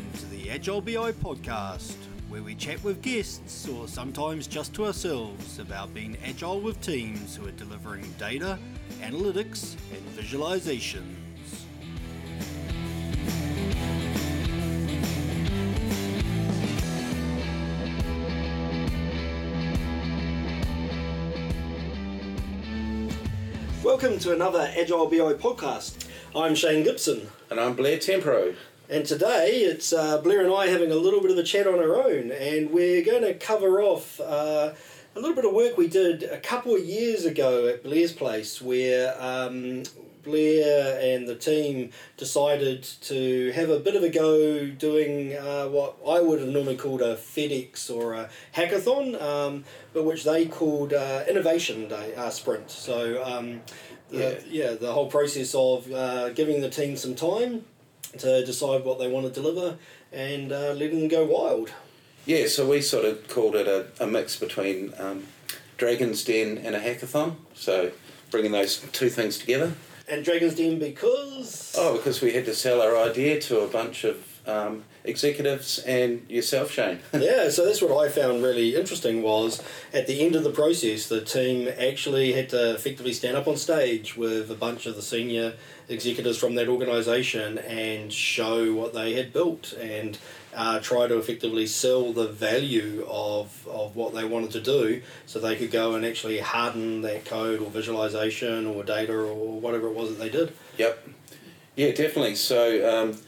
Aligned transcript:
Welcome 0.00 0.18
to 0.20 0.36
the 0.36 0.50
Agile 0.50 0.80
BI 0.80 1.12
podcast, 1.12 1.96
where 2.30 2.42
we 2.42 2.54
chat 2.54 2.82
with 2.82 3.02
guests 3.02 3.68
or 3.68 3.86
sometimes 3.86 4.46
just 4.46 4.72
to 4.74 4.86
ourselves 4.86 5.58
about 5.58 5.92
being 5.92 6.16
agile 6.24 6.58
with 6.58 6.80
teams 6.80 7.36
who 7.36 7.46
are 7.46 7.52
delivering 7.52 8.10
data, 8.18 8.58
analytics, 9.02 9.76
and 9.92 10.02
visualizations. 10.16 11.04
Welcome 23.84 24.18
to 24.20 24.32
another 24.32 24.72
Agile 24.78 25.06
BI 25.08 25.34
podcast. 25.34 26.06
I'm 26.34 26.54
Shane 26.54 26.84
Gibson. 26.84 27.28
And 27.50 27.58
I'm 27.58 27.74
Blair 27.74 27.98
Tempero. 27.98 28.54
And 28.90 29.06
today 29.06 29.60
it's 29.60 29.92
uh, 29.92 30.20
Blair 30.20 30.42
and 30.42 30.52
I 30.52 30.66
having 30.66 30.90
a 30.90 30.96
little 30.96 31.20
bit 31.20 31.30
of 31.30 31.38
a 31.38 31.44
chat 31.44 31.68
on 31.68 31.78
our 31.78 31.94
own, 31.94 32.32
and 32.32 32.72
we're 32.72 33.04
going 33.04 33.22
to 33.22 33.34
cover 33.34 33.80
off 33.80 34.18
uh, 34.18 34.72
a 35.14 35.20
little 35.20 35.36
bit 35.36 35.44
of 35.44 35.52
work 35.52 35.76
we 35.76 35.86
did 35.86 36.24
a 36.24 36.40
couple 36.40 36.74
of 36.74 36.84
years 36.84 37.24
ago 37.24 37.68
at 37.68 37.84
Blair's 37.84 38.10
place, 38.12 38.60
where 38.60 39.14
um, 39.22 39.84
Blair 40.24 40.98
and 41.00 41.28
the 41.28 41.36
team 41.36 41.92
decided 42.16 42.82
to 43.02 43.52
have 43.52 43.70
a 43.70 43.78
bit 43.78 43.94
of 43.94 44.02
a 44.02 44.08
go 44.08 44.66
doing 44.66 45.36
uh, 45.36 45.66
what 45.68 45.96
I 46.04 46.20
would 46.20 46.40
have 46.40 46.48
normally 46.48 46.76
called 46.76 47.00
a 47.00 47.14
FedEx 47.14 47.94
or 47.94 48.14
a 48.14 48.28
hackathon, 48.56 49.22
um, 49.22 49.64
but 49.92 50.04
which 50.04 50.24
they 50.24 50.46
called 50.46 50.92
uh, 50.92 51.22
Innovation 51.28 51.86
Day 51.86 52.16
uh, 52.16 52.30
Sprint. 52.30 52.72
So. 52.72 53.22
Um, 53.22 53.60
the, 54.10 54.42
yeah. 54.48 54.70
yeah, 54.70 54.72
the 54.72 54.92
whole 54.92 55.08
process 55.08 55.54
of 55.54 55.88
uh, 55.92 56.30
giving 56.30 56.62
the 56.62 56.68
team 56.68 56.96
some 56.96 57.14
time 57.14 57.64
to 58.18 58.44
decide 58.44 58.84
what 58.84 58.98
they 58.98 59.08
want 59.08 59.26
to 59.26 59.32
deliver 59.32 59.76
and 60.12 60.52
uh, 60.52 60.72
letting 60.72 61.00
them 61.00 61.08
go 61.08 61.24
wild. 61.24 61.72
Yeah, 62.26 62.46
so 62.46 62.68
we 62.68 62.80
sort 62.82 63.04
of 63.04 63.26
called 63.28 63.56
it 63.56 63.66
a, 63.66 63.86
a 64.02 64.06
mix 64.06 64.36
between 64.36 64.92
um, 64.98 65.24
Dragon's 65.76 66.22
Den 66.24 66.58
and 66.58 66.74
a 66.74 66.80
hackathon. 66.80 67.36
So 67.54 67.92
bringing 68.30 68.52
those 68.52 68.78
two 68.92 69.08
things 69.08 69.38
together. 69.38 69.72
And 70.08 70.24
Dragon's 70.24 70.54
Den 70.54 70.78
because? 70.78 71.74
Oh, 71.78 71.96
because 71.96 72.20
we 72.20 72.32
had 72.32 72.44
to 72.46 72.54
sell 72.54 72.82
our 72.82 72.96
idea 72.96 73.40
to 73.42 73.60
a 73.60 73.68
bunch 73.68 74.04
of 74.04 74.16
um, 74.50 74.84
executives 75.04 75.78
and 75.80 76.28
yourself, 76.28 76.70
Shane. 76.70 77.00
yeah, 77.12 77.48
so 77.48 77.64
that's 77.64 77.80
what 77.80 78.04
I 78.04 78.10
found 78.10 78.42
really 78.42 78.76
interesting 78.76 79.22
was 79.22 79.62
at 79.92 80.06
the 80.06 80.20
end 80.24 80.36
of 80.36 80.44
the 80.44 80.50
process, 80.50 81.08
the 81.08 81.20
team 81.20 81.68
actually 81.78 82.32
had 82.32 82.48
to 82.50 82.74
effectively 82.74 83.12
stand 83.12 83.36
up 83.36 83.46
on 83.46 83.56
stage 83.56 84.16
with 84.16 84.50
a 84.50 84.54
bunch 84.54 84.86
of 84.86 84.96
the 84.96 85.02
senior 85.02 85.54
executives 85.88 86.38
from 86.38 86.54
that 86.54 86.68
organisation 86.68 87.58
and 87.58 88.12
show 88.12 88.74
what 88.74 88.94
they 88.94 89.14
had 89.14 89.32
built 89.32 89.72
and 89.74 90.18
uh, 90.54 90.80
try 90.80 91.06
to 91.06 91.18
effectively 91.18 91.66
sell 91.66 92.12
the 92.12 92.26
value 92.26 93.06
of, 93.08 93.66
of 93.68 93.94
what 93.94 94.14
they 94.14 94.24
wanted 94.24 94.50
to 94.50 94.60
do 94.60 95.00
so 95.26 95.38
they 95.38 95.56
could 95.56 95.70
go 95.70 95.94
and 95.94 96.04
actually 96.04 96.38
harden 96.38 97.02
that 97.02 97.24
code 97.24 97.60
or 97.60 97.70
visualization 97.70 98.66
or 98.66 98.82
data 98.82 99.12
or 99.12 99.60
whatever 99.60 99.88
it 99.88 99.94
was 99.94 100.10
that 100.10 100.18
they 100.18 100.28
did. 100.28 100.52
Yep. 100.78 101.08
Yeah, 101.76 101.92
definitely. 101.92 102.34
So 102.34 103.02
um, 103.02 103.18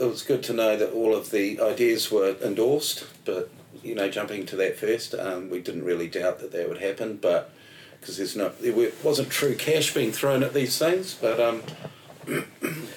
it 0.00 0.04
was 0.04 0.22
good 0.22 0.42
to 0.44 0.52
know 0.52 0.76
that 0.76 0.92
all 0.92 1.14
of 1.14 1.30
the 1.30 1.60
ideas 1.60 2.10
were 2.10 2.36
endorsed, 2.42 3.06
but 3.24 3.50
you 3.82 3.94
know, 3.94 4.10
jumping 4.10 4.46
to 4.46 4.56
that 4.56 4.76
first, 4.76 5.14
um, 5.14 5.50
we 5.50 5.60
didn't 5.60 5.84
really 5.84 6.08
doubt 6.08 6.40
that 6.40 6.52
that 6.52 6.68
would 6.68 6.80
happen, 6.80 7.16
but 7.16 7.52
because 8.00 8.16
there's 8.16 8.36
no, 8.36 8.50
there 8.60 8.90
wasn't 9.02 9.30
true 9.30 9.54
cash 9.54 9.92
being 9.94 10.12
thrown 10.12 10.42
at 10.42 10.54
these 10.54 10.78
things, 10.78 11.14
but 11.14 11.40
um. 11.40 11.62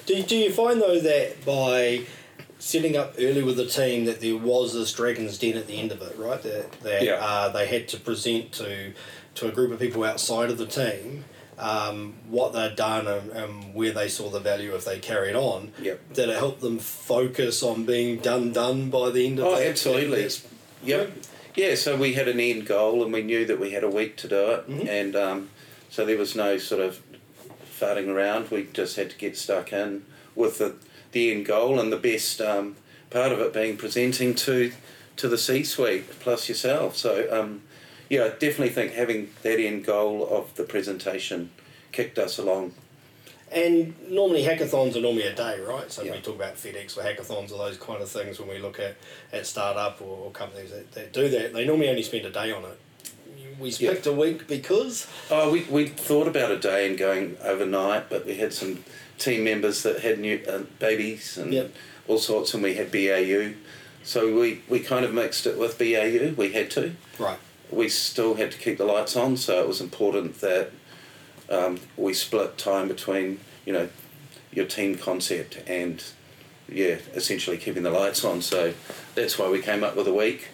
do, 0.05 0.21
do 0.23 0.35
you 0.35 0.51
find 0.51 0.81
though 0.81 0.99
that 0.99 1.45
by 1.45 2.05
setting 2.59 2.95
up 2.95 3.13
early 3.19 3.43
with 3.43 3.57
the 3.57 3.65
team 3.65 4.05
that 4.05 4.21
there 4.21 4.37
was 4.37 4.73
this 4.73 4.93
dragon's 4.93 5.37
den 5.37 5.57
at 5.57 5.67
the 5.67 5.77
end 5.79 5.91
of 5.91 6.01
it, 6.01 6.17
right? 6.17 6.41
That, 6.43 6.71
that 6.81 7.03
yeah. 7.03 7.13
uh, 7.15 7.49
they 7.49 7.67
had 7.67 7.87
to 7.89 7.99
present 7.99 8.53
to 8.53 8.93
to 9.35 9.47
a 9.47 9.51
group 9.51 9.71
of 9.71 9.79
people 9.79 10.03
outside 10.03 10.49
of 10.49 10.57
the 10.57 10.65
team 10.65 11.25
um, 11.57 12.13
what 12.29 12.53
they'd 12.53 12.75
done 12.75 13.07
and, 13.07 13.31
and, 13.31 13.73
where 13.73 13.91
they 13.91 14.07
saw 14.07 14.29
the 14.29 14.39
value 14.39 14.73
if 14.75 14.85
they 14.85 14.99
carried 14.99 15.35
on. 15.35 15.71
Yep. 15.81 16.13
Did 16.13 16.29
it 16.29 16.37
help 16.37 16.59
them 16.59 16.79
focus 16.79 17.61
on 17.63 17.85
being 17.85 18.19
done 18.19 18.51
done 18.51 18.89
by 18.89 19.09
the 19.11 19.25
end 19.25 19.39
of 19.39 19.45
oh, 19.45 19.55
absolutely. 19.55 20.29
Yep. 20.83 21.11
Yeah, 21.55 21.75
so 21.75 21.95
we 21.95 22.13
had 22.13 22.27
an 22.27 22.39
end 22.39 22.65
goal 22.65 23.03
and 23.03 23.13
we 23.13 23.21
knew 23.21 23.45
that 23.45 23.59
we 23.59 23.71
had 23.71 23.83
a 23.83 23.89
week 23.89 24.17
to 24.17 24.27
do 24.27 24.51
it. 24.51 24.69
Mm-hmm. 24.69 24.87
And 24.87 25.15
um, 25.15 25.49
so 25.89 26.05
there 26.05 26.17
was 26.17 26.35
no 26.35 26.57
sort 26.57 26.81
of 26.81 27.01
farting 27.79 28.07
around. 28.07 28.49
We 28.49 28.67
just 28.73 28.95
had 28.95 29.11
to 29.11 29.17
get 29.17 29.37
stuck 29.37 29.71
in 29.71 30.05
with 30.35 30.57
the, 30.57 30.75
the 31.11 31.31
end 31.31 31.45
goal 31.45 31.79
and 31.79 31.91
the 31.91 31.97
best 31.97 32.41
um, 32.41 32.75
part 33.09 33.31
of 33.31 33.39
it 33.39 33.53
being 33.53 33.77
presenting 33.77 34.33
to 34.35 34.71
to 35.15 35.27
the 35.27 35.37
C-suite 35.37 36.19
plus 36.19 36.49
yourself. 36.49 36.97
So 36.97 37.27
um, 37.31 37.61
yeah, 38.13 38.25
I 38.25 38.29
definitely 38.29 38.69
think 38.69 38.93
having 38.93 39.31
that 39.41 39.59
end 39.59 39.85
goal 39.85 40.27
of 40.29 40.53
the 40.53 40.63
presentation 40.63 41.49
kicked 41.91 42.19
us 42.19 42.37
along. 42.37 42.75
And 43.51 43.95
normally 44.07 44.43
hackathons 44.43 44.95
are 44.95 45.01
normally 45.01 45.23
a 45.23 45.33
day, 45.33 45.59
right? 45.59 45.91
So 45.91 46.03
yeah. 46.03 46.11
we 46.11 46.21
talk 46.21 46.35
about 46.35 46.55
FedEx 46.55 46.95
or 46.95 47.01
hackathons 47.01 47.51
or 47.51 47.57
those 47.57 47.77
kind 47.77 48.03
of 48.03 48.09
things 48.09 48.39
when 48.39 48.49
we 48.49 48.59
look 48.59 48.79
at, 48.79 48.97
at 49.31 49.47
startup 49.47 49.99
or, 49.99 50.25
or 50.25 50.31
companies 50.31 50.69
that, 50.69 50.91
that 50.91 51.11
do 51.11 51.27
that. 51.29 51.53
They 51.53 51.65
normally 51.65 51.89
only 51.89 52.03
spend 52.03 52.25
a 52.25 52.29
day 52.29 52.51
on 52.51 52.63
it. 52.65 52.79
We 53.59 53.71
picked 53.71 54.05
yeah. 54.05 54.11
a 54.11 54.15
week 54.15 54.47
because? 54.47 55.07
Oh, 55.31 55.51
we, 55.51 55.63
we 55.63 55.87
thought 55.87 56.27
about 56.27 56.51
a 56.51 56.59
day 56.59 56.87
and 56.87 56.97
going 56.97 57.37
overnight, 57.43 58.11
but 58.11 58.27
we 58.27 58.35
had 58.35 58.53
some 58.53 58.83
team 59.17 59.43
members 59.43 59.81
that 59.83 60.01
had 60.01 60.19
new 60.19 60.39
uh, 60.47 60.63
babies 60.77 61.37
and 61.37 61.51
yep. 61.51 61.71
all 62.07 62.19
sorts, 62.19 62.53
and 62.53 62.61
we 62.61 62.75
had 62.75 62.91
BAU. 62.91 63.53
So 64.03 64.39
we, 64.39 64.61
we 64.69 64.81
kind 64.81 65.03
of 65.03 65.13
mixed 65.13 65.47
it 65.47 65.57
with 65.57 65.79
BAU. 65.79 66.35
We 66.35 66.51
had 66.51 66.69
to. 66.71 66.95
Right 67.17 67.39
we 67.73 67.89
still 67.89 68.35
had 68.35 68.51
to 68.51 68.57
keep 68.57 68.77
the 68.77 68.85
lights 68.85 69.15
on, 69.15 69.37
so 69.37 69.61
it 69.61 69.67
was 69.67 69.81
important 69.81 70.41
that 70.41 70.71
um, 71.49 71.79
we 71.97 72.13
split 72.13 72.57
time 72.57 72.87
between 72.87 73.39
you 73.65 73.73
know 73.73 73.89
your 74.51 74.65
team 74.65 74.97
concept 74.97 75.57
and 75.67 76.03
yeah, 76.69 76.97
essentially 77.13 77.57
keeping 77.57 77.83
the 77.83 77.91
lights 77.91 78.23
on. 78.23 78.41
So 78.41 78.73
that's 79.15 79.37
why 79.37 79.49
we 79.49 79.61
came 79.61 79.83
up 79.83 79.95
with 79.95 80.07
a 80.07 80.13
week. 80.13 80.49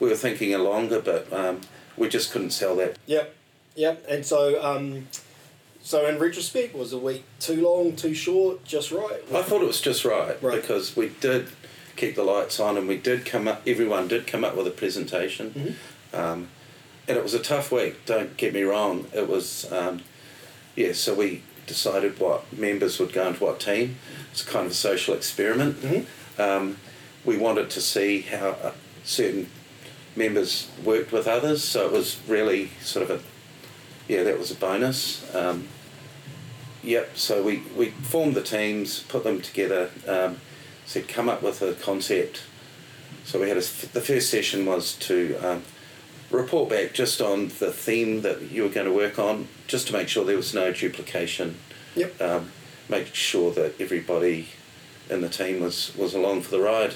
We 0.00 0.08
were 0.08 0.16
thinking 0.16 0.54
a 0.54 0.58
longer, 0.58 1.00
but 1.00 1.32
um, 1.32 1.60
we 1.96 2.08
just 2.08 2.32
couldn't 2.32 2.50
sell 2.50 2.76
that. 2.76 2.96
Yep, 3.06 3.34
yep. 3.74 4.04
And 4.08 4.24
so, 4.24 4.62
um, 4.62 5.08
so 5.82 6.06
in 6.06 6.18
retrospect, 6.18 6.74
was 6.74 6.92
a 6.92 6.98
week 6.98 7.24
too 7.40 7.62
long, 7.62 7.96
too 7.96 8.14
short, 8.14 8.64
just 8.64 8.92
right? 8.92 9.20
I 9.34 9.42
thought 9.42 9.62
it 9.62 9.66
was 9.66 9.80
just 9.80 10.04
right, 10.04 10.40
right. 10.42 10.60
because 10.60 10.96
we 10.96 11.08
did 11.20 11.48
keep 11.96 12.14
the 12.14 12.22
lights 12.22 12.60
on, 12.60 12.76
and 12.76 12.86
we 12.86 12.96
did 12.96 13.26
come 13.26 13.48
up. 13.48 13.62
Everyone 13.66 14.06
did 14.06 14.26
come 14.26 14.44
up 14.44 14.56
with 14.56 14.66
a 14.66 14.70
presentation. 14.70 15.50
Mm-hmm. 15.50 16.16
Um, 16.16 16.48
and 17.08 17.16
it 17.16 17.22
was 17.22 17.34
a 17.34 17.38
tough 17.38 17.72
week. 17.72 18.04
Don't 18.04 18.36
get 18.36 18.52
me 18.52 18.62
wrong. 18.62 19.06
It 19.14 19.28
was, 19.28 19.70
um, 19.72 20.02
yeah. 20.76 20.92
So 20.92 21.14
we 21.14 21.42
decided 21.66 22.20
what 22.20 22.52
members 22.52 22.98
would 22.98 23.12
go 23.12 23.28
into 23.28 23.44
what 23.44 23.60
team. 23.60 23.96
It's 24.30 24.42
kind 24.42 24.66
of 24.66 24.72
a 24.72 24.74
social 24.74 25.14
experiment. 25.14 25.80
Mm-hmm. 25.80 26.40
Um, 26.40 26.76
we 27.24 27.36
wanted 27.36 27.70
to 27.70 27.80
see 27.80 28.20
how 28.20 28.50
uh, 28.50 28.72
certain 29.04 29.48
members 30.14 30.70
worked 30.84 31.10
with 31.10 31.26
others. 31.26 31.64
So 31.64 31.86
it 31.86 31.92
was 31.92 32.18
really 32.28 32.70
sort 32.82 33.10
of 33.10 33.20
a, 33.20 34.12
yeah, 34.12 34.22
that 34.22 34.38
was 34.38 34.50
a 34.50 34.54
bonus. 34.54 35.34
Um, 35.34 35.68
yep. 36.82 37.16
So 37.16 37.42
we 37.42 37.62
we 37.74 37.90
formed 37.90 38.34
the 38.34 38.42
teams, 38.42 39.00
put 39.00 39.24
them 39.24 39.40
together. 39.40 39.90
Um, 40.06 40.36
said 40.84 41.06
come 41.06 41.28
up 41.28 41.42
with 41.42 41.60
a 41.60 41.74
concept. 41.74 42.42
So 43.24 43.38
we 43.38 43.48
had 43.48 43.58
a, 43.58 43.60
the 43.60 44.00
first 44.00 44.30
session 44.30 44.64
was 44.64 44.94
to 44.94 45.36
um, 45.42 45.62
report 46.30 46.68
back 46.68 46.92
just 46.92 47.20
on 47.20 47.48
the 47.48 47.72
theme 47.72 48.22
that 48.22 48.50
you 48.50 48.62
were 48.62 48.68
going 48.68 48.86
to 48.86 48.92
work 48.92 49.18
on, 49.18 49.48
just 49.66 49.86
to 49.88 49.92
make 49.92 50.08
sure 50.08 50.24
there 50.24 50.36
was 50.36 50.54
no 50.54 50.72
duplication. 50.72 51.58
Yep. 51.94 52.20
Um, 52.20 52.52
make 52.88 53.14
sure 53.14 53.52
that 53.52 53.80
everybody 53.80 54.48
in 55.10 55.20
the 55.20 55.28
team 55.28 55.60
was, 55.60 55.94
was 55.96 56.14
along 56.14 56.42
for 56.42 56.50
the 56.50 56.60
ride. 56.60 56.94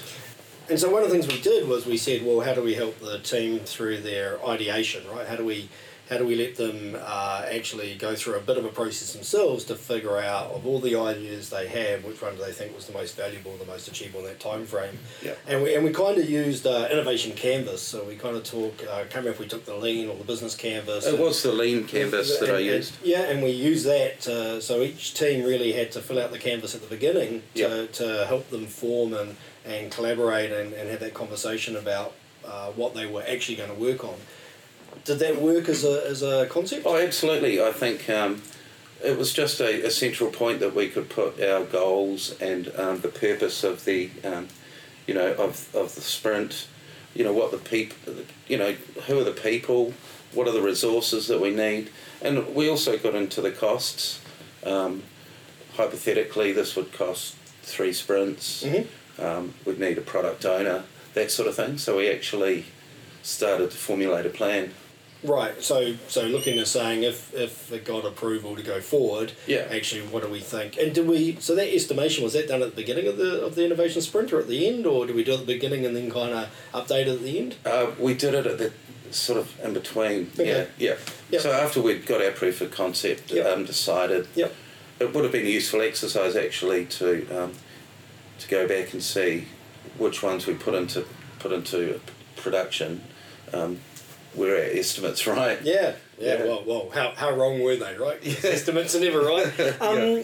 And 0.69 0.79
so 0.79 0.89
one 0.89 1.03
of 1.03 1.09
the 1.09 1.13
things 1.13 1.27
we 1.27 1.41
did 1.41 1.67
was 1.67 1.85
we 1.85 1.97
said, 1.97 2.25
well, 2.25 2.39
how 2.39 2.53
do 2.53 2.61
we 2.61 2.75
help 2.75 2.99
the 2.99 3.19
team 3.19 3.59
through 3.59 3.97
their 4.01 4.43
ideation, 4.45 5.03
right? 5.09 5.27
How 5.27 5.35
do 5.35 5.45
we 5.45 5.69
how 6.09 6.17
do 6.17 6.25
we 6.25 6.35
let 6.35 6.57
them 6.57 6.97
uh, 6.99 7.45
actually 7.49 7.95
go 7.95 8.15
through 8.15 8.35
a 8.35 8.41
bit 8.41 8.57
of 8.57 8.65
a 8.65 8.69
process 8.69 9.13
themselves 9.13 9.63
to 9.65 9.75
figure 9.75 10.17
out 10.17 10.51
of 10.51 10.65
all 10.65 10.79
the 10.79 10.95
ideas 10.95 11.49
they 11.49 11.67
have, 11.67 12.03
which 12.03 12.21
one 12.21 12.35
do 12.35 12.43
they 12.43 12.51
think 12.51 12.75
was 12.75 12.87
the 12.87 12.93
most 12.93 13.15
valuable, 13.15 13.55
the 13.57 13.65
most 13.65 13.87
achievable 13.87 14.19
in 14.19 14.25
that 14.25 14.39
time 14.39 14.65
frame? 14.65 14.99
Yeah. 15.23 15.35
And 15.47 15.63
we 15.63 15.75
and 15.75 15.83
we 15.83 15.91
kind 15.91 16.17
of 16.17 16.29
used 16.29 16.67
uh, 16.67 16.89
innovation 16.91 17.33
canvas. 17.33 17.81
So 17.81 18.03
we 18.03 18.15
kind 18.17 18.35
of 18.35 18.43
talk. 18.43 18.83
Uh, 18.87 18.93
I 18.93 19.01
can't 19.03 19.15
remember 19.15 19.31
if 19.31 19.39
we 19.39 19.47
took 19.47 19.65
the 19.65 19.75
lean 19.75 20.09
or 20.09 20.15
the 20.15 20.25
business 20.25 20.55
canvas. 20.55 21.05
It 21.05 21.19
was 21.19 21.41
the 21.41 21.53
lean 21.53 21.85
canvas 21.85 22.39
that 22.39 22.49
and, 22.49 22.57
I 22.57 22.59
used. 22.59 22.97
And, 22.99 23.07
yeah, 23.07 23.21
and 23.21 23.41
we 23.41 23.51
used 23.51 23.85
that. 23.85 24.27
Uh, 24.27 24.59
so 24.59 24.81
each 24.81 25.13
team 25.13 25.45
really 25.45 25.71
had 25.71 25.91
to 25.93 26.01
fill 26.01 26.19
out 26.19 26.31
the 26.31 26.39
canvas 26.39 26.75
at 26.75 26.81
the 26.81 26.87
beginning 26.87 27.43
to, 27.55 27.59
yep. 27.59 27.93
to 27.93 28.25
help 28.27 28.49
them 28.49 28.67
form 28.67 29.13
and 29.13 29.37
and 29.65 29.89
collaborate 29.91 30.51
and, 30.51 30.73
and 30.73 30.89
have 30.89 30.99
that 30.99 31.13
conversation 31.13 31.77
about 31.77 32.13
uh, 32.45 32.69
what 32.71 32.93
they 32.93 33.05
were 33.05 33.23
actually 33.25 33.55
going 33.55 33.69
to 33.69 33.79
work 33.79 34.03
on 34.03 34.15
did 35.05 35.19
that 35.19 35.41
work 35.41 35.69
as 35.69 35.83
a, 35.83 36.07
as 36.07 36.23
a 36.23 36.47
concept? 36.47 36.85
Oh, 36.85 36.97
absolutely. 36.97 37.61
I 37.61 37.71
think 37.71 38.09
um, 38.09 38.41
it 39.03 39.17
was 39.17 39.33
just 39.33 39.59
a, 39.59 39.85
a, 39.85 39.91
central 39.91 40.29
point 40.29 40.59
that 40.61 40.73
we 40.73 40.89
could 40.89 41.09
put 41.09 41.41
our 41.41 41.65
goals 41.65 42.39
and 42.39 42.71
um, 42.77 43.01
the 43.01 43.09
purpose 43.09 43.63
of 43.63 43.85
the 43.85 44.09
um, 44.23 44.47
you 45.07 45.13
know, 45.13 45.33
of, 45.33 45.73
of 45.75 45.95
the 45.95 46.01
sprint, 46.01 46.67
you 47.13 47.23
know, 47.23 47.33
what 47.33 47.51
the 47.51 47.57
people, 47.57 48.13
you 48.47 48.57
know, 48.57 48.73
who 49.07 49.19
are 49.19 49.23
the 49.23 49.31
people, 49.31 49.93
what 50.33 50.47
are 50.47 50.53
the 50.53 50.61
resources 50.61 51.27
that 51.27 51.41
we 51.41 51.53
need, 51.53 51.89
and 52.21 52.55
we 52.55 52.69
also 52.69 52.97
got 52.97 53.15
into 53.15 53.41
the 53.41 53.51
costs. 53.51 54.21
Um, 54.65 55.03
hypothetically, 55.75 56.51
this 56.51 56.75
would 56.75 56.93
cost 56.93 57.35
three 57.63 57.93
sprints. 57.93 58.63
Mm-hmm. 58.63 59.21
Um, 59.21 59.53
we'd 59.65 59.79
need 59.79 59.97
a 59.97 60.01
product 60.01 60.45
owner, 60.45 60.83
that 61.13 61.31
sort 61.31 61.47
of 61.47 61.55
thing. 61.55 61.77
So 61.77 61.97
we 61.97 62.09
actually 62.09 62.65
started 63.21 63.71
to 63.71 63.77
formulate 63.77 64.25
a 64.25 64.29
plan. 64.29 64.71
Right. 65.23 65.61
So 65.63 65.95
so 66.07 66.23
looking 66.23 66.59
at 66.59 66.67
saying 66.67 67.03
if 67.03 67.33
if 67.33 67.71
it 67.71 67.85
got 67.85 68.05
approval 68.05 68.55
to 68.55 68.61
go 68.61 68.81
forward, 68.81 69.31
Yeah. 69.47 69.67
Actually, 69.71 70.01
what 70.07 70.23
do 70.23 70.29
we 70.29 70.39
think? 70.39 70.77
And 70.77 70.93
do 70.93 71.03
we? 71.03 71.37
So 71.39 71.55
that 71.55 71.73
estimation 71.73 72.23
was 72.23 72.33
that 72.33 72.47
done 72.47 72.61
at 72.61 72.71
the 72.71 72.75
beginning 72.75 73.07
of 73.07 73.17
the 73.17 73.41
of 73.41 73.55
the 73.55 73.65
innovation 73.65 74.01
sprint 74.01 74.33
or 74.33 74.39
at 74.39 74.47
the 74.47 74.67
end, 74.67 74.85
or 74.85 75.05
do 75.07 75.13
we 75.13 75.23
do 75.23 75.31
it 75.31 75.35
at 75.35 75.39
the 75.47 75.53
beginning 75.53 75.85
and 75.85 75.95
then 75.95 76.11
kind 76.11 76.33
of 76.33 76.49
update 76.73 77.07
it 77.07 77.15
at 77.15 77.21
the 77.23 77.39
end? 77.39 77.55
Uh, 77.65 77.91
we 77.97 78.13
did 78.13 78.33
it 78.33 78.45
at 78.45 78.57
the 78.57 78.71
sort 79.11 79.39
of 79.39 79.57
in 79.63 79.73
between. 79.73 80.29
Okay. 80.33 80.47
Yeah, 80.49 80.65
yeah. 80.89 80.95
Yep. 81.31 81.41
So 81.41 81.51
after 81.51 81.81
we'd 81.81 82.05
got 82.05 82.21
our 82.21 82.31
proof 82.31 82.61
of 82.61 82.71
concept 82.71 83.31
Yep. 83.31 83.45
um, 83.45 83.65
decided, 83.65 84.27
Yep. 84.35 84.53
it 84.99 85.13
would 85.13 85.23
have 85.23 85.31
been 85.31 85.45
a 85.45 85.49
useful 85.49 85.81
exercise 85.81 86.35
actually 86.35 86.85
to 86.85 87.27
um, 87.31 87.53
to 88.39 88.47
go 88.49 88.67
back 88.67 88.91
and 88.93 89.01
see 89.01 89.45
which 89.97 90.21
ones 90.23 90.47
we 90.47 90.53
put 90.55 90.73
into 90.73 91.05
put 91.39 91.51
into 91.53 91.99
production. 92.35 93.01
Um, 93.53 93.79
were 94.35 94.49
our 94.55 94.61
estimates 94.61 95.25
right? 95.27 95.61
Yeah. 95.61 95.95
Yeah. 96.19 96.37
Yeah. 96.39 96.43
Well, 96.45 96.63
well, 96.65 96.89
how, 96.93 97.11
how 97.15 97.31
wrong 97.35 97.61
were 97.61 97.75
they? 97.75 97.97
Right. 97.97 98.19
Estimates 98.45 98.95
are 98.95 98.99
never 98.99 99.21
right. 99.21 99.59
Um, 99.81 99.97
Yeah. 99.97 100.21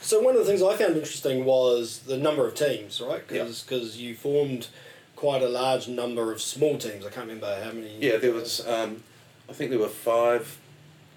So 0.00 0.20
one 0.20 0.34
of 0.36 0.40
the 0.40 0.46
things 0.46 0.62
I 0.62 0.76
found 0.76 0.94
interesting 0.96 1.44
was 1.46 2.00
the 2.00 2.18
number 2.18 2.46
of 2.46 2.54
teams, 2.54 3.00
right? 3.00 3.22
Yeah. 3.30 3.44
Because 3.44 3.96
you 3.96 4.14
formed 4.14 4.68
quite 5.16 5.42
a 5.42 5.48
large 5.48 5.88
number 5.88 6.30
of 6.32 6.40
small 6.42 6.76
teams. 6.76 7.04
I 7.06 7.10
can't 7.10 7.26
remember 7.26 7.58
how 7.64 7.72
many. 7.72 7.96
Yeah, 7.98 8.18
there 8.18 8.32
was. 8.32 8.64
Um, 8.66 9.02
I 9.48 9.52
think 9.54 9.70
there 9.70 9.78
were 9.80 9.88
five, 9.88 10.58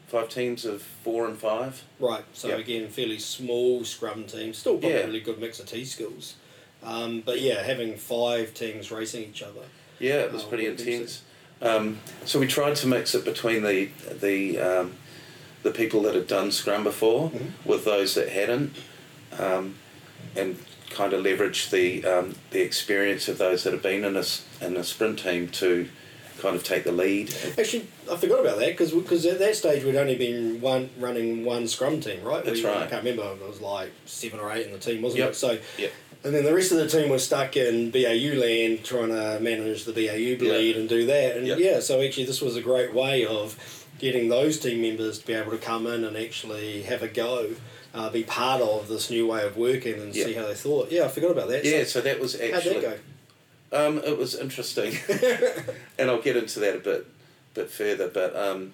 five 0.07 0.29
teams 0.29 0.63
of 0.65 0.81
four 0.81 1.27
and 1.27 1.37
five. 1.37 1.83
Right. 1.99 2.23
So 2.33 2.47
Yeah. 2.47 2.55
again, 2.55 2.87
fairly 2.87 3.19
small 3.19 3.83
scrum 3.83 4.23
teams. 4.23 4.57
Still 4.57 4.73
probably 4.77 4.91
Yeah. 4.97 5.03
a 5.03 5.07
really 5.07 5.19
good 5.19 5.39
mix 5.39 5.59
of 5.59 5.65
T 5.67 5.83
skills. 5.83 6.35
Um, 6.81 7.21
but 7.25 7.41
yeah, 7.41 7.61
having 7.61 7.97
five 7.97 8.53
teams 8.53 8.91
racing 8.91 9.23
each 9.23 9.43
other. 9.43 9.61
Yeah, 9.99 10.21
it 10.21 10.31
was 10.31 10.43
Oh, 10.45 10.47
pretty 10.47 10.67
what 10.69 10.77
did 10.77 10.87
intense. 10.87 11.21
Um, 11.61 11.99
so 12.25 12.39
we 12.39 12.47
tried 12.47 12.75
to 12.77 12.87
mix 12.87 13.13
it 13.13 13.25
between 13.25 13.63
the 13.63 13.89
the 14.21 14.59
um, 14.59 14.93
the 15.63 15.71
people 15.71 16.01
that 16.03 16.15
had 16.15 16.27
done 16.27 16.51
Scrum 16.51 16.83
before 16.83 17.31
Mhm. 17.31 17.51
with 17.65 17.83
those 17.85 18.15
that 18.15 18.29
hadn't, 18.29 18.75
um, 19.37 19.75
and 20.35 20.57
kind 20.89 21.11
of 21.13 21.21
leverage 21.21 21.69
the 21.69 22.05
um, 22.05 22.35
the 22.51 22.61
experience 22.61 23.27
of 23.27 23.37
those 23.37 23.63
that 23.63 23.73
have 23.73 23.83
been 23.83 24.05
in 24.05 24.15
a 24.15 24.23
in 24.61 24.77
a 24.77 24.83
sprint 24.83 25.19
team 25.19 25.49
to 25.49 25.89
kind 26.39 26.55
of 26.55 26.63
take 26.63 26.85
the 26.85 26.91
lead. 26.93 27.33
Actually, 27.57 27.85
I 28.09 28.15
forgot 28.15 28.39
about 28.39 28.59
that 28.59 28.67
because 28.69 28.91
because 28.93 29.25
at 29.25 29.39
that 29.39 29.57
stage 29.57 29.83
we'd 29.83 29.97
only 29.97 30.15
been 30.15 30.61
one 30.61 30.89
running 30.97 31.43
one 31.43 31.67
scrum 31.67 31.99
team, 31.99 32.23
right? 32.23 32.45
That's 32.45 32.61
We- 32.63 32.69
I 32.69 32.87
can't 32.87 33.03
remember. 33.03 33.23
It 33.33 33.49
was 33.49 33.59
like 33.59 33.91
seven 34.05 34.39
or 34.39 34.49
eight 34.53 34.65
in 34.65 34.71
the 34.71 34.79
team, 34.79 35.01
wasn't 35.01 35.19
Yep. 35.19 35.29
it? 35.31 35.35
So. 35.35 35.57
Yep. 35.77 35.91
And 36.23 36.35
then 36.35 36.43
the 36.43 36.53
rest 36.53 36.71
of 36.73 36.77
the 36.79 36.87
team 36.87 37.09
was 37.09 37.23
stuck 37.25 37.55
in 37.55 37.91
BAU 37.91 38.37
land 38.39 38.83
trying 38.83 39.09
to 39.09 39.39
manage 39.41 39.85
the 39.85 39.93
BAU 39.93 40.37
bleed 40.37 40.75
and 40.75 40.89
do 40.89 41.05
that. 41.05 41.37
And 41.37 41.47
Yeah. 41.47 41.55
yeah, 41.55 41.79
so 41.79 42.01
actually 42.01 42.25
this 42.25 42.41
was 42.41 42.55
a 42.57 42.61
great 42.61 42.93
way 42.93 43.25
of 43.25 43.55
getting 43.99 44.27
those 44.29 44.59
team 44.59 44.81
members 44.81 45.19
to 45.19 45.27
be 45.27 45.33
able 45.33 45.51
to 45.51 45.57
come 45.57 45.87
in 45.87 46.03
and 46.03 46.17
actually 46.17 46.81
have 46.83 47.03
a 47.03 47.07
go, 47.07 47.51
uh, 47.93 48.09
be 48.09 48.23
part 48.23 48.61
of 48.61 48.87
this 48.89 49.09
new 49.09 49.27
way 49.27 49.45
of 49.45 49.55
working 49.55 49.93
and 49.93 50.13
Yeah. 50.13 50.25
see 50.25 50.33
how 50.33 50.45
they 50.45 50.53
thought. 50.55 50.91
Yeah, 50.91 51.05
I 51.05 51.07
forgot 51.07 51.31
about 51.31 51.47
that. 51.49 51.63
Yeah, 51.63 51.83
So 51.83 51.99
so 51.99 52.01
that 52.01 52.19
was 52.19 52.35
actually. 52.39 52.73
how'd 52.75 52.83
that 52.83 52.99
Um, 53.71 53.99
it 53.99 54.17
was 54.17 54.35
interesting, 54.35 54.97
and 55.99 56.09
I'll 56.09 56.21
get 56.21 56.35
into 56.35 56.59
that 56.59 56.75
a 56.75 56.79
bit, 56.79 57.05
bit 57.53 57.69
further. 57.69 58.07
But 58.09 58.35
um, 58.35 58.73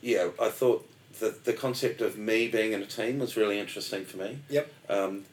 yeah, 0.00 0.28
I 0.40 0.48
thought 0.50 0.88
the 1.18 1.34
the 1.44 1.52
concept 1.52 2.00
of 2.02 2.18
me 2.18 2.48
being 2.48 2.72
in 2.72 2.82
a 2.82 2.86
team 2.86 3.18
was 3.18 3.36
really 3.36 3.58
interesting 3.58 4.04
for 4.04 4.18
me. 4.18 4.38
Yep. 4.50 4.70
Um, 4.88 5.24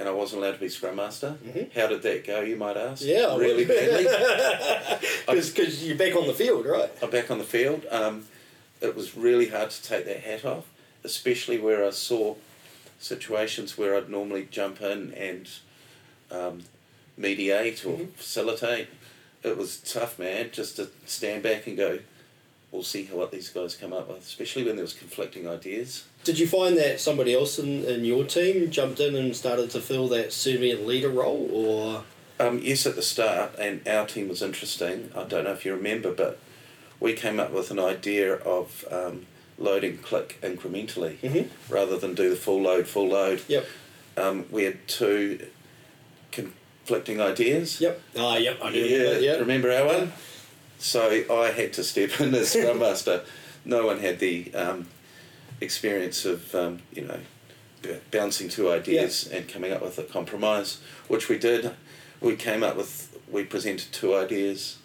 and 0.00 0.08
I 0.08 0.12
wasn't 0.12 0.42
allowed 0.42 0.52
to 0.54 0.58
be 0.58 0.68
scrum 0.70 0.96
master. 0.96 1.36
Mhm. 1.46 1.72
How 1.74 1.86
did 1.86 2.00
that 2.02 2.26
go? 2.26 2.40
You 2.40 2.56
might 2.56 2.76
ask. 2.78 3.02
Yeah, 3.04 3.36
really 3.36 3.66
badly. 3.66 4.06
Because 5.26 5.84
you're 5.86 5.96
back 5.96 6.16
on 6.16 6.26
the 6.26 6.32
field, 6.34 6.64
right? 6.66 6.90
I'm 7.02 7.10
back 7.10 7.30
on 7.30 7.38
the 7.38 7.44
field. 7.44 7.84
Um, 7.90 8.26
it 8.80 8.96
was 8.96 9.14
really 9.16 9.48
hard 9.48 9.70
to 9.70 9.82
take 9.82 10.06
that 10.06 10.20
hat 10.20 10.44
off, 10.44 10.64
especially 11.04 11.58
where 11.58 11.84
I 11.86 11.90
saw 11.90 12.34
situations 12.98 13.76
where 13.78 13.94
I'd 13.96 14.08
normally 14.08 14.48
jump 14.50 14.80
in 14.80 15.12
and 15.14 15.48
um, 16.30 16.64
mediate 17.16 17.84
or 17.84 17.98
Mhm. 17.98 18.12
facilitate. 18.14 18.88
It 19.42 19.56
was 19.56 19.76
tough, 19.78 20.18
man, 20.18 20.50
just 20.52 20.76
to 20.76 20.88
stand 21.06 21.42
back 21.42 21.66
and 21.66 21.76
go, 21.76 21.98
we'll 22.72 22.82
see 22.82 23.04
how 23.04 23.16
what 23.16 23.30
these 23.32 23.50
guys 23.50 23.74
come 23.76 23.92
up 23.92 24.08
with, 24.08 24.22
especially 24.22 24.64
when 24.64 24.76
there 24.76 24.84
was 24.84 24.94
conflicting 24.94 25.46
ideas. 25.48 26.04
Did 26.24 26.38
you 26.38 26.46
find 26.46 26.76
that 26.76 27.00
somebody 27.00 27.34
else 27.34 27.58
in, 27.58 27.84
in 27.84 28.04
your 28.04 28.24
team 28.24 28.70
jumped 28.70 29.00
in 29.00 29.14
and 29.16 29.34
started 29.34 29.70
to 29.70 29.80
fill 29.80 30.06
that 30.08 30.32
servant 30.32 30.86
leader 30.86 31.08
role, 31.08 31.48
or 31.52 32.04
Um, 32.38 32.60
yes, 32.62 32.86
at 32.86 32.94
the 32.96 33.02
start, 33.02 33.54
and 33.58 33.86
our 33.88 34.06
team 34.06 34.28
was 34.28 34.42
interesting. 34.42 35.10
I 35.16 35.24
don't 35.24 35.44
know 35.44 35.52
if 35.52 35.64
you 35.64 35.74
remember, 35.74 36.12
but 36.12 36.38
we 37.00 37.14
came 37.14 37.40
up 37.40 37.50
with 37.52 37.70
an 37.70 37.78
idea 37.78 38.34
of 38.34 38.84
um, 38.90 39.26
load 39.58 39.82
and 39.84 40.02
click 40.02 40.38
incrementally 40.42 41.18
Mhm. 41.22 41.48
rather 41.70 41.96
than 41.98 42.14
do 42.14 42.28
the 42.30 42.36
full 42.36 42.60
load, 42.62 42.86
full 42.86 43.08
load. 43.08 43.40
Yep. 43.48 43.66
Um, 44.18 44.44
we 44.50 44.64
had 44.64 44.86
two 44.88 45.46
conflicting 46.32 47.20
ideas. 47.20 47.80
Yep. 47.80 48.00
Ah, 48.18 48.36
yep. 48.36 48.58
I 48.62 48.72
do 48.72 48.78
Yeah, 48.78 48.98
remember 48.98 49.20
yeah. 49.20 49.32
remember 49.36 49.70
our 49.72 49.86
one? 49.86 50.12
So 50.78 51.24
I 51.30 51.50
had 51.50 51.72
to 51.74 51.84
step 51.84 52.20
in 52.20 52.34
as 52.34 52.50
Scrum 52.50 52.78
Master. 52.78 53.22
No 53.64 53.86
one 53.86 54.00
had 54.00 54.18
the 54.18 54.52
um, 54.54 54.88
experience 55.60 56.24
of, 56.24 56.54
um, 56.54 56.80
you 56.92 57.02
know, 57.02 57.18
bouncing 58.10 58.48
two 58.48 58.70
ideas 58.70 59.26
and 59.28 59.48
coming 59.48 59.72
up 59.72 59.82
with 59.82 59.98
a 59.98 60.02
compromise, 60.02 60.78
which 61.08 61.28
we 61.28 61.38
did. 61.38 61.70
We 62.20 62.36
came 62.36 62.62
up 62.62 62.76
with, 62.76 63.16
we 63.30 63.44
presented 63.44 63.92
two 63.92 64.14
ideas. 64.14 64.76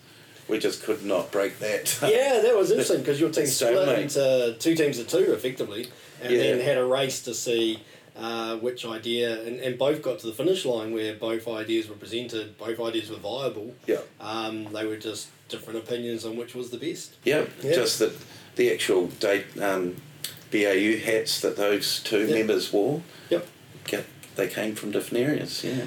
We 0.47 0.59
just 0.59 0.83
could 0.83 1.03
not 1.03 1.31
break 1.31 1.59
that. 1.59 1.97
Yeah, 2.03 2.39
that 2.41 2.55
was 2.55 2.69
interesting 2.71 2.99
because 2.99 3.19
your 3.19 3.31
team 3.31 3.47
split 3.47 3.99
into 3.99 4.55
two 4.59 4.75
teams 4.75 4.99
of 4.99 5.07
two 5.07 5.33
effectively, 5.33 5.87
and 6.21 6.31
Yeah. 6.31 6.37
then 6.39 6.59
had 6.59 6.77
a 6.77 6.85
race 6.85 7.21
to 7.23 7.33
see 7.33 7.79
uh, 8.15 8.55
which 8.57 8.85
idea, 8.85 9.41
and, 9.45 9.59
and 9.59 9.77
both 9.77 10.01
got 10.01 10.19
to 10.19 10.27
the 10.27 10.33
finish 10.33 10.63
line 10.63 10.93
where 10.93 11.15
both 11.15 11.47
ideas 11.49 11.89
were 11.89 11.95
presented, 11.95 12.57
both 12.57 12.79
ideas 12.79 13.09
were 13.09 13.17
viable. 13.17 13.73
yeah. 13.87 13.97
Um, 14.21 14.71
they 14.71 14.85
were 14.85 14.95
just 14.95 15.27
different 15.49 15.79
opinions 15.79 16.23
on 16.25 16.37
which 16.37 16.55
was 16.55 16.69
the 16.69 16.77
best. 16.77 17.15
Yeah, 17.25 17.45
Yeah. 17.61 17.73
just 17.73 17.99
that 17.99 18.13
the 18.55 18.71
actual 18.71 19.07
date, 19.07 19.45
um, 19.61 19.97
BAU 20.51 20.97
hats 21.03 21.41
that 21.41 21.57
those 21.57 21.99
two 22.03 22.25
Yeah. 22.27 22.35
members 22.35 22.71
wore, 22.71 23.01
Yep. 23.29 23.47
get, 23.87 24.05
they 24.35 24.47
came 24.47 24.75
from 24.75 24.91
different 24.91 25.25
areas, 25.27 25.63
yeah. 25.63 25.85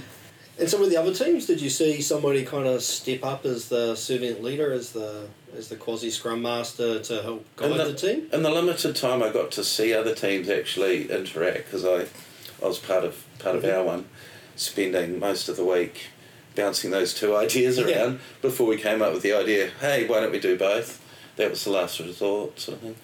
And 0.58 0.68
so 0.68 0.78
with 0.80 0.90
the 0.90 0.96
other 0.96 1.14
teams, 1.14 1.46
did 1.46 1.60
you 1.60 1.70
see 1.70 2.00
somebody 2.02 2.44
kind 2.44 2.66
of 2.66 2.82
step 2.82 3.24
up 3.24 3.46
as 3.46 3.68
the 3.68 3.94
servant 3.94 4.42
leader, 4.42 4.72
as 4.72 4.90
the 4.90 5.26
as 5.56 5.68
the 5.68 5.76
quasi 5.76 6.10
scrum 6.10 6.42
master 6.42 6.98
to 6.98 7.22
help 7.22 7.44
guide 7.56 7.70
And 7.70 7.80
the, 7.80 7.94
team? 7.94 8.28
In 8.32 8.42
the 8.42 8.50
limited 8.50 8.94
time 8.96 9.22
I 9.22 9.30
got 9.30 9.50
to 9.52 9.64
see 9.64 9.94
other 9.94 10.14
teams 10.14 10.48
actually 10.50 11.10
interact 11.10 11.66
because 11.70 11.84
I, 11.84 12.06
I 12.62 12.68
was 12.68 12.78
part 12.78 13.04
of 13.04 13.24
part 13.38 13.54
of 13.56 13.62
Mhm. 13.62 13.72
our 13.72 13.84
one, 13.84 14.04
spending 14.56 15.18
most 15.20 15.48
of 15.48 15.56
the 15.56 15.64
week 15.64 16.06
bouncing 16.56 16.90
those 16.90 17.14
two 17.14 17.36
ideas 17.44 17.78
Yeah. 17.78 17.84
around 17.86 18.20
before 18.42 18.66
we 18.66 18.76
came 18.76 19.00
up 19.00 19.12
with 19.14 19.22
the 19.22 19.32
idea. 19.32 19.70
Hey, 19.80 20.06
why 20.06 20.18
don't 20.20 20.32
we 20.32 20.40
do 20.40 20.56
both? 20.58 21.00
That 21.36 21.50
was 21.50 21.62
the 21.64 21.70
last 21.70 22.00
resort, 22.00 22.58
sort 22.58 22.78
of 22.78 22.82
thing. 22.82 22.96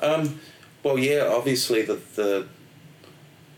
Um, 0.00 0.40
well, 0.82 0.98
yeah, 0.98 1.28
obviously 1.30 1.82
the 1.82 2.00
the 2.14 2.46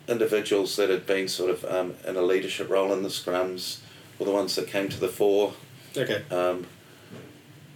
individuals 0.07 0.77
that 0.77 0.91
had 0.91 1.07
been 1.07 1.29
sort 1.29 1.51
of 1.51 1.65
um, 1.65 1.95
in 2.07 2.17
a 2.17 2.23
leadership 2.23 2.69
role 2.69 2.93
in 2.93 3.03
the 3.03 3.09
scrums 3.09 3.79
were 4.19 4.27
the 4.27 4.33
ones 4.33 4.55
that 4.55 4.69
came 4.69 4.89
to 4.89 5.01
the 5.01 5.09
fore. 5.09 5.55
Okay. 5.97 6.23
Um, 6.31 6.67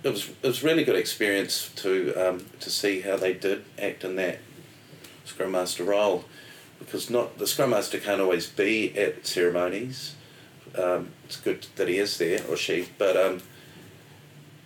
it 0.02 0.10
was 0.10 0.28
it 0.28 0.46
was 0.46 0.62
really 0.62 0.84
good 0.84 0.96
experience 0.96 1.70
to 1.76 2.14
um, 2.14 2.46
to 2.60 2.70
see 2.70 3.00
how 3.00 3.16
they 3.16 3.34
did 3.34 3.64
act 3.80 4.04
in 4.04 4.16
that 4.16 4.38
scrum 5.24 5.52
master 5.52 5.84
role, 5.84 6.24
because 6.78 7.10
not 7.10 7.38
the 7.38 7.46
scrum 7.46 7.70
master 7.70 7.98
can't 7.98 8.20
always 8.20 8.46
be 8.46 8.96
at 8.98 9.26
ceremonies. 9.26 10.14
Um, 10.76 11.10
it's 11.24 11.36
good 11.36 11.66
that 11.76 11.88
he 11.88 11.98
is 11.98 12.18
there 12.18 12.40
or 12.48 12.56
she, 12.56 12.88
but 12.98 13.16
um, 13.16 13.42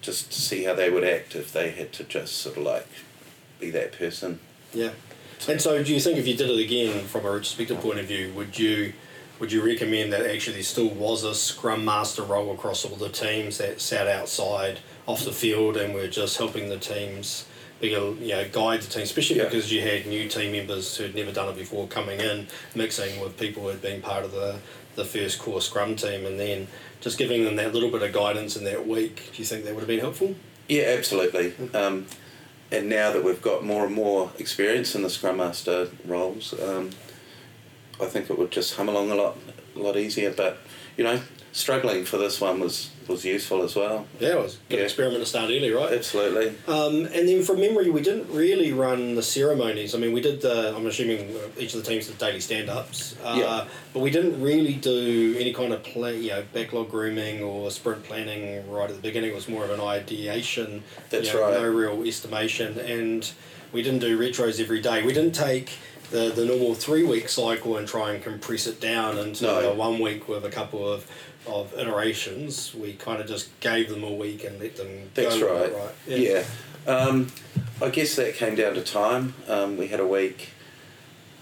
just 0.00 0.32
to 0.32 0.40
see 0.40 0.64
how 0.64 0.74
they 0.74 0.90
would 0.90 1.04
act 1.04 1.36
if 1.36 1.52
they 1.52 1.70
had 1.70 1.92
to 1.94 2.04
just 2.04 2.36
sort 2.36 2.56
of 2.56 2.64
like 2.64 2.88
be 3.60 3.70
that 3.70 3.92
person. 3.92 4.40
Yeah. 4.72 4.90
And 5.48 5.60
so, 5.60 5.82
do 5.82 5.92
you 5.92 6.00
think 6.00 6.18
if 6.18 6.26
you 6.26 6.34
did 6.36 6.50
it 6.50 6.58
again 6.64 7.04
from 7.06 7.24
a 7.26 7.30
retrospective 7.30 7.80
point 7.80 7.98
of 7.98 8.06
view, 8.06 8.32
would 8.34 8.58
you 8.58 8.92
would 9.40 9.50
you 9.50 9.64
recommend 9.64 10.12
that 10.12 10.24
actually 10.24 10.54
there 10.54 10.62
still 10.62 10.88
was 10.88 11.24
a 11.24 11.34
scrum 11.34 11.84
master 11.84 12.22
role 12.22 12.52
across 12.52 12.84
all 12.84 12.94
the 12.96 13.08
teams 13.08 13.58
that 13.58 13.80
sat 13.80 14.06
outside 14.06 14.78
off 15.06 15.24
the 15.24 15.32
field 15.32 15.76
and 15.76 15.92
were 15.94 16.06
just 16.06 16.38
helping 16.38 16.68
the 16.68 16.78
teams 16.78 17.44
be 17.80 17.92
able 17.92 18.14
you 18.16 18.28
know 18.28 18.46
guide 18.52 18.82
the 18.82 18.86
team, 18.88 19.02
especially 19.02 19.38
Yeah. 19.38 19.44
because 19.44 19.72
you 19.72 19.80
had 19.82 20.06
new 20.06 20.28
team 20.28 20.52
members 20.52 20.96
who 20.96 21.04
had 21.04 21.14
never 21.16 21.32
done 21.32 21.48
it 21.48 21.56
before 21.56 21.88
coming 21.88 22.20
in, 22.20 22.46
mixing 22.76 23.20
with 23.20 23.36
people 23.36 23.64
who'd 23.64 23.82
been 23.82 24.00
part 24.00 24.24
of 24.24 24.30
the 24.32 24.58
the 24.94 25.04
first 25.04 25.38
core 25.40 25.60
scrum 25.60 25.96
team, 25.96 26.24
and 26.26 26.38
then 26.38 26.68
just 27.00 27.18
giving 27.18 27.44
them 27.44 27.56
that 27.56 27.72
little 27.74 27.90
bit 27.90 28.02
of 28.02 28.12
guidance 28.12 28.56
in 28.56 28.62
that 28.64 28.86
week. 28.86 29.30
Do 29.32 29.38
you 29.42 29.44
think 29.44 29.64
that 29.64 29.74
would 29.74 29.80
have 29.80 29.88
been 29.88 29.98
helpful? 30.00 30.36
Yeah, 30.68 30.82
absolutely. 30.96 31.54
Um, 31.74 32.06
and 32.72 32.88
now 32.88 33.12
that 33.12 33.22
we've 33.22 33.42
got 33.42 33.62
more 33.64 33.84
and 33.84 33.94
more 33.94 34.32
experience 34.38 34.94
in 34.94 35.02
the 35.02 35.10
Scrum 35.10 35.36
Master 35.36 35.90
roles, 36.06 36.58
um, 36.58 36.90
I 38.00 38.06
think 38.06 38.30
it 38.30 38.38
would 38.38 38.50
just 38.50 38.74
hum 38.74 38.88
along 38.88 39.10
a 39.10 39.14
lot, 39.14 39.36
a 39.76 39.78
lot 39.78 39.96
easier. 39.96 40.32
But 40.32 40.58
you 40.96 41.04
know, 41.04 41.20
struggling 41.52 42.04
for 42.04 42.16
this 42.18 42.40
one 42.40 42.58
was 42.60 42.90
was 43.08 43.24
useful 43.24 43.62
as 43.62 43.74
well. 43.74 44.06
Yeah, 44.20 44.28
it 44.30 44.38
was 44.38 44.54
a 44.54 44.58
good 44.70 44.78
Yeah. 44.78 44.84
experiment 44.84 45.20
to 45.22 45.26
start 45.28 45.46
early, 45.50 45.70
right? 45.72 45.92
Absolutely. 45.92 46.54
Um, 46.68 47.04
and 47.06 47.28
then 47.28 47.42
from 47.42 47.60
memory, 47.60 47.90
we 47.90 48.00
didn't 48.00 48.30
really 48.32 48.72
run 48.72 49.16
the 49.16 49.22
ceremonies. 49.24 49.94
I 49.94 49.98
mean, 49.98 50.12
we 50.12 50.20
did 50.20 50.40
the, 50.40 50.72
I'm 50.74 50.86
assuming 50.86 51.34
uh, 51.36 51.48
each 51.60 51.74
of 51.74 51.82
the 51.84 51.90
teams 51.90 52.06
did 52.06 52.18
daily 52.18 52.38
stand 52.40 52.70
ups, 52.70 53.16
uh, 53.24 53.34
Yeah. 53.36 53.64
but 53.92 54.00
we 54.00 54.10
didn't 54.10 54.40
really 54.40 54.74
do 54.74 55.34
any 55.38 55.52
kind 55.52 55.72
of 55.72 55.82
play, 55.82 56.16
you 56.20 56.30
know, 56.30 56.44
backlog 56.54 56.90
grooming 56.92 57.42
or 57.42 57.72
sprint 57.72 58.04
planning 58.04 58.70
right 58.70 58.88
at 58.88 58.94
the 58.94 59.02
beginning. 59.02 59.30
It 59.30 59.34
was 59.34 59.48
more 59.48 59.64
of 59.64 59.70
an 59.70 59.80
ideation. 59.80 60.84
That's 61.10 61.26
you 61.26 61.34
know, 61.34 61.42
right. 61.50 61.54
No 61.60 61.68
real 61.68 62.04
estimation. 62.06 62.78
And 62.78 63.28
we 63.72 63.82
didn't 63.82 63.98
do 64.00 64.16
retros 64.16 64.60
every 64.60 64.80
day. 64.80 65.02
We 65.02 65.12
didn't 65.12 65.34
take 65.34 65.72
the, 66.12 66.30
the 66.30 66.44
normal 66.44 66.74
three 66.74 67.02
week 67.02 67.28
cycle 67.28 67.76
and 67.78 67.88
try 67.88 68.12
and 68.12 68.22
compress 68.22 68.66
it 68.68 68.80
down 68.80 69.18
into 69.18 69.44
No. 69.44 69.72
a 69.72 69.74
one 69.74 69.98
week 69.98 70.28
with 70.28 70.44
a 70.44 70.50
couple 70.50 70.86
of, 70.90 71.04
of 71.46 71.72
iterations. 71.74 72.74
We 72.74 72.94
kind 72.94 73.20
of 73.20 73.26
just 73.26 73.48
gave 73.60 73.88
them 73.88 74.04
a 74.04 74.12
week 74.12 74.44
and 74.44 74.60
let 74.60 74.76
them 74.76 75.10
That's 75.14 75.38
go 75.38 75.60
right. 75.60 75.72
right? 75.74 75.94
Yeah. 76.06 76.44
Um, 76.86 77.28
I 77.80 77.90
guess 77.90 78.16
that 78.16 78.34
came 78.34 78.54
down 78.54 78.74
to 78.74 78.82
time. 78.82 79.34
Um, 79.48 79.76
we 79.76 79.88
had 79.88 80.00
a 80.00 80.06
week. 80.06 80.50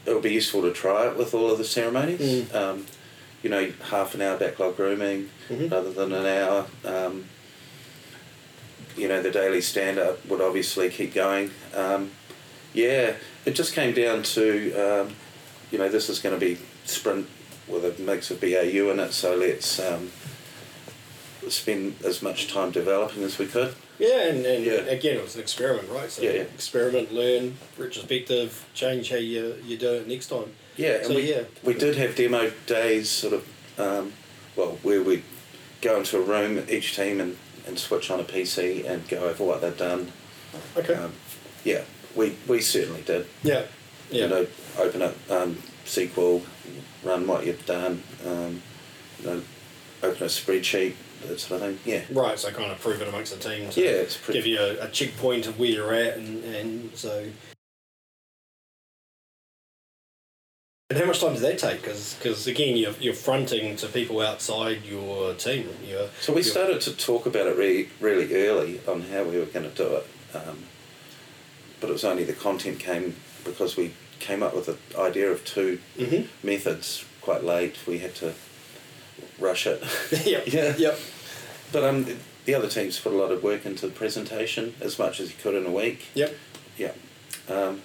It 0.07 0.15
would 0.15 0.23
be 0.23 0.33
useful 0.33 0.63
to 0.63 0.73
try 0.73 1.07
it 1.09 1.17
with 1.17 1.35
all 1.35 1.51
of 1.51 1.59
the 1.59 1.65
ceremonies. 1.65 2.45
Mm. 2.45 2.55
Um, 2.55 2.87
you 3.43 3.49
know, 3.51 3.73
half 3.91 4.15
an 4.15 4.21
hour 4.23 4.37
backlog 4.37 4.77
grooming 4.77 5.31
Mhm. 5.49 5.71
rather 5.71 5.93
than 5.93 6.13
an 6.13 6.27
hour. 6.27 6.67
Um, 6.85 7.25
you 8.97 9.09
know, 9.09 9.23
the 9.23 9.31
daily 9.31 9.61
stand 9.63 9.99
up 9.99 10.25
would 10.27 10.41
obviously 10.41 10.91
keep 10.91 11.15
going. 11.15 11.51
Um, 11.75 12.11
yeah, 12.75 13.15
it 13.47 13.53
just 13.53 13.73
came 13.73 13.95
down 13.95 14.23
to, 14.25 14.75
um, 14.75 15.15
you 15.71 15.79
know, 15.79 15.89
this 15.89 16.09
is 16.11 16.19
going 16.19 16.39
to 16.39 16.45
be 16.45 16.59
sprint 16.85 17.27
with 17.71 17.85
a 17.85 18.03
mix 18.03 18.31
of 18.31 18.41
BAU 18.41 18.91
in 18.91 19.01
it, 19.01 19.13
so 19.13 19.37
let's 19.37 19.79
um, 19.81 20.11
spend 21.49 21.97
as 22.05 22.23
much 22.23 22.53
time 22.53 22.71
developing 22.71 23.23
as 23.23 23.39
we 23.39 23.47
could. 23.47 23.75
Yeah, 23.99 24.29
and, 24.29 24.45
and 24.47 24.65
Yeah. 24.65 24.73
again, 24.83 25.17
it 25.19 25.23
was 25.23 25.35
an 25.35 25.43
experiment, 25.43 25.89
right? 25.91 26.11
So 26.11 26.23
Yeah, 26.23 26.31
yeah. 26.31 26.41
experiment, 26.43 27.13
learn, 27.13 27.57
retrospective, 27.79 28.65
change 28.75 29.11
how 29.11 29.17
you, 29.17 29.57
you 29.65 29.77
do 29.77 29.95
it 29.95 30.09
next 30.09 30.27
time. 30.29 30.53
Yeah, 30.77 30.97
and 30.97 31.07
So, 31.07 31.15
we, 31.15 31.31
yeah. 31.31 31.43
we 31.63 31.75
did 31.75 31.97
have 31.97 32.15
demo 32.17 32.51
days, 32.67 33.11
sort 33.11 33.35
of, 33.35 33.47
um, 33.79 34.13
well, 34.57 34.79
where 34.83 35.03
we 35.03 35.23
go 35.83 35.99
into 35.99 36.19
a 36.19 36.23
room, 36.23 36.65
each 36.71 36.97
team, 36.97 37.21
and, 37.21 37.37
and 37.67 37.79
switch 37.79 38.11
on 38.11 38.21
a 38.21 38.25
PC 38.25 38.89
and 38.89 39.07
go 39.09 39.25
over 39.29 39.45
what 39.45 39.61
they've 39.61 39.77
done. 39.77 40.13
Okay. 40.77 40.95
Um, 40.95 41.13
yeah, 41.65 41.83
we, 42.17 42.37
we 42.49 42.61
certainly 42.61 43.03
did. 43.03 43.27
yeah. 43.43 43.65
Yeah. 44.11 44.25
You 44.25 44.29
know, 44.29 44.47
open 44.79 45.03
up 45.03 45.15
um, 45.31 45.59
SQL, 45.91 46.43
run 47.03 47.27
what 47.27 47.45
you've 47.47 47.65
done, 47.67 48.03
um, 48.27 48.63
you 49.21 49.27
know, 49.27 49.43
open 50.03 50.23
a 50.23 50.27
spreadsheet, 50.27 50.95
that 51.27 51.39
sort 51.41 51.61
of 51.63 51.69
thing. 51.69 51.79
Yeah. 51.85 52.03
Right, 52.11 52.39
so 52.39 52.51
kind 52.51 52.71
of 52.71 52.81
prove 52.81 53.03
it 53.03 53.09
amongst 53.09 53.33
the 53.41 53.49
team 53.49 53.69
to 53.71 53.81
Yeah, 53.81 53.91
it's 53.91 54.17
pretty. 54.17 54.39
give 54.39 54.47
you 54.47 54.59
a, 54.61 54.85
a 54.87 54.89
checkpoint 54.89 55.47
of 55.47 55.59
where 55.59 55.69
you're 55.69 55.93
at, 55.93 56.17
and, 56.17 56.45
and 56.45 56.91
so. 56.97 57.27
And 60.89 60.99
how 60.99 61.07
much 61.07 61.21
time 61.21 61.35
did 61.35 61.43
that 61.43 61.59
take? 61.59 61.83
Because 61.83 62.47
again, 62.49 62.77
you're, 62.77 62.95
you're 62.99 63.15
fronting 63.15 63.77
to 63.77 63.87
people 63.87 64.21
outside 64.21 64.85
your 64.85 65.35
team. 65.35 65.69
You're, 65.87 66.09
So 66.21 66.33
we 66.33 66.43
started 66.43 66.81
to 66.83 66.97
talk 66.97 67.27
about 67.27 67.47
it 67.47 67.57
really, 67.57 67.89
really 68.01 68.35
early 68.47 68.81
on 68.89 69.03
how 69.03 69.23
we 69.23 69.39
were 69.39 69.45
going 69.47 69.71
to 69.71 69.77
do 69.77 69.97
it, 69.97 70.07
um, 70.35 70.65
but 71.81 71.91
it 71.91 71.93
was 71.93 72.05
only 72.05 72.25
the 72.25 72.33
content 72.33 72.81
came 72.81 73.15
because 73.45 73.77
we 73.77 73.93
came 74.21 74.43
up 74.43 74.55
with 74.55 74.67
the 74.67 74.99
idea 75.01 75.31
of 75.31 75.45
two 75.45 75.81
Mhm. 75.99 76.29
methods 76.43 77.05
quite 77.21 77.43
late. 77.45 77.77
We 77.87 77.99
had 77.99 78.15
to 78.17 78.35
rush 79.39 79.67
it. 79.67 79.83
yep. 80.25 80.45
Yeah. 80.53 80.75
Yep. 80.77 80.99
But 81.73 81.85
um, 81.85 82.07
the 82.45 82.55
other 82.55 82.69
teams 82.69 82.99
put 82.99 83.13
a 83.13 83.17
lot 83.17 83.31
of 83.33 83.43
work 83.43 83.67
into 83.67 83.87
the 83.87 83.93
presentation 83.93 84.75
as 84.81 84.99
much 84.99 85.21
as 85.21 85.31
you 85.31 85.37
could 85.43 85.55
in 85.55 85.67
a 85.67 85.71
week. 85.71 86.07
Yep. 86.15 86.35
Yeah. 86.77 86.93
Um, 87.49 87.83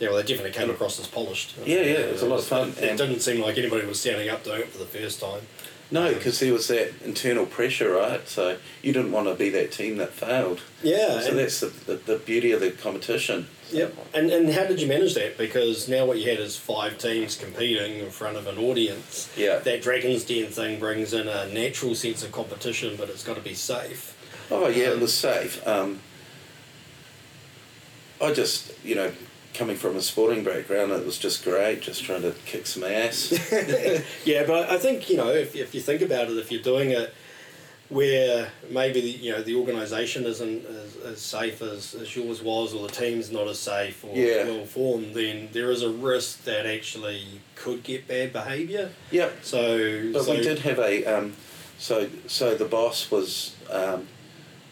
Yeah, 0.00 0.08
well, 0.10 0.16
they 0.18 0.22
definitely 0.28 0.52
came 0.52 0.70
across 0.70 0.98
as 1.00 1.06
polished. 1.08 1.54
Yeah, 1.64 1.76
yeah, 1.80 2.06
it 2.06 2.12
was 2.12 2.22
a 2.22 2.26
lot 2.26 2.38
of 2.38 2.44
fun, 2.46 2.68
It, 2.70 2.82
and- 2.90 2.98
didn't 2.98 3.20
seem 3.20 3.40
like 3.40 3.58
anybody 3.58 3.84
was 3.86 3.98
standing 4.00 4.28
up 4.28 4.44
doing 4.44 4.60
it 4.60 4.68
for 4.68 4.78
the 4.78 4.86
first 4.86 5.20
time. 5.20 5.42
no, 5.90 6.12
because 6.14 6.38
there 6.40 6.52
was 6.52 6.68
that 6.68 6.92
internal 7.04 7.46
pressure, 7.46 7.90
right? 7.92 8.28
So 8.28 8.58
you 8.82 8.92
didn't 8.92 9.10
want 9.12 9.26
to 9.26 9.34
be 9.34 9.48
that 9.50 9.72
team 9.72 9.96
that 9.96 10.12
failed. 10.12 10.60
Yeah. 10.82 11.20
So 11.20 11.34
that's 11.34 11.60
the, 11.60 11.66
the, 11.86 11.94
the 11.94 12.16
beauty 12.18 12.52
of 12.52 12.60
the 12.60 12.70
competition. 12.70 13.48
Yep. 13.70 13.94
And 14.14 14.30
and 14.30 14.50
how 14.50 14.64
did 14.66 14.80
you 14.80 14.86
manage 14.86 15.14
that? 15.14 15.36
Because 15.36 15.88
now 15.88 16.06
what 16.06 16.18
you 16.18 16.28
had 16.30 16.40
is 16.40 16.56
five 16.56 16.98
teams 16.98 17.36
competing 17.36 17.98
in 17.98 18.10
front 18.10 18.36
of 18.36 18.46
an 18.46 18.58
audience. 18.58 19.30
Yeah. 19.36 19.58
That 19.58 19.82
Dragon's 19.82 20.24
Den 20.24 20.46
thing 20.46 20.78
brings 20.78 21.12
in 21.12 21.28
a 21.28 21.48
natural 21.52 21.94
sense 21.94 22.22
of 22.24 22.32
competition, 22.32 22.96
but 22.96 23.08
it's 23.10 23.22
got 23.24 23.36
to 23.36 23.42
be 23.42 23.54
safe. 23.54 24.14
Oh 24.50 24.68
yeah, 24.68 24.88
it 24.88 24.92
Um, 24.94 25.00
was 25.00 25.12
safe. 25.14 25.66
Um, 25.66 26.00
I 28.20 28.32
just, 28.32 28.72
you 28.84 28.94
know, 28.94 29.12
coming 29.54 29.76
from 29.76 29.96
a 29.96 30.00
sporting 30.02 30.42
background, 30.44 30.90
it 30.92 31.04
was 31.04 31.18
just 31.18 31.44
great, 31.44 31.80
just 31.82 32.02
trying 32.04 32.22
to 32.22 32.32
kick 32.46 32.66
some 32.66 32.84
ass. 32.84 33.32
yeah, 34.24 34.44
but 34.46 34.70
I 34.70 34.78
think 34.78 35.08
you 35.10 35.16
know 35.16 35.28
if 35.30 35.54
if 35.54 35.74
you 35.74 35.80
think 35.80 36.00
about 36.02 36.28
it, 36.30 36.36
if 36.38 36.50
you're 36.50 36.62
doing 36.62 36.90
it 36.90 37.12
where 37.88 38.50
maybe 38.70 39.00
the, 39.00 39.08
you 39.08 39.32
know 39.32 39.42
the 39.42 39.54
organisation 39.54 40.24
isn't 40.26 40.66
as, 40.66 40.96
as 41.04 41.20
safe 41.20 41.62
as, 41.62 41.94
as 41.94 42.14
yours 42.14 42.42
was, 42.42 42.74
or 42.74 42.86
the 42.86 42.92
team's 42.92 43.30
not 43.30 43.48
as 43.48 43.58
safe 43.58 44.04
or 44.04 44.14
Yeah. 44.14 44.44
well 44.44 44.66
formed, 44.66 45.14
then 45.14 45.48
there 45.52 45.70
is 45.70 45.82
a 45.82 45.88
risk 45.90 46.44
that 46.44 46.66
actually 46.66 47.40
could 47.54 47.82
get 47.82 48.06
bad 48.06 48.32
behaviour. 48.32 48.90
yep. 49.10 49.38
So, 49.42 50.12
But 50.12 50.24
so 50.24 50.32
we 50.34 50.42
did 50.42 50.58
have 50.60 50.78
a, 50.78 51.04
um, 51.06 51.34
so 51.78 52.08
so 52.26 52.54
the 52.54 52.66
boss 52.66 53.10
was 53.10 53.56
um, 53.70 54.06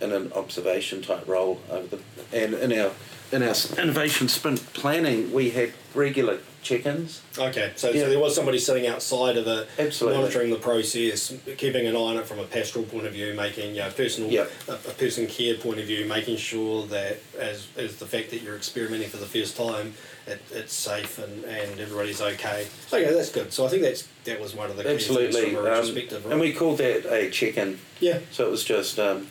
in 0.01 0.13
an 0.13 0.33
observation 0.35 1.01
type 1.03 1.27
role 1.27 1.61
over 1.71 1.97
the, 1.97 2.01
and 2.33 2.55
in 2.55 2.79
our 2.79 2.91
in 3.33 3.43
our 3.43 3.55
innovation 3.79 4.29
sprint 4.29 4.73
planning, 4.75 5.33
we 5.33 5.51
had 5.51 5.73
regular 5.95 6.39
check-ins. 6.67 7.21
Okay, 7.39 7.73
so, 7.77 7.91
Yeah. 7.91 8.03
so 8.03 8.09
there 8.11 8.19
was 8.19 8.35
somebody 8.35 8.59
sitting 8.59 8.87
outside 8.87 9.37
of 9.37 9.47
it, 9.47 9.69
Absolutely. 9.79 10.19
monitoring 10.21 10.51
the 10.51 10.57
process, 10.57 11.33
keeping 11.57 11.87
an 11.87 11.95
eye 11.95 11.99
on 11.99 12.17
it 12.17 12.27
from 12.27 12.39
a 12.41 12.45
pastoral 12.45 12.85
point 12.85 13.07
of 13.07 13.13
view, 13.13 13.33
making 13.35 13.75
you 13.75 13.81
know, 13.83 13.91
personal, 13.91 14.31
Yep. 14.31 14.51
a, 14.69 14.73
a 14.73 14.77
person 14.77 15.27
care 15.27 15.55
point 15.55 15.79
of 15.79 15.87
view, 15.87 16.05
making 16.07 16.37
sure 16.37 16.87
that 16.87 17.19
as, 17.39 17.67
as 17.77 17.97
the 17.97 18.07
fact 18.07 18.31
that 18.31 18.43
you're 18.43 18.57
experimenting 18.57 19.09
for 19.09 19.19
the 19.19 19.27
first 19.27 19.57
time, 19.57 19.95
it, 20.27 20.43
it's 20.51 20.73
safe 20.73 21.19
and, 21.19 21.45
and 21.45 21.79
everybody's 21.81 22.21
okay. 22.21 22.67
Okay, 22.93 23.13
that's 23.15 23.31
good. 23.31 23.53
So 23.53 23.65
I 23.65 23.69
think 23.69 23.83
that's 23.83 24.09
that 24.25 24.41
was 24.41 24.55
one 24.57 24.71
of 24.71 24.77
the 24.77 24.83
key 24.83 24.89
things 24.89 25.03
Absolutely, 25.09 25.55
from 25.55 25.67
a 25.67 25.71
um, 25.73 25.95
right? 25.95 26.25
and 26.33 26.41
we 26.41 26.53
called 26.53 26.79
that 26.79 27.07
a 27.13 27.31
check-in. 27.31 27.79
yeah, 28.01 28.19
So 28.33 28.45
it 28.47 28.51
was 28.51 28.65
just 28.65 28.99
um, 28.99 29.29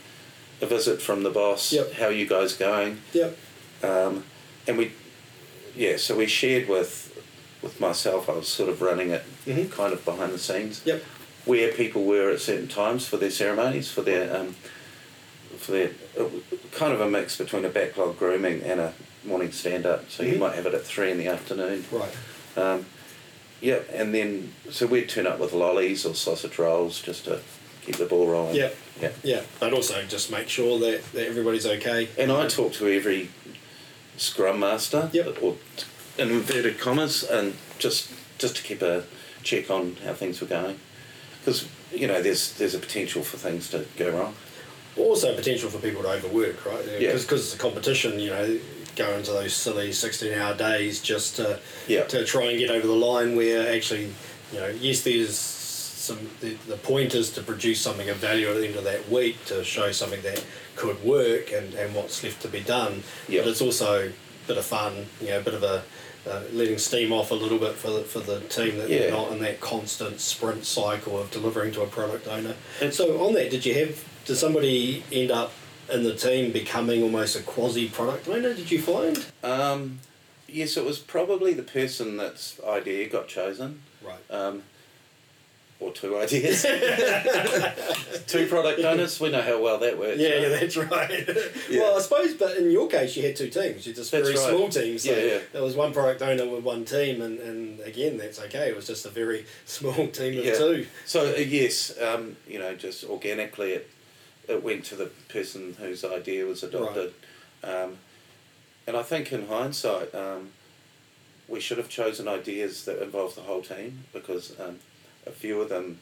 a 0.61 0.65
visit 0.65 1.01
from 1.01 1.23
the 1.23 1.29
boss. 1.29 1.73
Yep. 1.73 1.93
How 1.93 2.05
are 2.05 2.11
you 2.13 2.25
guys 2.25 2.53
going? 2.53 3.01
yep, 3.11 3.37
Um, 3.83 4.23
and 4.67 4.77
we, 4.77 4.93
yeah, 5.75 5.97
so 5.97 6.15
we 6.15 6.27
shared 6.27 6.69
with 6.69 7.04
with 7.65 7.81
myself. 7.81 8.29
I 8.29 8.33
was 8.33 8.47
sort 8.47 8.69
of 8.69 8.81
running 8.81 9.09
it, 9.09 9.23
Mhm. 9.45 9.69
kind 9.71 9.91
of 9.91 10.05
behind 10.05 10.31
the 10.31 10.39
scenes, 10.39 10.81
yep, 10.85 11.03
where 11.43 11.71
people 11.73 12.05
were 12.05 12.29
at 12.29 12.39
certain 12.39 12.67
times 12.69 13.05
for 13.07 13.17
their 13.17 13.31
ceremonies, 13.31 13.91
for 13.91 14.01
their 14.03 14.33
um, 14.33 14.55
for 15.59 15.71
their 15.71 15.89
uh, 16.19 16.25
kind 16.73 16.93
of 16.93 17.01
a 17.01 17.09
mix 17.09 17.37
between 17.37 17.65
a 17.65 17.69
backlog 17.69 18.17
grooming 18.19 18.61
and 18.63 18.79
a 18.79 18.93
morning 19.23 19.51
stand 19.51 19.85
up. 19.85 20.09
So 20.11 20.23
you 20.23 20.33
Mhm. 20.35 20.39
might 20.39 20.55
have 20.55 20.65
it 20.65 20.73
at 20.73 20.85
three 20.85 21.11
in 21.11 21.17
the 21.17 21.27
afternoon. 21.27 21.85
right. 21.91 22.09
Um, 22.57 22.85
yeah, 23.61 23.79
and 23.91 24.13
then 24.13 24.53
so 24.69 24.85
we'd 24.85 25.09
turn 25.09 25.25
up 25.27 25.39
with 25.39 25.53
lollies 25.53 26.05
or 26.05 26.13
sausage 26.13 26.57
rolls 26.59 27.01
just 27.01 27.25
to 27.25 27.39
keep 27.85 27.95
the 27.97 28.05
ball 28.05 28.27
rolling. 28.27 28.55
Yep. 28.55 28.75
Yeah. 29.01 29.09
Yeah, 29.23 29.41
but 29.59 29.73
also 29.73 30.03
just 30.07 30.29
make 30.31 30.47
sure 30.49 30.77
that, 30.79 31.01
that 31.13 31.25
everybody's 31.27 31.65
okay. 31.65 32.09
And 32.17 32.31
I 32.31 32.47
talk 32.47 32.73
to 32.73 32.87
every 32.87 33.29
scrum 34.17 34.59
master, 34.59 35.09
Yep. 35.13 35.41
or 35.41 35.55
in 36.17 36.29
inverted 36.29 36.79
commas, 36.79 37.23
and 37.23 37.53
just 37.79 38.11
just 38.37 38.55
to 38.57 38.63
keep 38.63 38.81
a 38.81 39.03
check 39.43 39.69
on 39.69 39.95
how 40.03 40.13
things 40.13 40.41
were 40.41 40.47
going, 40.47 40.79
because 41.39 41.67
you 41.91 42.07
know 42.07 42.21
there's 42.21 42.53
there's 42.57 42.75
a 42.75 42.79
potential 42.79 43.23
for 43.23 43.37
things 43.37 43.69
to 43.71 43.85
go 43.97 44.09
wrong. 44.11 44.33
also 44.97 45.35
potential 45.35 45.69
for 45.69 45.79
people 45.79 46.01
to 46.03 46.09
overwork, 46.09 46.65
right? 46.65 46.85
Yeah. 46.99 47.13
Because 47.13 47.45
it's 47.45 47.55
a 47.55 47.57
competition, 47.57 48.17
you 48.19 48.29
know, 48.29 48.57
go 48.95 49.11
into 49.17 49.31
those 49.31 49.53
silly 49.53 49.91
16 49.91 50.33
hour 50.33 50.55
days 50.55 51.01
just 51.01 51.35
to, 51.35 51.59
Yeah. 51.85 52.05
to 52.05 52.23
try 52.23 52.43
and 52.45 52.57
get 52.57 52.69
over 52.71 52.87
the 52.87 52.95
line 52.95 53.35
where 53.35 53.73
actually, 53.75 54.13
you 54.53 54.59
know, 54.61 54.69
yes, 54.69 55.01
there's 55.01 55.37
some 55.37 56.29
the, 56.39 56.53
the 56.69 56.77
point 56.77 57.13
is 57.13 57.29
to 57.31 57.41
produce 57.41 57.81
something 57.81 58.09
of 58.09 58.15
value 58.17 58.47
at 58.47 58.55
the 58.55 58.67
end 58.67 58.77
of 58.77 58.85
that 58.85 59.09
week 59.09 59.43
to 59.47 59.63
show 59.65 59.91
something 59.91 60.21
that 60.21 60.41
could 60.77 61.03
work 61.03 61.51
and, 61.51 61.73
and 61.73 61.93
what's 61.93 62.23
left 62.23 62.41
to 62.43 62.47
be 62.47 62.61
done. 62.61 63.03
Yep. 63.27 63.43
But 63.43 63.51
it's 63.51 63.61
also 63.61 64.07
a 64.07 64.47
bit 64.47 64.57
of 64.57 64.63
fun, 64.65 65.07
you 65.19 65.27
know, 65.27 65.39
a 65.39 65.43
bit 65.43 65.55
of 65.55 65.63
a 65.63 65.83
uh, 66.27 66.41
letting 66.53 66.77
steam 66.77 67.11
off 67.11 67.31
a 67.31 67.35
little 67.35 67.59
bit 67.59 67.73
for 67.75 67.91
the, 67.91 68.01
for 68.01 68.19
the 68.19 68.39
team 68.41 68.77
that 68.77 68.89
Yeah. 68.89 68.99
they're 68.99 69.11
not 69.11 69.31
in 69.31 69.39
that 69.39 69.59
constant 69.59 70.19
sprint 70.19 70.65
cycle 70.65 71.19
of 71.19 71.29
delivering 71.31 71.71
to 71.73 71.81
a 71.81 71.87
product 71.87 72.27
owner. 72.27 72.55
And- 72.81 72.93
so 72.93 73.23
on 73.25 73.33
that, 73.33 73.49
did 73.51 73.65
you 73.65 73.73
have 73.75 74.03
did 74.25 74.35
somebody 74.37 75.03
end 75.11 75.29
up 75.29 75.53
in 75.91 76.01
the 76.03 76.15
team 76.15 76.51
becoming 76.51 77.03
almost 77.03 77.35
a 77.35 77.43
quasi 77.43 77.87
product 77.89 78.27
owner? 78.27 78.53
Did 78.55 78.71
you 78.71 78.81
find? 78.81 79.23
Um, 79.43 79.99
yes, 80.47 80.77
it 80.77 80.83
was 80.83 80.97
probably 80.97 81.53
the 81.53 81.61
person 81.63 82.17
that's 82.17 82.59
idea 82.63 83.07
got 83.07 83.27
chosen. 83.27 83.81
Right. 84.03 84.15
Um, 84.31 84.63
or 85.79 85.91
two 85.91 86.17
ideas. 86.17 86.61
two 88.27 88.47
product 88.47 88.79
owners. 88.79 89.19
We 89.19 89.29
know 89.29 89.41
how 89.41 89.61
well 89.61 89.77
that 89.79 89.97
works. 89.97 90.17
Yeah, 90.17 90.29
right? 90.29 90.41
yeah, 90.41 90.49
that's 90.49 90.77
right. 90.77 91.29
Yeah. 91.69 91.81
Well, 91.81 91.97
I 91.97 92.01
suppose, 92.01 92.33
but 92.35 92.57
in 92.57 92.71
your 92.71 92.87
case, 92.87 93.15
you 93.17 93.23
had 93.23 93.35
two 93.35 93.49
teams. 93.49 93.85
You're 93.85 93.95
just 93.95 94.11
That's 94.11 94.29
very 94.29 94.37
right. 94.37 94.49
small 94.55 94.69
teams. 94.69 95.03
So 95.03 95.11
Yeah, 95.11 95.23
yeah. 95.25 95.39
there 95.51 95.63
was 95.63 95.75
one 95.75 95.93
product 95.93 96.21
owner 96.21 96.47
with 96.47 96.63
one 96.63 96.85
team, 96.85 97.21
and, 97.21 97.39
and 97.39 97.79
again, 97.81 98.17
that's 98.17 98.39
okay. 98.39 98.69
It 98.69 98.75
was 98.75 98.87
just 98.87 99.05
a 99.05 99.09
very 99.09 99.45
small 99.65 100.07
team 100.07 100.39
of 100.39 100.45
Yeah. 100.45 100.57
two. 100.57 100.87
So 101.05 101.33
uh, 101.33 101.37
yes, 101.37 101.99
um, 101.99 102.37
you 102.47 102.59
know, 102.59 102.75
just 102.75 103.03
organically, 103.03 103.71
it 103.73 103.89
it 104.47 104.63
went 104.63 104.85
to 104.85 104.95
the 104.95 105.07
person 105.29 105.75
whose 105.79 106.03
idea 106.05 106.45
was 106.45 106.61
adopted, 106.61 107.13
right. 107.63 107.73
um, 107.83 107.97
and 108.85 108.95
I 108.95 109.01
think 109.01 109.33
in 109.33 109.47
hindsight, 109.47 110.13
um, 110.13 110.51
we 111.47 111.59
should 111.59 111.79
have 111.79 111.89
chosen 111.89 112.27
ideas 112.27 112.85
that 112.85 113.01
involved 113.01 113.35
the 113.35 113.41
whole 113.41 113.63
team 113.63 114.03
because 114.13 114.53
um, 114.59 114.79
a 115.25 115.31
few 115.31 115.61
of 115.61 115.69
them 115.69 115.99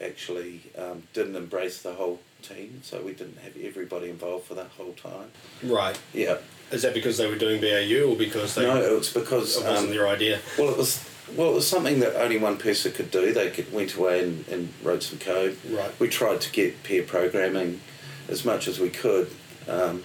actually 0.00 0.62
um, 0.76 1.02
didn't 1.12 1.36
embrace 1.36 1.82
the 1.82 1.94
whole 1.94 2.20
team, 2.42 2.80
so 2.82 3.02
we 3.02 3.12
didn't 3.12 3.38
have 3.38 3.56
everybody 3.56 4.10
involved 4.10 4.46
for 4.46 4.54
that 4.54 4.68
whole 4.76 4.92
time. 4.92 5.30
Right. 5.62 5.98
Yeah. 6.14 6.38
Is 6.70 6.82
that 6.82 6.94
because 6.94 7.18
they 7.18 7.26
were 7.26 7.36
doing 7.36 7.60
BAU 7.60 8.10
or 8.10 8.16
because 8.16 8.54
they 8.54 8.62
No, 8.62 8.76
it 8.76 8.92
was 8.92 9.12
because 9.12 9.56
it 9.56 9.64
wasn't 9.64 9.88
um, 9.88 9.90
their 9.90 10.06
idea? 10.06 10.40
well, 10.58 10.70
it 10.70 10.76
was 10.76 11.04
well, 11.36 11.50
it 11.50 11.54
was 11.54 11.66
something 11.66 12.00
that 12.00 12.16
only 12.16 12.38
one 12.38 12.56
person 12.56 12.92
could 12.92 13.10
do. 13.10 13.32
They 13.32 13.50
could, 13.50 13.70
went 13.72 13.94
away 13.94 14.22
and, 14.22 14.48
and 14.48 14.72
wrote 14.82 15.02
some 15.02 15.18
code. 15.18 15.58
Right. 15.68 15.90
We 16.00 16.08
tried 16.08 16.40
to 16.40 16.52
get 16.52 16.82
peer 16.84 17.02
programming 17.02 17.80
as 18.28 18.44
much 18.44 18.66
as 18.66 18.80
we 18.80 18.88
could, 18.88 19.30
um, 19.68 20.04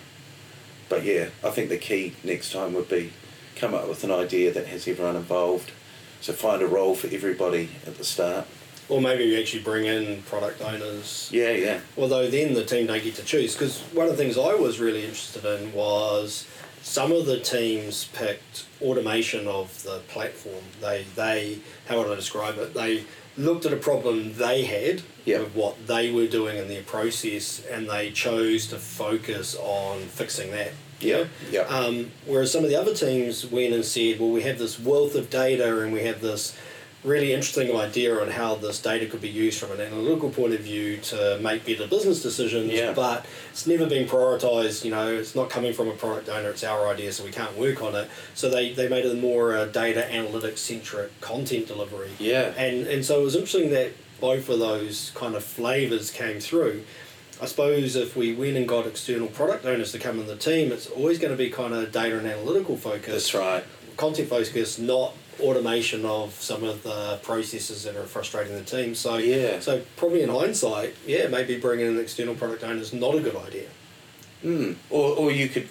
but 0.90 1.04
yeah, 1.04 1.30
I 1.44 1.50
think 1.52 1.70
the 1.70 1.78
key 1.78 2.16
next 2.24 2.52
time 2.52 2.74
would 2.74 2.90
be 2.90 3.14
come 3.56 3.74
up 3.74 3.88
with 3.88 4.04
an 4.04 4.12
idea 4.12 4.52
that 4.52 4.68
has 4.68 4.88
everyone 4.88 5.16
involved. 5.16 5.72
So 6.24 6.32
find 6.32 6.62
a 6.62 6.68
role 6.68 6.96
for 6.96 7.08
everybody 7.14 7.68
at 7.86 7.98
the 7.98 8.06
start. 8.06 8.48
Or 8.88 9.02
maybe 9.02 9.26
you 9.26 9.38
actually 9.38 9.62
bring 9.62 9.86
in 9.88 10.24
product 10.24 10.62
owners. 10.62 11.30
Yeah, 11.34 11.52
yeah, 11.52 11.82
Although 11.98 12.30
then 12.30 12.54
the 12.54 12.64
team 12.64 12.88
don't 12.88 13.04
get 13.04 13.16
to 13.16 13.26
choose. 13.26 13.54
Because 13.56 13.82
one 13.92 14.08
of 14.08 14.16
the 14.16 14.24
things 14.24 14.38
I 14.38 14.54
was 14.56 14.80
really 14.80 15.02
interested 15.04 15.44
in 15.44 15.74
was 15.74 16.48
some 16.82 17.12
of 17.12 17.26
the 17.26 17.42
teams 17.42 18.06
picked 18.14 18.66
automation 18.82 19.48
of 19.50 19.84
the 19.84 20.00
platform. 20.08 20.64
They, 20.80 21.06
they 21.16 21.60
how 21.90 21.98
would 21.98 22.10
I 22.10 22.16
describe 22.16 22.58
it? 22.58 22.74
They 22.74 23.04
looked 23.36 23.66
at 23.66 23.74
a 23.74 23.78
problem 23.78 24.36
they 24.36 24.64
had 24.64 25.02
Yeah. 25.26 25.40
with 25.40 25.54
what 25.54 25.88
they 25.88 26.10
were 26.10 26.28
doing 26.28 26.58
in 26.58 26.70
their 26.70 26.84
process 26.84 27.62
and 27.70 27.90
they 27.90 28.12
chose 28.12 28.68
to 28.68 28.78
focus 28.78 29.58
on 29.60 30.04
fixing 30.04 30.52
that. 30.52 30.72
Yeah, 31.04 31.26
yeah. 31.52 31.62
Um, 31.62 32.12
whereas 32.26 32.52
some 32.52 32.64
of 32.64 32.70
the 32.70 32.76
other 32.80 32.94
teams 32.94 33.46
went 33.46 33.74
and 33.74 33.84
said, 33.86 34.20
well, 34.20 34.30
we 34.32 34.42
have 34.44 34.58
this 34.58 34.80
wealth 34.80 35.16
of 35.16 35.30
data 35.30 35.82
and 35.82 35.94
we 35.94 36.02
have 36.04 36.22
this 36.22 36.56
really 37.04 37.34
interesting 37.34 37.76
idea 37.76 38.18
on 38.18 38.30
how 38.30 38.56
this 38.56 38.82
data 38.82 39.06
could 39.06 39.20
be 39.20 39.28
used 39.28 39.60
from 39.60 39.72
an 39.74 39.82
analytical 39.82 40.30
point 40.30 40.54
of 40.54 40.62
view 40.62 40.96
to 40.96 41.38
make 41.42 41.66
better 41.66 41.86
business 41.86 42.24
decisions, 42.24 42.72
Yeah. 42.72 42.94
but 42.94 43.26
it's 43.52 43.68
never 43.68 43.86
been 43.88 44.08
prioritized. 44.08 44.86
You 44.86 44.92
know, 44.92 45.14
it's 45.14 45.36
not 45.36 45.50
coming 45.50 45.74
from 45.74 45.90
a 45.90 45.92
product 45.92 46.30
owner, 46.30 46.50
it's 46.52 46.64
our 46.64 46.88
idea, 46.88 47.12
so 47.12 47.26
we 47.26 47.32
can't 47.32 47.58
work 47.58 47.82
on 47.84 47.94
it. 47.94 48.10
So 48.36 48.50
they, 48.50 48.72
they 48.72 48.88
made 48.88 49.04
it 49.06 49.20
more 49.20 49.54
a 49.54 49.66
data 49.66 50.08
analytics 50.10 50.60
centric 50.60 51.20
content 51.20 51.68
delivery. 51.68 52.12
yeah. 52.20 52.54
And, 52.56 52.88
and 52.88 53.04
so 53.04 53.20
it 53.20 53.24
was 53.24 53.36
interesting 53.36 53.72
that 53.72 53.92
both 54.22 54.48
of 54.48 54.60
those 54.60 55.12
kind 55.14 55.36
of 55.36 55.44
flavors 55.44 56.10
came 56.10 56.40
through. 56.40 56.84
I 57.44 57.46
suppose 57.46 57.98
if 57.98 58.16
we 58.16 58.34
went 58.34 58.56
and 58.56 58.66
got 58.66 58.88
external 58.88 59.28
product 59.28 59.66
owners 59.66 59.92
to 59.92 60.00
come 60.00 60.18
in 60.18 60.28
the 60.28 60.38
team, 60.38 60.72
it's 60.72 60.88
always 60.88 61.20
going 61.20 61.32
to 61.32 61.38
be 61.38 61.50
kind 61.50 61.74
of 61.74 61.92
data 61.92 62.18
and 62.18 62.26
analytical 62.26 62.78
focus 62.78 63.08
That's 63.08 63.34
right. 63.34 63.66
content 63.98 64.30
focus, 64.30 64.80
not 64.80 65.14
automation 65.42 66.06
of 66.06 66.32
some 66.36 66.64
of 66.64 66.84
the 66.84 67.20
processes 67.22 67.84
that 67.84 67.98
are 67.98 68.04
frustrating 68.06 68.56
the 68.56 68.64
team. 68.64 68.96
So 68.96 69.18
Yeah. 69.18 69.60
so 69.60 69.82
probably 69.98 70.22
in 70.22 70.30
hindsight, 70.30 70.96
yeah, 71.06 71.28
maybe 71.28 71.58
bringing 71.58 71.88
in 71.88 71.96
an 71.96 72.00
external 72.00 72.34
product 72.34 72.64
owner 72.64 72.80
is 72.80 72.94
not 72.94 73.14
a 73.14 73.20
good 73.20 73.36
idea. 73.36 73.68
Mm. 74.46 74.76
Or, 74.90 75.14
or 75.14 75.30
you 75.30 75.50
could 75.50 75.68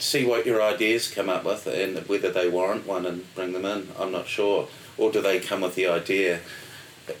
see 0.00 0.26
what 0.26 0.44
your 0.44 0.60
ideas 0.60 1.06
come 1.08 1.28
up 1.28 1.44
with 1.44 1.68
and 1.68 1.98
whether 2.08 2.32
they 2.32 2.48
warrant 2.48 2.84
one 2.84 3.06
and 3.06 3.32
bring 3.36 3.52
them 3.52 3.64
in. 3.64 3.90
I'm 3.96 4.10
not 4.10 4.26
sure. 4.26 4.66
Or 4.98 5.12
do 5.12 5.22
they 5.22 5.38
come 5.38 5.60
with 5.60 5.76
the 5.76 5.86
idea? 5.86 6.40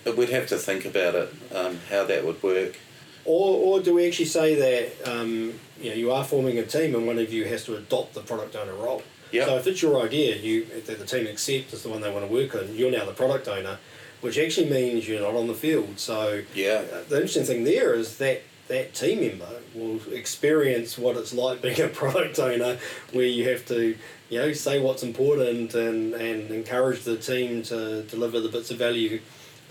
We'd 0.04 0.30
have 0.30 0.48
to 0.48 0.56
think 0.56 0.84
about 0.84 1.14
it, 1.14 1.32
um, 1.54 1.78
how 1.88 2.02
that 2.06 2.24
would 2.24 2.42
work. 2.42 2.78
Or, 3.24 3.78
or 3.78 3.80
do 3.80 3.94
we 3.94 4.06
actually 4.06 4.26
say 4.26 4.54
that 4.56 5.08
um, 5.08 5.54
you 5.80 5.90
know 5.90 5.96
you 5.96 6.12
are 6.12 6.24
forming 6.24 6.58
a 6.58 6.64
team 6.64 6.94
and 6.94 7.06
one 7.06 7.18
of 7.18 7.32
you 7.32 7.44
has 7.44 7.64
to 7.64 7.76
adopt 7.76 8.14
the 8.14 8.20
product 8.20 8.56
owner 8.56 8.74
role? 8.74 9.02
Yep. 9.32 9.48
So 9.48 9.56
if 9.56 9.66
it's 9.66 9.82
your 9.82 10.02
idea, 10.02 10.36
you 10.36 10.66
that 10.86 10.98
the 10.98 11.06
team 11.06 11.26
accepts 11.26 11.72
is 11.72 11.82
the 11.82 11.88
one 11.88 12.00
they 12.00 12.12
want 12.12 12.26
to 12.26 12.32
work 12.32 12.54
on, 12.54 12.74
you're 12.74 12.90
now 12.90 13.04
the 13.04 13.12
product 13.12 13.48
owner, 13.48 13.78
which 14.20 14.38
actually 14.38 14.68
means 14.68 15.08
you're 15.08 15.20
not 15.22 15.34
on 15.34 15.46
the 15.46 15.54
field. 15.54 15.98
So 15.98 16.42
Yeah. 16.54 16.84
Uh, 16.92 17.02
the 17.08 17.16
interesting 17.16 17.44
thing 17.44 17.64
there 17.64 17.94
is 17.94 18.18
that 18.18 18.42
that 18.68 18.94
team 18.94 19.20
member 19.20 19.48
will 19.74 20.00
experience 20.12 20.96
what 20.96 21.16
it's 21.16 21.32
like 21.32 21.62
being 21.62 21.80
a 21.80 21.88
product 22.02 22.38
owner, 22.38 22.78
where 23.12 23.26
you 23.26 23.48
have 23.48 23.66
to, 23.66 23.96
you 24.30 24.38
know, 24.38 24.52
say 24.52 24.80
what's 24.80 25.02
important 25.02 25.74
and, 25.74 26.14
and 26.14 26.50
encourage 26.50 27.02
the 27.04 27.16
team 27.16 27.62
to 27.64 28.02
deliver 28.04 28.40
the 28.40 28.48
bits 28.48 28.70
of 28.70 28.78
value. 28.78 29.20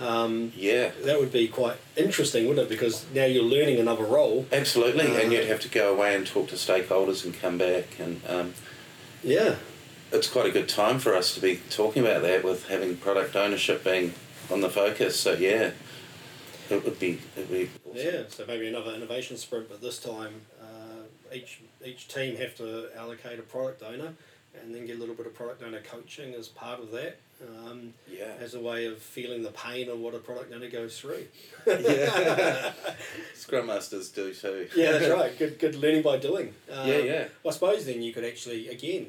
Um, 0.01 0.51
Yeah. 0.55 0.91
that 1.03 1.19
would 1.19 1.31
be 1.31 1.47
quite 1.47 1.77
interesting, 1.95 2.47
wouldn't 2.47 2.65
it? 2.65 2.69
Because 2.69 3.05
now 3.13 3.25
you're 3.25 3.43
learning 3.43 3.79
another 3.79 4.03
role. 4.03 4.45
Absolutely, 4.51 5.05
and 5.05 5.15
Uh, 5.31 5.35
you'd 5.35 5.45
have 5.47 5.59
to 5.61 5.69
go 5.69 5.93
away 5.93 6.15
and 6.15 6.25
talk 6.25 6.49
to 6.49 6.55
stakeholders 6.55 7.23
and 7.23 7.39
come 7.39 7.57
back, 7.57 7.99
and 7.99 8.21
um, 8.27 8.53
Yeah. 9.23 9.55
it's 10.11 10.27
quite 10.27 10.47
a 10.47 10.51
good 10.51 10.67
time 10.67 10.99
for 10.99 11.15
us 11.15 11.33
to 11.35 11.39
be 11.39 11.61
talking 11.69 12.03
about 12.03 12.23
that 12.23 12.43
with 12.43 12.67
having 12.67 12.97
product 12.97 13.35
ownership 13.35 13.83
being 13.83 14.13
on 14.49 14.61
the 14.61 14.69
focus. 14.69 15.19
So 15.19 15.33
yeah, 15.33 15.71
it 16.69 16.83
would 16.83 16.99
be 16.99 17.19
it 17.37 17.47
would 17.49 17.51
be 17.51 17.69
awesome. 17.85 17.97
Yeah, 18.13 18.21
so 18.27 18.45
maybe 18.47 18.67
another 18.67 18.93
innovation 18.93 19.37
sprint, 19.37 19.69
but 19.69 19.81
this 19.81 19.99
time 19.99 20.41
uh, 20.61 21.35
each 21.35 21.59
each 21.85 22.07
team 22.07 22.37
have 22.37 22.55
to 22.57 22.89
allocate 22.97 23.37
a 23.39 23.43
product 23.43 23.83
owner, 23.83 24.13
and 24.59 24.73
then 24.73 24.85
get 24.87 24.97
a 24.97 24.99
little 24.99 25.15
bit 25.15 25.27
of 25.27 25.33
product 25.35 25.61
owner 25.63 25.79
coaching 25.79 26.33
as 26.33 26.47
part 26.47 26.79
of 26.79 26.91
that, 26.91 27.17
um, 27.47 27.93
Yeah. 28.09 28.33
as 28.39 28.53
a 28.53 28.59
way 28.59 28.85
of 28.85 28.99
feeling 28.99 29.43
the 29.43 29.51
pain 29.51 29.89
of 29.89 29.99
what 29.99 30.13
a 30.13 30.19
product 30.19 30.53
owner 30.53 30.69
goes 30.69 30.99
through. 30.99 31.25
yeah. 31.67 32.71
Scrum 33.35 33.67
Masters 33.67 34.09
do 34.09 34.33
too. 34.33 34.67
yeah, 34.75 34.91
that's 34.93 35.09
right. 35.09 35.37
Good, 35.37 35.59
good 35.59 35.75
learning 35.75 36.01
by 36.03 36.17
doing. 36.17 36.53
Um, 36.71 36.87
Yeah, 36.87 36.97
yeah. 36.97 37.27
I 37.45 37.49
suppose 37.51 37.85
then 37.85 38.01
you 38.01 38.13
could 38.13 38.23
actually 38.25 38.67
again, 38.69 39.07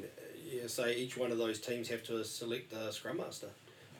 yeah, 0.49 0.67
say 0.67 0.95
each 0.95 1.17
one 1.17 1.31
of 1.31 1.37
those 1.37 1.59
teams 1.59 1.87
have 1.89 2.03
to 2.05 2.23
select 2.23 2.73
a 2.73 2.91
scrum 2.91 3.17
master, 3.17 3.49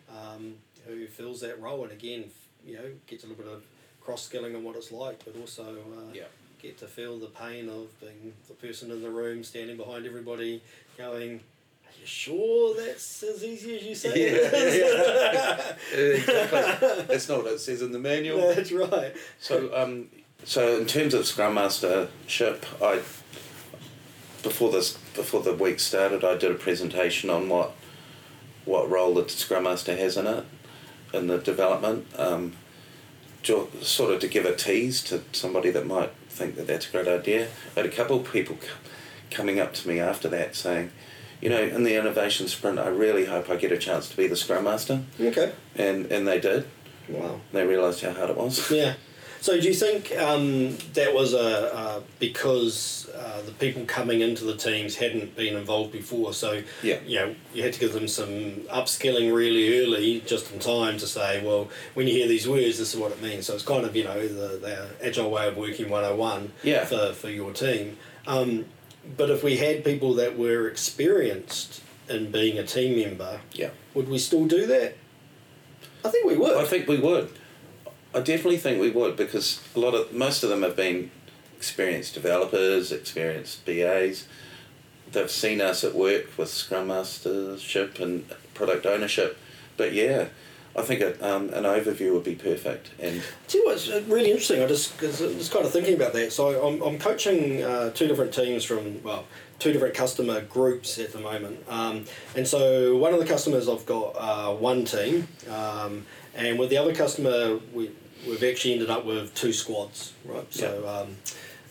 um, 0.09 0.55
who 0.87 1.07
fills 1.07 1.41
that 1.41 1.59
role, 1.61 1.83
and 1.83 1.91
again, 1.91 2.25
you 2.65 2.75
know, 2.75 2.85
gets 3.07 3.23
a 3.23 3.27
little 3.27 3.43
bit 3.43 3.51
of 3.53 3.63
cross 4.01 4.23
skilling 4.23 4.55
on 4.55 4.63
what 4.63 4.75
it's 4.75 4.91
like, 4.91 5.23
but 5.25 5.35
also 5.39 5.63
uh, 5.63 6.13
Yeah. 6.13 6.23
get 6.61 6.77
to 6.79 6.87
feel 6.87 7.17
the 7.19 7.27
pain 7.27 7.69
of 7.69 7.99
being 7.99 8.33
the 8.47 8.53
person 8.53 8.91
in 8.91 9.01
the 9.01 9.09
room, 9.09 9.43
standing 9.43 9.77
behind 9.77 10.05
everybody, 10.05 10.61
going. 10.97 11.41
You 11.99 12.05
sure 12.05 12.75
that's 12.75 13.23
as 13.23 13.43
easy 13.43 13.77
as 13.77 13.83
you 13.83 13.95
say 13.95 14.09
yeah, 14.09 14.37
it 14.37 14.53
is?" 15.93 16.19
exactly. 16.27 17.05
That's 17.07 17.29
not 17.29 17.43
what 17.43 17.53
it 17.53 17.59
says 17.59 17.81
in 17.81 17.91
the 17.91 17.99
manual. 17.99 18.39
That's 18.53 18.71
right. 18.71 19.15
So, 19.39 19.75
um, 19.75 20.09
so 20.43 20.77
in 20.77 20.85
terms 20.85 21.13
of 21.13 21.25
Scrum 21.25 21.55
Mastership, 21.55 22.65
I 22.81 23.01
before 24.43 24.71
this 24.71 24.97
before 25.15 25.41
the 25.41 25.53
week 25.53 25.79
started, 25.79 26.23
I 26.23 26.37
did 26.37 26.51
a 26.51 26.55
presentation 26.55 27.29
on 27.29 27.49
what 27.49 27.73
what 28.65 28.89
role 28.89 29.13
the 29.13 29.27
Scrum 29.29 29.63
Master 29.63 29.95
has 29.95 30.17
in 30.17 30.27
it, 30.27 30.45
in 31.13 31.27
the 31.27 31.37
development. 31.37 32.07
Um, 32.17 32.53
sort 33.43 34.13
of 34.13 34.19
to 34.21 34.27
give 34.27 34.45
a 34.45 34.55
tease 34.55 35.01
to 35.03 35.21
somebody 35.33 35.69
that 35.69 35.85
might 35.85 36.11
think 36.29 36.55
that 36.55 36.67
that's 36.67 36.87
a 36.87 36.91
great 36.91 37.07
idea. 37.07 37.47
I 37.75 37.81
had 37.81 37.85
a 37.85 37.89
couple 37.89 38.19
of 38.19 38.31
people 38.31 38.57
c- 38.61 38.69
coming 39.31 39.59
up 39.59 39.73
to 39.75 39.87
me 39.87 39.99
after 39.99 40.29
that 40.29 40.55
saying, 40.55 40.91
you 41.43 41.49
know, 41.49 41.61
in 41.61 41.83
the 41.83 41.95
innovation 41.95 42.47
sprint, 42.47 42.79
I 42.79 42.87
really 42.87 43.25
hope 43.25 43.49
I 43.49 43.55
get 43.57 43.71
a 43.71 43.77
chance 43.77 44.07
to 44.09 44.15
be 44.17 44.27
the 44.27 44.35
Scrum 44.37 44.63
Master, 44.63 45.03
Okay. 45.19 45.51
and 45.75 46.11
and 46.11 46.25
they 46.27 46.39
did. 46.39 46.61
Wow. 47.09 47.41
They 47.51 47.65
realised 47.65 48.01
how 48.01 48.13
hard 48.13 48.29
it 48.29 48.37
was. 48.37 48.71
Yeah. 48.81 48.93
So 49.41 49.59
do 49.59 49.67
you 49.67 49.73
think 49.73 50.03
um, 50.17 50.77
that 50.93 51.13
was 51.13 51.33
a 51.33 51.49
uh, 51.81 51.99
because 52.17 53.09
uh, 53.13 53.41
the 53.45 53.51
people 53.51 53.83
coming 53.85 54.21
into 54.21 54.45
the 54.45 54.55
teams 54.55 54.95
hadn't 54.95 55.35
been 55.35 55.57
involved 55.57 55.91
before? 55.91 56.33
So 56.33 56.63
Yeah. 56.81 56.99
you 57.05 57.17
know 57.19 57.35
you 57.53 57.61
had 57.63 57.73
to 57.73 57.79
give 57.81 57.91
them 57.91 58.07
some 58.07 58.33
upskilling 58.79 59.33
really 59.35 59.65
early, 59.81 60.21
just 60.25 60.49
in 60.53 60.59
time 60.59 60.97
to 60.99 61.07
say, 61.07 61.43
well, 61.45 61.67
when 61.93 62.07
you 62.07 62.13
hear 62.13 62.27
these 62.29 62.47
words, 62.47 62.77
this 62.77 62.93
is 62.93 62.97
what 62.97 63.11
it 63.11 63.21
means. 63.21 63.45
So 63.47 63.53
it's 63.55 63.63
kind 63.65 63.85
of 63.85 63.93
you 63.97 64.05
know 64.05 64.25
the, 64.25 64.47
the 64.65 64.75
agile 65.05 65.29
way 65.29 65.45
of 65.49 65.57
working 65.57 65.89
one 65.89 66.03
hundred 66.03 66.11
and 66.11 66.19
one 66.19 66.51
Yeah. 66.63 66.85
for 66.85 67.11
for 67.11 67.29
your 67.29 67.51
team. 67.51 67.97
Um, 68.25 68.63
but 69.17 69.29
if 69.29 69.43
we 69.43 69.57
had 69.57 69.83
people 69.83 70.13
that 70.15 70.37
were 70.37 70.67
experienced 70.67 71.81
in 72.09 72.31
being 72.31 72.57
a 72.57 72.63
team 72.63 72.97
member, 72.99 73.41
Yeah. 73.53 73.69
would 73.93 74.09
we 74.09 74.17
still 74.17 74.45
do 74.45 74.65
that? 74.67 74.95
I 76.05 76.09
think 76.09 76.25
we 76.25 76.35
would. 76.35 76.57
I 76.57 76.65
think 76.65 76.87
we 76.87 76.97
would. 76.97 77.29
I 78.13 78.19
definitely 78.19 78.57
think 78.57 78.79
we 78.79 78.91
would 78.91 79.15
because 79.15 79.59
a 79.75 79.79
lot 79.79 79.93
of 79.95 80.13
most 80.13 80.43
of 80.43 80.49
them 80.49 80.61
have 80.61 80.75
been 80.75 81.11
experienced 81.57 82.13
developers, 82.13 82.91
experienced 82.91 83.65
BAs. 83.65 84.25
They've 85.11 85.31
seen 85.31 85.61
us 85.61 85.83
at 85.83 85.93
work 85.95 86.37
with 86.37 86.49
Scrum 86.49 86.87
Mastership 86.89 87.99
and 87.99 88.25
product 88.53 88.85
ownership. 88.85 89.37
But 89.77 89.93
yeah, 89.93 90.27
I 90.75 90.81
think 90.81 91.01
it, 91.01 91.21
um, 91.21 91.49
an 91.49 91.63
overview 91.63 92.13
would 92.13 92.23
be 92.23 92.35
perfect. 92.35 92.89
And 92.99 93.21
Do 93.47 93.57
you 93.57 93.65
know 93.65 93.71
what's 93.71 93.89
uh, 93.89 94.03
really 94.07 94.31
interesting? 94.31 94.63
I 94.63 94.67
just 94.67 94.97
cause 94.97 95.21
I'm 95.21 95.37
just 95.37 95.51
kind 95.51 95.65
of 95.65 95.71
thinking 95.71 95.93
about 95.93 96.13
that. 96.13 96.33
So 96.33 96.67
I'm, 96.67 96.81
I'm 96.81 96.97
coaching 96.97 97.63
uh, 97.63 97.91
two 97.91 98.07
different 98.07 98.33
teams 98.33 98.63
from 98.63 99.03
well, 99.03 99.25
two 99.59 99.71
different 99.71 99.93
customer 99.93 100.41
groups 100.41 100.97
at 100.97 101.13
the 101.13 101.19
moment. 101.19 101.63
Um, 101.69 102.05
and 102.35 102.47
so 102.47 102.97
one 102.97 103.13
of 103.13 103.19
the 103.19 103.25
customers 103.25 103.69
I've 103.69 103.85
got 103.85 104.15
uh, 104.17 104.53
one 104.55 104.85
team, 104.85 105.27
um, 105.49 106.05
and 106.35 106.57
with 106.57 106.69
the 106.69 106.77
other 106.77 106.95
customer 106.95 107.59
we 107.71 107.91
we've 108.27 108.43
actually 108.43 108.73
ended 108.73 108.89
up 108.89 109.05
with 109.05 109.33
two 109.35 109.53
squads, 109.53 110.13
right? 110.25 110.51
So. 110.53 110.87
Um, 110.87 111.17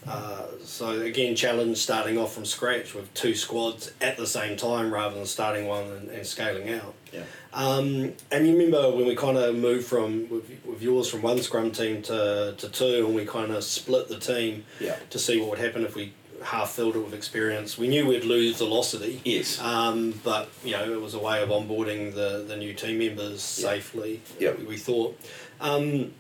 uh, 0.07 0.47
so 0.65 1.01
again, 1.01 1.37
challenge 1.37 1.79
starting 1.79 2.19
off 2.19 2.35
from 2.35 2.45
scratch 2.45 2.95
with 2.95 3.13
two 3.15 3.35
squads 3.35 3.93
at 4.01 4.17
the 4.17 4.27
same 4.27 4.57
time 4.57 4.93
rather 4.93 5.15
than 5.15 5.27
starting 5.27 5.67
one 5.67 5.85
and, 5.93 6.09
and 6.11 6.27
scaling 6.27 6.71
out. 6.71 6.95
yeah, 7.13 7.23
Um, 7.53 8.13
and 8.33 8.47
you 8.47 8.53
remember 8.57 8.91
when 8.97 9.07
we 9.07 9.15
kind 9.15 9.37
of 9.39 9.55
moved 9.55 9.87
from 9.87 10.29
with, 10.29 10.51
with 10.65 10.83
yours 10.83 11.09
from 11.09 11.23
one 11.23 11.41
scrum 11.41 11.71
team 11.71 12.03
to, 12.03 12.55
to 12.59 12.69
two, 12.69 13.07
and 13.07 13.15
we 13.15 13.25
kind 13.27 13.53
of 13.53 13.63
split 13.63 14.09
the 14.09 14.19
team 14.19 14.65
yeah, 14.81 14.97
to 15.11 15.19
see 15.19 15.39
what 15.41 15.51
would 15.51 15.59
happen 15.61 15.85
if 15.85 15.95
we 15.95 16.13
half 16.43 16.71
filled 16.73 16.97
it 16.97 16.99
with 16.99 17.15
experience. 17.15 17.79
We 17.79 17.87
knew 17.87 18.05
we'd 18.05 18.25
lose 18.25 18.59
velocity, 18.59 19.21
yes, 19.25 19.61
um, 19.61 20.21
but 20.25 20.49
you 20.65 20.73
know 20.73 20.93
it 20.93 21.01
was 21.01 21.15
a 21.15 21.21
way 21.21 21.41
of 21.41 21.51
onboarding 21.51 22.13
the, 22.15 22.45
the 22.49 22.57
new 22.57 22.75
team 22.75 22.99
members 22.99 23.61
Yeah. 23.63 23.69
safely. 23.71 24.21
Yep. 24.41 24.59
We, 24.59 24.65
we 24.65 24.77
thought. 24.77 25.17
Um, 25.61 26.13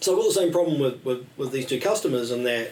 so 0.00 0.12
I've 0.12 0.18
got 0.18 0.28
the 0.28 0.34
same 0.40 0.52
problem 0.52 0.80
with, 0.80 1.04
with, 1.04 1.26
with 1.36 1.50
these 1.52 1.66
two 1.66 1.80
customers 1.80 2.30
in 2.32 2.42
that 2.44 2.70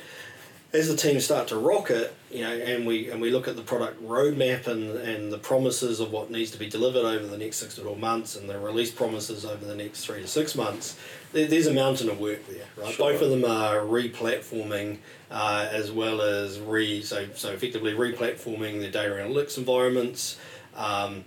as 0.76 0.88
the 0.88 0.96
teams 0.96 1.24
start 1.24 1.48
to 1.48 1.56
rocket, 1.56 2.14
you 2.30 2.42
know, 2.42 2.52
and 2.52 2.86
we 2.86 3.10
and 3.10 3.20
we 3.20 3.30
look 3.30 3.48
at 3.48 3.56
the 3.56 3.62
product 3.62 4.02
roadmap 4.04 4.66
and, 4.66 4.90
and 4.98 5.32
the 5.32 5.38
promises 5.38 6.00
of 6.00 6.10
what 6.12 6.30
needs 6.30 6.50
to 6.50 6.58
be 6.58 6.68
delivered 6.68 7.04
over 7.04 7.26
the 7.26 7.38
next 7.38 7.56
six 7.56 7.74
to 7.76 7.80
twelve 7.82 7.98
months 7.98 8.36
and 8.36 8.48
the 8.48 8.58
release 8.58 8.90
promises 8.90 9.44
over 9.44 9.64
the 9.64 9.74
next 9.74 10.04
three 10.04 10.20
to 10.20 10.26
six 10.28 10.54
months, 10.54 10.98
there, 11.32 11.46
there's 11.46 11.66
a 11.66 11.72
mountain 11.72 12.08
of 12.10 12.20
work 12.20 12.46
there, 12.48 12.66
right? 12.76 12.92
Sure. 12.94 13.12
Both 13.12 13.22
of 13.22 13.30
them 13.30 13.44
are 13.44 13.84
re-platforming 13.84 14.98
uh, 15.30 15.68
as 15.70 15.90
well 15.90 16.20
as 16.20 16.60
re 16.60 17.00
so 17.02 17.26
so 17.34 17.50
effectively 17.52 17.94
re-platforming 17.94 18.80
their 18.80 18.90
data 18.90 19.14
analytics 19.14 19.56
environments. 19.58 20.38
Um, 20.76 21.24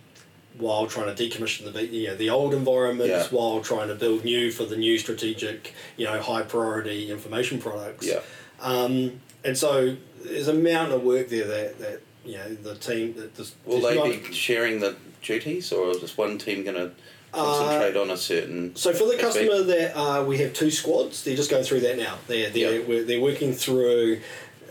while 0.57 0.87
trying 0.87 1.15
to 1.15 1.23
decommission 1.23 1.71
the 1.71 1.85
you 1.85 2.07
know, 2.07 2.15
the 2.15 2.29
old 2.29 2.53
environments, 2.53 3.07
Yeah. 3.31 3.37
while 3.37 3.61
trying 3.61 3.87
to 3.87 3.95
build 3.95 4.25
new 4.25 4.51
for 4.51 4.65
the 4.65 4.75
new 4.75 4.97
strategic, 4.97 5.73
you 5.95 6.05
know, 6.05 6.19
high 6.21 6.41
priority 6.41 7.09
information 7.09 7.59
products. 7.59 8.05
yeah, 8.05 8.19
Um, 8.61 9.21
and 9.43 9.57
so 9.57 9.95
there's 10.23 10.47
a 10.47 10.53
mountain 10.53 10.95
of 10.97 11.03
work 11.03 11.29
there 11.29 11.47
that, 11.47 11.79
that 11.79 12.01
you 12.25 12.37
know 12.37 12.53
the 12.55 12.75
team 12.75 13.13
that 13.15 13.35
this 13.35 13.55
Will 13.65 13.81
they 13.81 13.95
not- 13.95 14.05
be 14.27 14.33
sharing 14.33 14.79
the 14.79 14.95
duties, 15.21 15.71
or 15.71 15.89
is 15.91 15.97
just 15.99 16.17
one 16.17 16.37
team 16.37 16.63
going 16.63 16.75
to 16.75 16.91
Uh, 17.33 17.43
concentrate 17.43 17.99
on 17.99 18.09
a 18.09 18.17
certain? 18.17 18.75
So 18.75 18.91
for 18.93 19.05
the 19.05 19.15
aspect? 19.15 19.21
customer 19.49 19.63
that 19.63 19.97
uh, 19.97 20.23
we 20.25 20.37
have 20.39 20.53
two 20.53 20.71
squads, 20.71 21.23
they're 21.23 21.35
just 21.35 21.49
going 21.51 21.63
through 21.63 21.81
that 21.81 21.97
now. 21.97 22.17
They're 22.27 22.49
they're, 22.49 22.81
we're, 22.81 23.03
they're 23.03 23.21
working 23.21 23.53
through. 23.53 24.21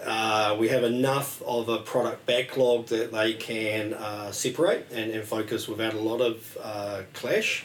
Uh, 0.05 0.57
we 0.59 0.69
have 0.69 0.85
enough 0.85 1.43
of 1.43 1.69
a 1.69 1.79
product 1.79 2.25
backlog 2.25 2.87
that 2.87 3.11
they 3.13 3.35
can 3.35 3.95
uh, 3.95 4.31
separate 4.31 4.87
and, 4.93 5.11
and 5.11 5.25
focus 5.25 5.67
without 5.67 5.93
a 5.95 5.99
lot 6.01 6.21
of 6.21 6.57
uh, 6.63 7.03
clash. 7.15 7.65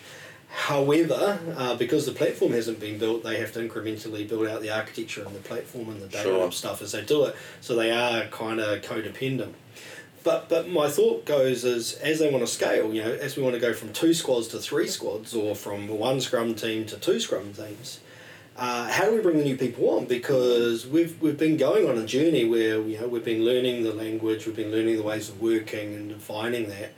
However, 0.56 1.40
uh, 1.58 1.76
because 1.78 2.06
the 2.06 2.12
platform 2.12 2.52
hasn't 2.52 2.80
been 2.80 3.00
built, 3.00 3.24
they 3.24 3.40
have 3.40 3.52
to 3.54 3.68
incrementally 3.68 4.30
build 4.30 4.46
out 4.48 4.62
the 4.62 4.70
architecture 4.70 5.26
and 5.26 5.36
the 5.36 5.40
platform 5.40 5.90
and 5.90 6.00
the 6.00 6.06
data 6.08 6.24
Sure. 6.30 6.44
and 6.44 6.54
stuff 6.54 6.80
as 6.84 6.92
they 6.92 7.02
do 7.02 7.26
it. 7.26 7.36
So 7.60 7.76
they 7.76 7.90
are 7.90 8.26
kind 8.28 8.60
of 8.60 8.82
codependent. 8.84 9.54
But 10.24 10.50
but 10.50 10.70
my 10.70 10.90
thought 10.90 11.26
goes 11.26 11.66
is 11.66 11.96
as 11.96 12.20
they 12.20 12.30
want 12.30 12.46
to 12.46 12.52
scale, 12.52 12.94
you 12.94 13.04
know, 13.04 13.12
as 13.14 13.36
we 13.36 13.42
want 13.42 13.56
to 13.56 13.60
go 13.60 13.74
from 13.74 13.92
two 13.94 14.14
squads 14.14 14.48
to 14.50 14.60
three 14.60 14.88
squads, 14.88 15.34
or 15.34 15.56
from 15.56 15.88
one 15.88 16.22
scrum 16.22 16.54
team 16.54 16.86
to 16.86 16.98
two 16.98 17.20
scrum 17.20 17.52
teams, 17.52 18.00
uh, 18.56 18.88
how 18.90 19.06
do 19.06 19.16
we 19.16 19.22
bring 19.22 19.38
the 19.40 19.44
new 19.44 19.58
people 19.58 19.90
on? 19.90 20.06
Because 20.06 20.86
we've 20.86 21.20
we've 21.20 21.38
been 21.38 21.58
going 21.58 21.90
on 21.90 21.98
a 21.98 22.06
journey 22.06 22.46
where 22.46 22.80
you 22.82 23.02
know 23.02 23.08
we've 23.08 23.26
been 23.26 23.44
learning 23.44 23.84
the 23.84 23.94
language, 23.94 24.46
we've 24.46 24.56
been 24.56 24.72
learning 24.72 24.98
the 24.98 25.04
ways 25.04 25.28
of 25.30 25.42
working 25.42 25.94
and 25.96 26.10
defining 26.10 26.70
that, 26.70 26.94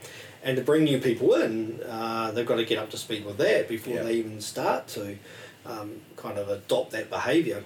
and 0.46 0.56
to 0.56 0.62
bring 0.62 0.84
new 0.84 0.98
people 0.98 1.34
in, 1.34 1.80
uh, 1.86 2.30
they've 2.30 2.46
got 2.46 2.56
to 2.56 2.64
get 2.64 2.78
up 2.78 2.90
to 2.90 2.96
speed 2.96 3.24
with 3.26 3.36
that 3.38 3.68
before 3.68 4.02
they 4.02 4.14
even 4.14 4.40
start 4.40 4.86
to 4.88 5.18
um, 5.66 6.00
kind 6.16 6.38
of 6.38 6.48
adopt 6.48 6.92
that 6.92 7.10
behaviour. 7.10 7.64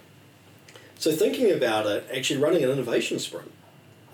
So 0.99 1.12
thinking 1.12 1.53
about 1.53 1.87
it, 1.87 2.07
actually 2.14 2.40
running 2.40 2.64
an 2.64 2.71
innovation 2.71 3.19
sprint 3.19 3.53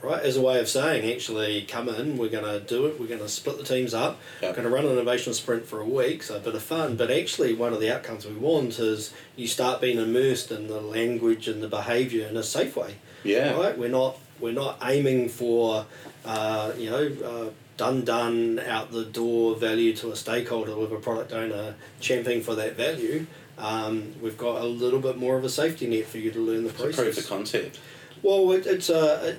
right? 0.02 0.22
As 0.22 0.36
a 0.36 0.42
way 0.42 0.60
of 0.60 0.68
saying, 0.68 1.10
actually, 1.10 1.62
come 1.62 1.88
in, 1.88 2.16
we're 2.16 2.28
going 2.28 2.44
to 2.44 2.60
do 2.60 2.86
it, 2.86 3.00
we're 3.00 3.08
going 3.08 3.20
to 3.20 3.28
split 3.28 3.58
the 3.58 3.64
teams 3.64 3.94
up, 3.94 4.20
we're 4.42 4.52
going 4.52 4.64
to 4.64 4.70
run 4.70 4.84
an 4.84 4.92
innovation 4.92 5.34
sprint 5.34 5.66
for 5.66 5.80
a 5.80 5.84
week, 5.86 6.22
so 6.22 6.36
a 6.36 6.40
bit 6.40 6.54
of 6.54 6.62
fun. 6.62 6.96
But 6.96 7.10
actually, 7.10 7.54
one 7.54 7.72
of 7.72 7.80
the 7.80 7.92
outcomes 7.92 8.26
we 8.26 8.34
want 8.34 8.78
is 8.78 9.12
you 9.34 9.46
start 9.46 9.80
being 9.80 9.98
immersed 9.98 10.50
in 10.50 10.68
the 10.68 10.80
language 10.80 11.48
and 11.48 11.62
the 11.62 11.68
behaviour 11.68 12.26
in 12.26 12.36
a 12.36 12.42
safe 12.42 12.76
way, 12.76 12.96
Yeah, 13.24 13.56
right? 13.58 13.76
We're 13.76 13.88
not 13.88 14.18
we're 14.38 14.52
not 14.52 14.78
aiming 14.82 15.30
for, 15.30 15.86
uh, 16.24 16.72
you 16.76 16.90
know. 16.90 17.12
Uh, 17.24 17.50
Done, 17.76 18.04
done, 18.04 18.58
out 18.58 18.90
the 18.90 19.04
door 19.04 19.54
value 19.54 19.94
to 19.96 20.10
a 20.10 20.16
stakeholder 20.16 20.74
with 20.76 20.92
a 20.92 20.96
product 20.96 21.32
owner 21.32 21.74
championing 22.00 22.42
for 22.42 22.54
that 22.54 22.74
value. 22.74 23.26
Um, 23.58 24.14
we've 24.22 24.38
got 24.38 24.62
a 24.62 24.64
little 24.64 25.00
bit 25.00 25.18
more 25.18 25.36
of 25.36 25.44
a 25.44 25.48
safety 25.50 25.86
net 25.86 26.06
for 26.06 26.18
you 26.18 26.30
to 26.30 26.38
learn 26.40 26.64
the 26.64 26.70
a 26.70 26.72
process. 26.72 26.96
proof 26.96 27.18
of 27.18 27.28
concept. 27.28 27.78
Well, 28.22 28.50
it, 28.52 28.66
it's 28.66 28.88
a, 28.88 29.36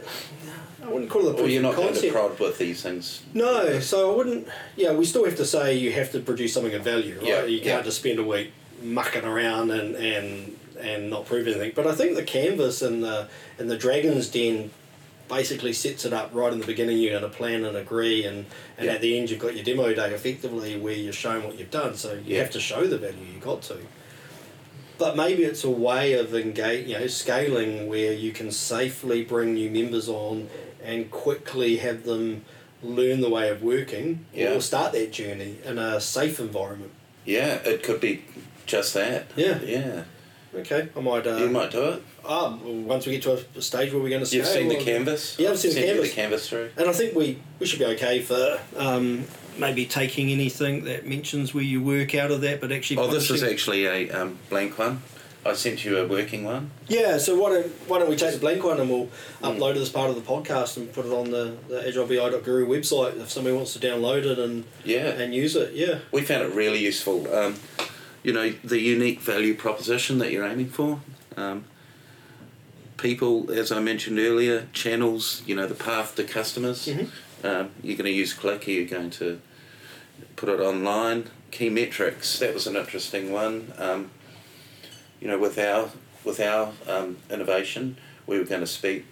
I 0.84 0.88
wouldn't 0.88 1.10
call 1.10 1.24
it 1.28 1.30
a 1.30 1.34
proof 1.34 1.42
Well, 1.42 1.50
you're 1.50 1.64
not 1.64 1.76
going 1.76 1.88
to 1.88 1.94
concept. 1.94 2.14
prod 2.14 2.40
with 2.40 2.58
these 2.60 2.82
things. 2.84 3.24
No, 3.34 3.80
so 3.80 4.14
I 4.14 4.16
wouldn't. 4.16 4.48
Yeah, 4.76 4.94
we 4.94 5.06
still 5.06 5.26
have 5.26 5.36
to 5.38 5.46
say 5.46 5.76
you 5.76 5.92
have 5.94 6.12
to 6.12 6.20
produce 6.20 6.54
something 6.54 6.74
of 6.74 6.84
value, 6.84 7.18
right? 7.18 7.28
Yeah, 7.28 7.44
you 7.46 7.58
can't 7.58 7.80
yeah. 7.80 7.82
just 7.82 8.00
spend 8.00 8.20
a 8.20 8.24
week 8.24 8.52
mucking 8.84 9.26
around 9.26 9.72
and, 9.72 9.96
and 9.96 10.58
and 10.80 11.10
not 11.10 11.26
prove 11.26 11.48
anything. 11.48 11.72
But 11.76 11.88
I 11.88 11.96
think 11.96 12.16
the 12.16 12.24
canvas 12.24 12.84
and 12.84 13.04
the 13.04 13.28
and 13.58 13.70
the 13.70 13.78
Dragon's 13.78 14.30
Den 14.30 14.70
basically 15.30 15.74
sets 15.74 16.06
it 16.06 16.14
up 16.14 16.32
right 16.34 16.52
in 16.54 16.60
the 16.60 16.66
beginning. 16.66 16.98
You're 16.98 17.20
going 17.20 17.30
to 17.30 17.38
plan 17.38 17.66
and 17.66 17.76
agree, 17.78 18.24
and, 18.26 18.46
and 18.78 18.86
Yeah. 18.88 18.94
at 18.94 19.02
the 19.02 19.18
end 19.18 19.30
you've 19.30 19.40
got 19.40 19.56
your 19.56 19.64
demo 19.64 19.94
day 19.94 20.14
effectively 20.14 20.78
where 20.78 20.94
you're 20.94 21.14
showing 21.14 21.44
what 21.46 21.58
you've 21.60 21.72
done. 21.72 21.96
So 21.96 22.14
you 22.14 22.36
Yeah. 22.36 22.40
have 22.44 22.52
to 22.52 22.60
show 22.60 22.86
the 22.88 22.98
value 22.98 23.18
you 23.34 23.40
got 23.40 23.62
to. 23.64 23.78
But 24.98 25.16
maybe 25.16 25.44
it's 25.44 25.64
a 25.64 25.70
way 25.70 26.14
of 26.14 26.34
engage, 26.34 26.88
you 26.88 26.98
know, 26.98 27.08
scaling 27.08 27.88
where 27.88 28.14
you 28.14 28.32
can 28.32 28.52
safely 28.52 29.24
bring 29.24 29.54
new 29.54 29.70
members 29.70 30.10
on 30.10 30.50
and 30.84 31.12
quickly 31.12 31.78
have 31.78 32.04
them 32.04 32.44
learn 32.82 33.22
the 33.22 33.30
way 33.30 33.50
of 33.50 33.62
working 33.62 34.26
Yeah. 34.34 34.54
or 34.54 34.62
start 34.62 34.94
that 34.94 35.12
journey 35.12 35.58
in 35.66 35.78
a 35.78 36.00
safe 36.02 36.40
environment. 36.40 36.92
Yeah, 37.26 37.56
it 37.66 37.84
could 37.84 38.00
be 38.00 38.24
just 38.66 38.94
that. 38.96 39.28
Yeah. 39.36 39.60
Yeah. 39.64 40.04
Okay, 40.58 40.90
I 40.96 41.00
might. 41.00 41.28
Uh, 41.28 41.38
you 41.38 41.50
might 41.50 41.72
do 41.72 41.84
it. 41.84 42.04
Well, 42.24 42.60
once 42.64 43.06
we 43.06 43.14
get 43.14 43.22
to 43.24 43.44
a 43.56 43.62
stage 43.62 43.94
where 43.94 44.02
we're 44.02 44.10
going 44.10 44.24
to. 44.26 44.36
You've 44.36 44.46
seen 44.48 44.70
the 44.70 44.76
canvas. 44.78 45.38
Yeah, 45.38 45.52
I've 45.52 45.60
seen 45.60 45.76
the 45.76 45.82
canvas. 45.82 46.10
the 46.10 46.16
canvas 46.16 46.50
through. 46.50 46.70
And 46.78 46.90
I 46.90 46.94
think 46.94 47.16
we, 47.16 47.40
we 47.60 47.66
should 47.68 47.80
be 47.80 47.86
okay 47.86 48.22
for 48.22 48.60
um, 48.76 49.26
maybe 49.58 49.86
taking 49.86 50.32
anything 50.32 50.84
that 50.86 51.06
mentions 51.06 51.54
where 51.54 51.64
you 51.64 51.82
work 51.84 52.16
out 52.16 52.32
of 52.32 52.42
that, 52.42 52.60
but 52.60 52.72
actually. 52.72 52.98
Oh, 52.98 53.08
this 53.08 53.30
is 53.30 53.44
actually 53.44 53.86
a 53.86 54.10
um, 54.12 54.40
blank 54.50 54.78
one. 54.80 55.02
I 55.46 55.54
sent 55.54 55.86
you 55.86 55.98
a 55.98 56.06
working 56.06 56.44
one. 56.44 56.72
Yeah, 56.90 57.18
so 57.20 57.40
why 57.42 57.50
don't 57.52 57.68
why 57.88 58.00
don't 58.00 58.10
we 58.10 58.18
take 58.18 58.34
the 58.34 58.40
blank 58.40 58.64
one 58.66 58.82
and 58.82 58.90
we'll 58.90 59.08
Mm. 59.42 59.56
upload 59.58 59.76
it 59.76 59.82
as 59.82 59.90
part 59.90 60.10
of 60.10 60.16
the 60.16 60.22
podcast 60.22 60.76
and 60.76 60.92
put 60.92 61.06
it 61.06 61.12
on 61.14 61.30
the, 61.32 61.56
the 61.70 61.80
agilebi.guru 61.82 62.68
website 62.68 63.18
if 63.22 63.30
somebody 63.32 63.56
wants 63.56 63.72
to 63.74 63.80
download 63.80 64.26
it 64.26 64.40
and 64.40 64.66
Yeah. 64.84 65.10
and 65.10 65.34
use 65.34 65.56
it. 65.56 65.74
Yeah. 65.74 66.00
We 66.12 66.24
found 66.24 66.44
it 66.44 66.54
really 66.54 66.80
useful. 66.80 67.34
Um, 67.34 67.56
you 68.24 68.34
know, 68.34 68.50
the 68.64 68.80
unique 68.80 69.22
value 69.22 69.56
proposition 69.56 70.18
that 70.20 70.32
you're 70.32 70.46
aiming 70.46 70.70
for. 70.70 71.00
Um, 71.36 71.66
people, 72.98 73.52
as 73.52 73.72
I 73.72 73.80
mentioned 73.80 74.20
earlier, 74.20 74.68
channels, 74.74 75.44
you 75.46 75.56
know, 75.56 75.68
the 75.68 75.76
path 75.76 76.16
to 76.16 76.24
customers. 76.24 76.88
Mhm. 76.88 77.10
Um, 77.44 77.70
you're 77.84 77.98
going 77.98 78.06
to 78.06 78.12
use 78.12 78.34
Qlik, 78.34 78.66
you're 78.68 78.86
going 78.86 79.12
to 79.12 79.40
put 80.36 80.50
it 80.50 80.60
online. 80.60 81.30
Key 81.52 81.70
metrics, 81.70 82.40
that 82.40 82.54
was 82.54 82.68
an 82.68 82.76
interesting 82.76 83.32
one. 83.32 83.72
Um, 83.78 84.12
you 85.22 85.28
know, 85.28 85.38
with 85.38 85.58
our 85.58 85.90
with 86.24 86.40
our 86.40 86.74
um, 86.88 87.18
innovation, 87.30 87.98
we 88.26 88.38
were 88.38 88.44
going 88.44 88.62
to 88.62 88.68
speed, 88.68 89.06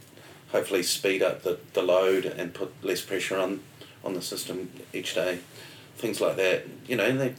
hopefully 0.51 0.83
speed 0.83 1.23
up 1.23 1.43
the, 1.43 1.57
the 1.73 1.81
load 1.81 2.25
and 2.25 2.53
put 2.53 2.73
less 2.83 3.01
pressure 3.01 3.37
on, 3.37 3.61
on 4.03 4.13
the 4.13 4.21
system 4.21 4.69
each 4.91 5.15
day, 5.15 5.39
things 5.97 6.19
like 6.19 6.35
that. 6.35 6.65
You 6.87 6.97
know, 6.97 7.15
they, 7.15 7.35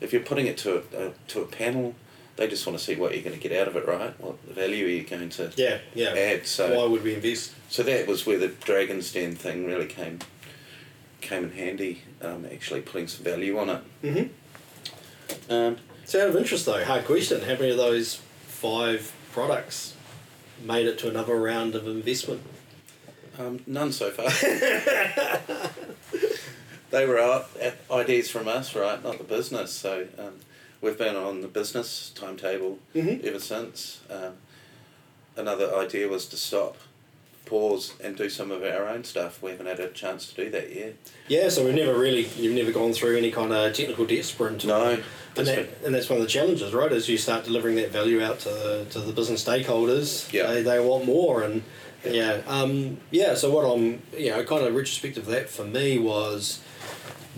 if 0.00 0.12
you're 0.12 0.22
putting 0.22 0.46
it 0.46 0.58
to 0.58 0.76
a, 0.76 1.06
a 1.08 1.12
to 1.28 1.42
a 1.42 1.46
panel, 1.46 1.94
they 2.36 2.48
just 2.48 2.66
want 2.66 2.78
to 2.78 2.84
see 2.84 2.96
what 2.96 3.14
you're 3.14 3.22
going 3.22 3.38
to 3.38 3.48
get 3.48 3.58
out 3.58 3.68
of 3.68 3.76
it, 3.76 3.86
right? 3.86 4.18
What 4.20 4.40
value 4.42 4.86
are 4.86 4.90
you 4.90 5.04
going 5.04 5.28
to 5.30 5.52
yeah 5.56 5.78
yeah 5.94 6.10
add? 6.10 6.46
So 6.46 6.76
why 6.76 6.86
would 6.86 7.02
we 7.02 7.14
invest? 7.14 7.52
So 7.68 7.82
that 7.84 8.06
was 8.06 8.26
where 8.26 8.38
the 8.38 8.48
Dragon's 8.48 9.12
Den 9.12 9.34
thing 9.34 9.66
really 9.66 9.86
came 9.86 10.20
came 11.20 11.44
in 11.44 11.52
handy. 11.52 12.02
Um, 12.20 12.46
actually 12.50 12.80
putting 12.80 13.08
some 13.08 13.24
value 13.24 13.58
on 13.58 13.70
it. 13.70 13.82
Mm-hmm. 14.02 15.52
Um, 15.52 15.76
so 16.04 16.22
out 16.22 16.30
of 16.30 16.36
interest 16.36 16.66
though, 16.66 16.84
hard 16.84 17.04
question. 17.04 17.40
How 17.40 17.54
many 17.54 17.70
of 17.70 17.76
those 17.76 18.16
five 18.46 19.12
products 19.32 19.94
made 20.62 20.86
it 20.86 20.98
to 21.00 21.08
another 21.08 21.36
round 21.36 21.74
of 21.74 21.86
investment? 21.86 22.42
Um, 23.38 23.60
none 23.66 23.92
so 23.92 24.10
far. 24.10 24.30
they 26.90 27.06
were 27.06 27.18
out, 27.18 27.48
ideas 27.90 28.30
from 28.30 28.48
us, 28.48 28.74
right? 28.74 29.02
Not 29.02 29.18
the 29.18 29.24
business. 29.24 29.72
So 29.72 30.06
um, 30.18 30.34
we've 30.80 30.98
been 30.98 31.16
on 31.16 31.40
the 31.40 31.48
business 31.48 32.12
timetable 32.14 32.78
mm-hmm. 32.94 33.26
ever 33.26 33.40
since. 33.40 34.00
Um, 34.10 34.34
another 35.36 35.74
idea 35.76 36.08
was 36.08 36.26
to 36.26 36.36
stop, 36.36 36.76
pause, 37.46 37.94
and 38.02 38.16
do 38.16 38.28
some 38.30 38.50
of 38.50 38.62
our 38.62 38.88
own 38.88 39.04
stuff. 39.04 39.42
We 39.42 39.50
haven't 39.50 39.66
had 39.66 39.80
a 39.80 39.90
chance 39.90 40.32
to 40.32 40.44
do 40.44 40.50
that 40.50 40.74
yet. 40.74 40.94
Yeah, 41.28 41.48
so 41.48 41.64
we've 41.64 41.74
never 41.74 41.98
really, 41.98 42.26
you've 42.36 42.54
never 42.54 42.72
gone 42.72 42.92
through 42.92 43.16
any 43.16 43.30
kind 43.30 43.52
of 43.52 43.74
technical 43.74 44.06
debt 44.06 44.24
sprint. 44.24 44.64
No. 44.64 45.02
And, 45.36 45.48
that, 45.48 45.68
and 45.84 45.92
that's 45.92 46.08
one 46.08 46.20
of 46.20 46.24
the 46.24 46.30
challenges, 46.30 46.72
right? 46.72 46.92
As 46.92 47.08
you 47.08 47.18
start 47.18 47.44
delivering 47.44 47.74
that 47.76 47.90
value 47.90 48.22
out 48.22 48.38
to, 48.40 48.86
to 48.88 49.00
the 49.00 49.12
business 49.12 49.44
stakeholders, 49.44 50.32
yeah. 50.32 50.46
they, 50.46 50.62
they 50.62 50.78
want 50.78 51.06
more. 51.06 51.42
And 51.42 51.64
yeah, 52.06 52.42
um, 52.46 52.98
yeah. 53.10 53.34
So 53.34 53.50
what 53.50 53.64
I'm, 53.64 54.02
you 54.16 54.30
know, 54.30 54.44
kind 54.44 54.64
of 54.64 54.74
retrospective 54.74 55.24
of 55.24 55.30
that 55.32 55.48
for 55.48 55.64
me 55.64 55.98
was, 55.98 56.62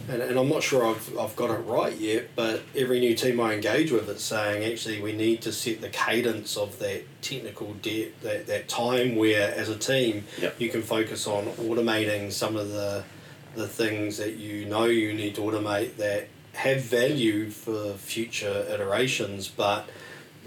and, 0.09 0.22
and 0.22 0.38
I'm 0.38 0.48
not 0.48 0.62
sure 0.62 0.87
I've, 0.87 1.18
I've 1.18 1.35
got 1.37 1.50
it 1.50 1.61
right 1.61 1.96
yet, 1.96 2.31
but 2.37 2.62
every 2.74 3.00
new 3.00 3.14
team 3.14 3.40
I 3.40 3.55
engage 3.55 3.90
with, 3.90 4.09
it's 4.09 4.22
saying 4.22 4.64
actually 4.70 5.00
we 5.00 5.12
need 5.12 5.42
to 5.42 5.52
set 5.52 5.81
the 5.81 5.88
cadence 5.88 6.57
of 6.57 6.79
that 6.79 7.05
technical 7.22 7.74
debt, 7.74 8.20
that, 8.22 8.46
that 8.46 8.68
time 8.68 9.16
where 9.16 9.55
as 9.55 9.68
a 9.68 9.76
team 9.76 10.24
yep. 10.40 10.61
you 10.61 10.68
can 10.68 10.83
focus 10.83 11.26
on 11.26 11.46
automating 11.46 12.33
some 12.33 12.57
of 12.57 12.70
the 12.70 13.05
the 13.57 13.66
things 13.66 14.18
that 14.18 14.35
you 14.37 14.66
know 14.66 14.85
you 14.85 15.14
need 15.14 15.35
to 15.35 15.40
automate 15.40 15.96
that 15.96 16.29
have 16.52 16.83
value 16.83 17.50
for 17.50 17.94
future 17.94 18.66
iterations, 18.70 19.48
but 19.48 19.88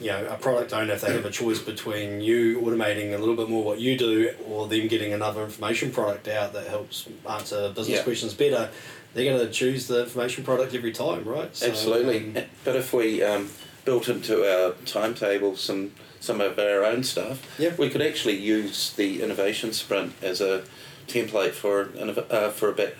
you 0.01 0.07
know, 0.07 0.27
a 0.27 0.35
product 0.35 0.73
owner, 0.73 0.93
if 0.93 1.01
they 1.01 1.13
have 1.13 1.25
a 1.25 1.31
choice 1.31 1.59
between 1.59 2.21
you 2.21 2.59
automating 2.61 3.13
a 3.13 3.17
little 3.17 3.35
bit 3.35 3.49
more 3.49 3.63
what 3.63 3.79
you 3.79 3.97
do 3.97 4.33
or 4.47 4.67
them 4.67 4.87
getting 4.87 5.13
another 5.13 5.43
information 5.43 5.91
product 5.91 6.27
out 6.27 6.53
that 6.53 6.67
helps 6.67 7.07
answer 7.29 7.69
business 7.69 7.97
yeah. 7.97 8.03
questions 8.03 8.33
better, 8.33 8.69
they're 9.13 9.25
going 9.25 9.45
to 9.45 9.51
choose 9.51 9.87
the 9.87 10.03
information 10.03 10.43
product 10.43 10.73
every 10.73 10.91
time, 10.91 11.23
right? 11.25 11.55
So, 11.55 11.67
Absolutely. 11.67 12.39
Um, 12.39 12.45
but 12.63 12.75
if 12.75 12.93
we 12.93 13.23
um, 13.23 13.49
built 13.85 14.07
into 14.07 14.43
our 14.45 14.73
timetable 14.85 15.55
some 15.55 15.91
some 16.21 16.41
of 16.41 16.59
our 16.59 16.83
own 16.83 17.01
stuff, 17.01 17.41
yeah. 17.57 17.73
we 17.77 17.89
could 17.89 18.01
actually 18.01 18.35
use 18.35 18.91
the 18.93 19.23
innovation 19.23 19.71
sprint 19.71 20.13
as 20.21 20.41
a 20.41 20.63
template 21.07 21.51
for 21.51 21.83
an, 21.97 22.17
uh, 22.29 22.49
for 22.49 22.69
a 22.69 22.73
bit 22.73 22.97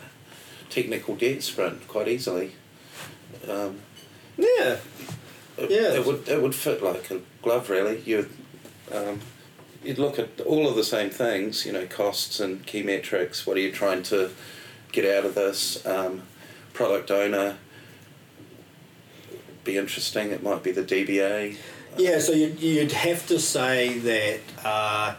technical 0.70 1.16
debt 1.16 1.44
sprint 1.44 1.88
quite 1.88 2.08
easily. 2.08 2.54
Um, 3.48 3.80
yeah. 4.38 4.78
It, 5.60 5.72
yeah. 5.72 5.94
It 5.94 6.06
would 6.06 6.28
it 6.28 6.42
would 6.42 6.56
fit 6.56 6.84
like 6.84 7.12
a 7.12 7.22
glove 7.42 7.70
really. 7.70 8.02
You'd 8.02 8.30
um, 8.94 9.20
you'd 9.84 10.00
look 10.00 10.20
at 10.20 10.40
all 10.42 10.68
of 10.68 10.76
the 10.76 10.84
same 10.84 11.10
things, 11.10 11.66
you 11.66 11.72
know, 11.72 11.86
costs 11.86 12.40
and 12.40 12.66
key 12.66 12.84
metrics. 12.84 13.46
What 13.46 13.58
are 13.58 13.62
you 13.62 13.72
trying 13.72 14.04
to 14.04 14.32
get 14.92 15.06
out 15.06 15.26
of 15.26 15.36
this? 15.36 15.86
Um, 15.86 16.24
product 16.74 17.12
owner. 17.12 17.58
Be 19.64 19.78
interesting. 19.78 20.32
It 20.32 20.42
might 20.42 20.64
be 20.64 20.72
the 20.72 20.84
DBA. 20.84 21.58
Yeah, 21.98 22.20
so 22.20 22.32
you'd, 22.32 22.60
you'd 22.62 22.92
have 22.94 23.28
to 23.28 23.40
say 23.40 23.98
that 24.00 24.40
uh, 24.64 25.16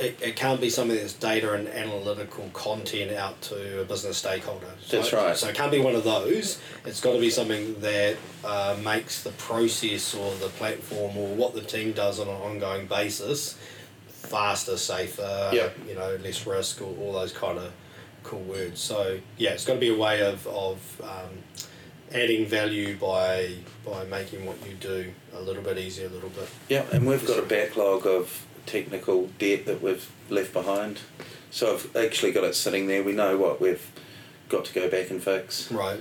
it, 0.00 0.20
it 0.22 0.36
can't 0.36 0.60
be 0.60 0.70
something 0.70 0.96
that's 0.96 1.12
data 1.12 1.54
and 1.54 1.68
analytical 1.68 2.48
content 2.52 3.12
out 3.12 3.40
to 3.42 3.82
a 3.82 3.84
business 3.84 4.18
stakeholder. 4.18 4.66
That's 4.90 5.12
right. 5.12 5.36
So 5.36 5.48
it 5.48 5.54
can't 5.54 5.72
be 5.72 5.80
one 5.80 5.94
of 5.94 6.04
those. 6.04 6.60
It's 6.84 7.00
got 7.00 7.12
to 7.12 7.20
be 7.20 7.30
something 7.30 7.80
that 7.80 8.16
uh, 8.44 8.76
makes 8.82 9.22
the 9.22 9.30
process 9.32 10.14
or 10.14 10.34
the 10.36 10.48
platform 10.48 11.16
or 11.16 11.34
what 11.34 11.54
the 11.54 11.62
team 11.62 11.92
does 11.92 12.20
on 12.20 12.28
an 12.28 12.34
ongoing 12.34 12.86
basis 12.86 13.58
faster, 14.28 14.76
safer, 14.76 15.50
yep. 15.52 15.76
you 15.88 15.94
know, 15.94 16.16
less 16.22 16.46
risk, 16.46 16.82
or 16.82 16.94
all 17.00 17.12
those 17.12 17.32
kind 17.32 17.58
of 17.58 17.72
cool 18.22 18.40
words. 18.40 18.80
So 18.80 19.18
yeah, 19.36 19.50
it's 19.50 19.64
got 19.64 19.74
to 19.74 19.80
be 19.80 19.88
a 19.88 19.98
way 19.98 20.20
of, 20.20 20.46
of 20.46 21.02
um, 21.02 21.38
adding 22.12 22.46
value 22.46 22.96
by 22.96 23.54
by 23.84 24.04
making 24.04 24.44
what 24.46 24.56
you 24.66 24.74
do 24.74 25.12
a 25.34 25.40
little 25.40 25.62
bit 25.62 25.78
easier, 25.78 26.06
a 26.06 26.10
little 26.10 26.28
bit. 26.30 26.48
Yeah, 26.68 26.84
and 26.92 27.06
we've 27.06 27.26
got 27.26 27.38
a 27.38 27.42
backlog 27.42 28.06
of 28.06 28.46
technical 28.68 29.28
debt 29.38 29.66
that 29.66 29.82
we've 29.82 30.10
left 30.28 30.52
behind. 30.52 31.00
So 31.50 31.74
I've 31.74 31.96
actually 31.96 32.32
got 32.32 32.44
it 32.44 32.54
sitting 32.54 32.86
there. 32.86 33.02
We 33.02 33.12
know 33.12 33.36
what 33.36 33.60
we've 33.60 33.90
got 34.48 34.66
to 34.66 34.74
go 34.74 34.88
back 34.88 35.10
and 35.10 35.22
fix. 35.22 35.70
Right. 35.72 36.00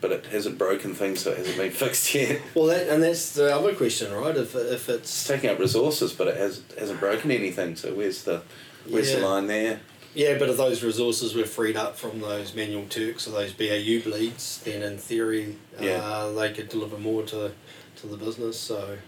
But 0.00 0.12
it 0.12 0.26
hasn't 0.26 0.58
broken 0.58 0.94
things, 0.94 1.20
so 1.20 1.32
it 1.32 1.38
hasn't 1.38 1.56
been 1.56 1.70
fixed 1.84 2.14
yet. 2.14 2.40
Well, 2.54 2.66
that 2.66 2.88
and 2.88 3.02
that's 3.02 3.32
the 3.32 3.54
other 3.54 3.74
question, 3.74 4.12
right? 4.12 4.36
If, 4.36 4.54
if 4.54 4.88
it's, 4.88 5.10
it's 5.10 5.26
taking 5.26 5.50
up 5.50 5.58
resources, 5.58 6.12
but 6.12 6.28
it 6.28 6.36
has 6.36 6.62
hasn't 6.78 7.00
broken 7.00 7.30
anything. 7.30 7.76
So 7.76 7.94
where's 7.94 8.22
the 8.24 8.42
where's 8.88 9.10
yeah. 9.10 9.20
the 9.20 9.26
line 9.26 9.46
there? 9.46 9.80
Yeah, 10.14 10.38
but 10.38 10.48
if 10.48 10.56
those 10.56 10.84
resources 10.84 11.34
were 11.34 11.44
freed 11.44 11.76
up 11.76 11.96
from 11.96 12.20
those 12.20 12.54
manual 12.54 12.86
Turks 12.86 13.26
or 13.26 13.32
those 13.32 13.52
BAU 13.52 14.08
bleeds, 14.08 14.62
then 14.64 14.82
in 14.82 14.96
theory, 14.96 15.56
yeah. 15.80 15.96
uh, 15.96 16.32
they 16.32 16.52
could 16.52 16.68
deliver 16.68 16.96
more 16.98 17.24
to, 17.24 17.50
to 17.96 18.06
the 18.06 18.16
business. 18.16 18.58
So 18.58 18.98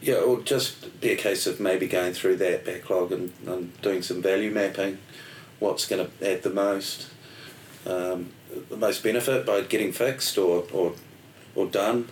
yeah, 0.00 0.14
it 0.16 0.28
would 0.28 0.46
just 0.46 1.00
be 1.00 1.10
a 1.10 1.16
case 1.16 1.46
of 1.46 1.60
maybe 1.60 1.86
going 1.86 2.12
through 2.12 2.36
that 2.36 2.64
backlog 2.64 3.12
and, 3.12 3.32
and 3.46 3.80
doing 3.82 4.02
some 4.02 4.22
value 4.22 4.50
mapping. 4.50 4.98
What's 5.58 5.86
going 5.86 6.06
to 6.06 6.30
add 6.32 6.42
the 6.42 6.50
most, 6.50 7.08
um, 7.86 8.30
the 8.68 8.76
most 8.76 9.02
benefit 9.02 9.44
by 9.44 9.62
getting 9.62 9.92
fixed 9.92 10.38
or, 10.38 10.64
or, 10.72 10.92
or 11.54 11.66
done, 11.66 12.08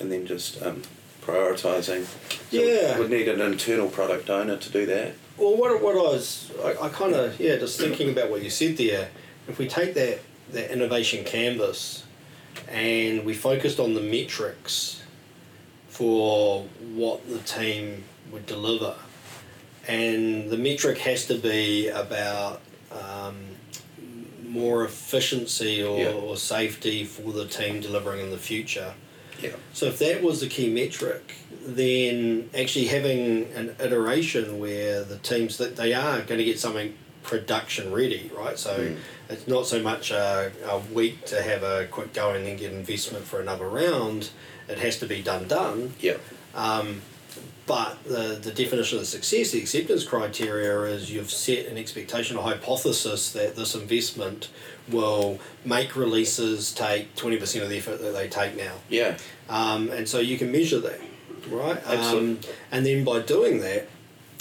and 0.00 0.10
then 0.10 0.26
just 0.26 0.62
um, 0.62 0.82
prioritising. 1.22 2.04
So 2.04 2.56
yeah. 2.56 2.98
We'd 2.98 3.10
need 3.10 3.28
an 3.28 3.40
internal 3.40 3.88
product 3.88 4.30
owner 4.30 4.56
to 4.56 4.72
do 4.72 4.86
that. 4.86 5.14
Well, 5.36 5.56
what, 5.56 5.82
what 5.82 5.94
I 5.94 5.98
was, 5.98 6.50
I, 6.64 6.86
I 6.86 6.88
kind 6.88 7.14
of, 7.14 7.38
yeah, 7.38 7.56
just 7.56 7.78
thinking 7.78 8.10
about 8.10 8.30
what 8.30 8.42
you 8.42 8.50
said 8.50 8.76
there, 8.78 9.10
if 9.46 9.58
we 9.58 9.68
take 9.68 9.94
that, 9.94 10.20
that 10.52 10.72
innovation 10.72 11.24
canvas 11.24 12.04
and 12.68 13.24
we 13.24 13.34
focused 13.34 13.78
on 13.78 13.94
the 13.94 14.00
metrics 14.00 15.02
for 15.98 16.62
what 16.94 17.28
the 17.28 17.40
team 17.40 18.04
would 18.30 18.46
deliver. 18.46 18.94
And 19.88 20.48
the 20.48 20.56
metric 20.56 20.98
has 20.98 21.26
to 21.26 21.34
be 21.34 21.88
about 21.88 22.60
um, 22.92 23.36
more 24.46 24.84
efficiency 24.84 25.82
or, 25.82 25.98
yeah. 25.98 26.10
or 26.12 26.36
safety 26.36 27.02
for 27.02 27.32
the 27.32 27.46
team 27.46 27.80
delivering 27.80 28.20
in 28.20 28.30
the 28.30 28.38
future. 28.38 28.94
Yeah. 29.42 29.56
So 29.72 29.86
if 29.86 29.98
that 29.98 30.22
was 30.22 30.40
the 30.40 30.46
key 30.46 30.72
metric, 30.72 31.34
then 31.66 32.48
actually 32.56 32.86
having 32.86 33.52
an 33.54 33.74
iteration 33.80 34.60
where 34.60 35.02
the 35.02 35.18
teams 35.18 35.58
that 35.58 35.74
they 35.74 35.94
are 35.94 36.20
going 36.20 36.38
to 36.38 36.44
get 36.44 36.60
something 36.60 36.96
production 37.24 37.92
ready, 37.92 38.30
right? 38.38 38.56
So 38.56 38.78
mm. 38.78 38.96
it's 39.28 39.48
not 39.48 39.66
so 39.66 39.82
much 39.82 40.12
a, 40.12 40.52
a 40.64 40.78
week 40.78 41.26
to 41.26 41.42
have 41.42 41.64
a 41.64 41.88
quick 41.90 42.12
go 42.12 42.34
and 42.34 42.46
then 42.46 42.56
get 42.56 42.72
investment 42.72 43.24
for 43.24 43.40
another 43.40 43.68
round 43.68 44.30
it 44.68 44.78
has 44.78 44.98
to 44.98 45.06
be 45.06 45.22
done 45.22 45.48
done. 45.48 45.94
Yeah. 46.00 46.16
Um, 46.54 47.02
but 47.68 48.02
the, 48.04 48.38
the 48.40 48.50
definition 48.50 48.98
of 48.98 49.06
success, 49.06 49.50
the 49.50 49.60
acceptance 49.60 50.02
criteria 50.02 50.84
is 50.84 51.12
you've 51.12 51.30
set 51.30 51.66
an 51.66 51.76
expectation, 51.76 52.38
a 52.38 52.42
hypothesis 52.42 53.30
that 53.32 53.56
this 53.56 53.74
investment 53.74 54.48
will 54.90 55.38
make 55.66 55.94
releases 55.94 56.72
take 56.72 57.14
20% 57.14 57.62
of 57.62 57.68
the 57.68 57.76
effort 57.76 58.00
that 58.00 58.14
they 58.14 58.26
take 58.26 58.56
now. 58.56 58.72
Yeah. 58.88 59.18
Um, 59.50 59.90
and 59.90 60.08
so 60.08 60.18
you 60.18 60.38
can 60.38 60.50
measure 60.50 60.80
that, 60.80 60.98
right? 61.50 61.76
Absolutely. 61.86 62.30
Um, 62.30 62.54
and 62.72 62.86
then 62.86 63.04
by 63.04 63.20
doing 63.20 63.60
that, 63.60 63.86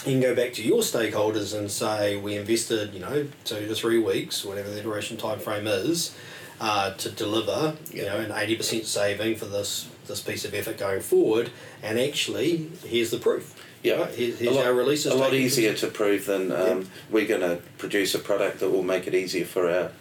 you 0.05 0.13
can 0.13 0.21
go 0.21 0.33
back 0.33 0.53
to 0.53 0.63
your 0.63 0.79
stakeholders 0.79 1.57
and 1.57 1.69
say, 1.69 2.15
we 2.15 2.37
invested, 2.37 2.93
you 2.93 3.01
know, 3.01 3.27
two 3.43 3.67
to 3.67 3.75
three 3.75 3.99
weeks, 3.99 4.45
whatever 4.45 4.69
the 4.69 4.79
iteration 4.79 5.17
time 5.17 5.39
frame 5.39 5.67
is, 5.67 6.15
uh, 6.61 6.93
to 6.93 7.11
deliver, 7.11 7.75
you 7.91 8.03
know, 8.03 8.17
an 8.17 8.31
80% 8.31 8.85
saving 8.85 9.35
for 9.35 9.45
this 9.45 9.89
this 10.07 10.21
piece 10.21 10.45
of 10.45 10.53
effort 10.53 10.77
going 10.77 11.01
forward, 11.01 11.51
and 11.83 11.99
actually, 11.99 12.69
here's 12.85 13.11
the 13.11 13.17
proof. 13.17 13.55
Yeah, 13.83 14.01
right? 14.01 14.13
here's, 14.13 14.39
here's 14.39 14.55
a 14.55 14.59
lot, 14.59 14.65
our 14.65 14.73
releases. 14.73 15.13
A 15.13 15.15
lot 15.15 15.33
easier 15.33 15.73
to 15.75 15.87
prove 15.87 16.25
than 16.25 16.51
um, 16.51 16.89
we're 17.09 17.27
going 17.27 17.41
to 17.41 17.59
produce 17.77 18.15
a 18.15 18.19
product 18.19 18.59
that 18.59 18.69
will 18.69 18.83
make 18.83 19.07
it 19.07 19.13
easier 19.13 19.45
for 19.45 19.69
our 19.69 19.91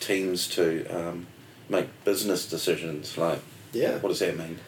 teams 0.00 0.48
to 0.48 0.86
um, 0.86 1.26
make 1.68 1.88
business 2.04 2.48
decisions. 2.48 3.18
Like, 3.18 3.40
yeah, 3.72 3.98
what 3.98 4.08
does 4.08 4.20
that 4.20 4.38
mean? 4.38 4.58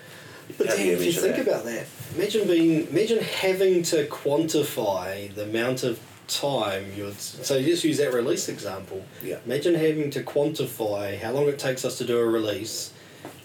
But 0.58 0.66
how 0.66 0.72
do 0.72 0.78
then, 0.78 0.86
you 0.86 0.92
if 0.94 1.04
you 1.04 1.12
think 1.12 1.36
that? 1.36 1.46
about 1.46 1.64
that, 1.64 1.86
imagine 2.14 2.46
being, 2.46 2.88
imagine 2.88 3.20
having 3.20 3.82
to 3.84 4.06
quantify 4.06 5.32
the 5.34 5.44
amount 5.44 5.82
of 5.82 5.98
time 6.28 6.92
you'd. 6.96 7.18
So 7.18 7.60
just 7.62 7.84
use 7.84 7.98
that 7.98 8.12
release 8.12 8.48
example. 8.48 9.04
Yeah. 9.22 9.38
Imagine 9.46 9.74
having 9.74 10.10
to 10.10 10.22
quantify 10.22 11.18
how 11.18 11.32
long 11.32 11.48
it 11.48 11.58
takes 11.58 11.84
us 11.84 11.98
to 11.98 12.04
do 12.04 12.18
a 12.18 12.24
release, 12.24 12.92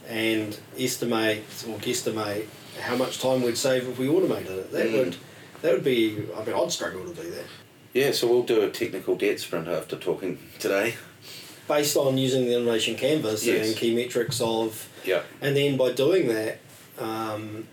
and 0.07 0.57
estimate 0.79 1.39
or 1.67 1.77
guesstimate 1.79 2.45
how 2.79 2.95
much 2.95 3.19
time 3.19 3.41
we'd 3.41 3.57
save 3.57 3.87
if 3.87 3.97
we 3.99 4.07
automated 4.07 4.51
it. 4.51 4.71
That 4.71 4.87
Mm. 4.87 4.93
would, 4.93 5.15
that 5.61 5.73
would 5.73 5.83
be. 5.83 6.15
I 6.35 6.43
mean, 6.45 6.55
I'd 6.55 6.71
struggle 6.71 7.03
to 7.05 7.13
do 7.13 7.29
that. 7.31 7.45
Yeah, 7.93 8.11
so 8.11 8.27
we'll 8.27 8.43
do 8.43 8.61
a 8.61 8.69
technical 8.69 9.15
debt 9.15 9.39
sprint 9.39 9.67
after 9.67 9.95
talking 9.95 10.37
today. 10.59 10.95
Based 11.67 11.97
on 11.97 12.17
using 12.17 12.45
the 12.45 12.55
innovation 12.55 12.95
canvas 12.95 13.45
Yes. 13.45 13.67
and 13.67 13.75
key 13.75 13.93
metrics 13.95 14.39
of 14.39 14.87
Yeah. 15.03 15.21
And 15.41 15.55
then 15.55 15.77
by 15.77 15.91
doing 15.93 16.27
that, 16.27 16.59
um, 16.99 17.67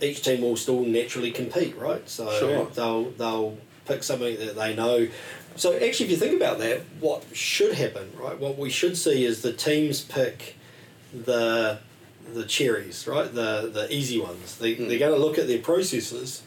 each 0.00 0.22
team 0.22 0.42
will 0.42 0.56
still 0.56 0.80
naturally 0.84 1.30
compete, 1.30 1.76
right? 1.76 2.08
So 2.08 2.30
Sure. 2.38 2.68
they'll 2.74 3.10
they'll 3.18 3.58
pick 3.86 4.02
something 4.02 4.36
that 4.38 4.56
they 4.56 4.74
know. 4.74 5.08
So 5.56 5.72
actually, 5.74 6.06
if 6.06 6.10
you 6.10 6.16
think 6.18 6.36
about 6.36 6.58
that, 6.58 6.82
what 7.00 7.22
should 7.32 7.74
happen, 7.74 8.10
right? 8.18 8.38
What 8.38 8.58
we 8.58 8.68
should 8.68 8.96
see 8.98 9.24
is 9.24 9.40
the 9.42 9.52
teams 9.54 10.02
pick 10.02 10.55
the 11.24 11.78
the 12.34 12.44
cherries, 12.44 13.06
right? 13.06 13.32
The 13.32 13.70
the 13.72 13.92
easy 13.92 14.18
ones. 14.20 14.56
They, 14.58 14.74
Mm. 14.76 14.88
They're 14.88 14.98
going 14.98 15.12
to 15.14 15.18
look 15.18 15.38
at 15.38 15.46
their 15.46 15.58
processes, 15.60 16.42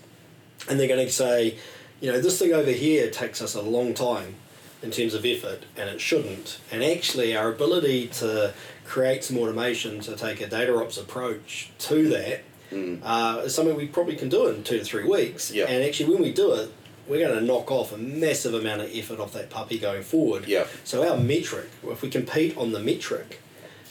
and 0.70 0.80
they're 0.80 0.88
going 0.88 1.06
to 1.06 1.12
say, 1.12 1.56
you 2.02 2.12
know, 2.12 2.20
this 2.20 2.38
thing 2.40 2.54
over 2.54 2.72
here 2.72 3.10
takes 3.10 3.42
us 3.42 3.56
a 3.56 3.62
long 3.62 3.94
time 3.94 4.36
in 4.82 4.92
terms 4.92 5.14
of 5.14 5.26
effort, 5.26 5.64
and 5.78 5.90
it 5.90 6.00
shouldn't. 6.02 6.60
And 6.72 6.84
actually, 6.84 7.36
our 7.36 7.50
ability 7.50 8.08
to 8.08 8.54
create 8.86 9.24
some 9.24 9.38
automation 9.38 10.00
to 10.02 10.16
take 10.16 10.42
a 10.42 10.48
data 10.48 10.76
ops 10.78 10.98
approach 10.98 11.72
to 11.80 12.08
that 12.10 12.42
Mm. 12.72 13.00
uh, 13.04 13.42
is 13.46 13.56
something 13.56 13.76
we 13.76 13.88
probably 13.88 14.16
can 14.16 14.30
do 14.30 14.46
in 14.48 14.64
two 14.64 14.78
to 14.78 14.84
three 14.84 15.04
weeks. 15.04 15.50
Yeah. 15.52 15.66
And 15.66 15.84
actually, 15.84 16.14
when 16.14 16.22
we 16.22 16.32
do 16.32 16.54
it, 16.54 16.70
we're 17.08 17.26
going 17.26 17.40
to 17.40 17.44
knock 17.44 17.72
off 17.72 17.92
a 17.92 17.98
massive 17.98 18.54
amount 18.54 18.82
of 18.82 18.90
effort 18.96 19.20
off 19.20 19.34
that 19.34 19.50
puppy 19.50 19.80
going 19.80 20.04
forward. 20.04 20.48
Yeah. 20.48 20.68
So 20.84 21.10
our 21.10 21.18
metric, 21.18 21.68
if 21.84 22.04
we 22.04 22.10
compete 22.12 22.56
on 22.58 22.72
the 22.72 22.80
metric, 22.80 23.42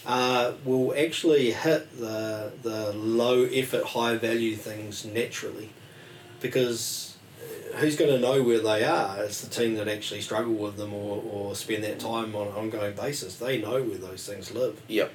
uh, 0.09 0.53
will 0.65 0.91
actually 0.97 1.51
hit 1.51 1.99
the 1.99 2.51
the 2.63 2.91
low 2.93 3.43
effort, 3.43 3.85
high 3.85 4.15
value 4.15 4.55
things 4.55 5.05
naturally, 5.05 5.69
because 6.41 7.15
uh, 7.39 7.77
who's 7.77 7.95
going 7.95 8.09
to 8.09 8.19
know 8.19 8.41
where 8.41 8.59
they 8.59 8.83
are? 8.83 9.23
It's 9.23 9.41
the 9.41 9.49
team 9.51 9.75
that 9.75 9.87
actually 9.87 10.21
struggle 10.21 10.53
with 10.53 10.77
them 10.77 10.95
or, 10.95 11.21
or 11.31 11.55
spend 11.55 11.83
that 11.83 11.99
time 11.99 12.35
on 12.35 12.47
an 12.47 12.53
ongoing 12.53 12.95
basis. 12.95 13.35
They 13.35 13.61
know 13.61 13.83
where 13.83 13.99
those 13.99 14.27
things 14.27 14.51
live. 14.51 14.81
Yep. 14.87 15.13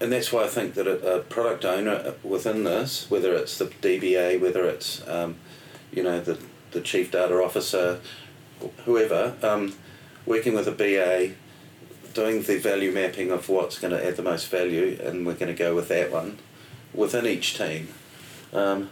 And 0.00 0.10
that's 0.10 0.32
why 0.32 0.42
I 0.42 0.48
think 0.48 0.74
that 0.74 0.88
a, 0.88 1.18
a 1.18 1.20
product 1.20 1.64
owner 1.64 2.14
within 2.24 2.64
this, 2.64 3.08
whether 3.08 3.32
it's 3.32 3.56
the 3.56 3.66
DBA, 3.66 4.40
whether 4.40 4.66
it's 4.66 5.06
um, 5.06 5.36
you 5.92 6.02
know 6.02 6.20
the 6.20 6.36
the 6.72 6.80
chief 6.80 7.12
data 7.12 7.40
officer, 7.40 8.00
whoever, 8.86 9.36
um, 9.44 9.74
working 10.26 10.52
with 10.52 10.66
a 10.66 10.72
BA, 10.72 11.36
doing 12.16 12.42
the 12.42 12.58
value 12.58 12.90
mapping 12.90 13.30
of 13.30 13.48
what's 13.48 13.78
going 13.78 13.92
to 13.92 14.04
add 14.04 14.16
the 14.16 14.22
most 14.22 14.48
value, 14.48 14.98
and 15.04 15.24
we're 15.26 15.34
going 15.34 15.54
to 15.54 15.58
go 15.58 15.74
with 15.74 15.88
that 15.88 16.10
one 16.10 16.38
within 16.94 17.26
each 17.26 17.56
team. 17.56 17.88
Um, 18.52 18.88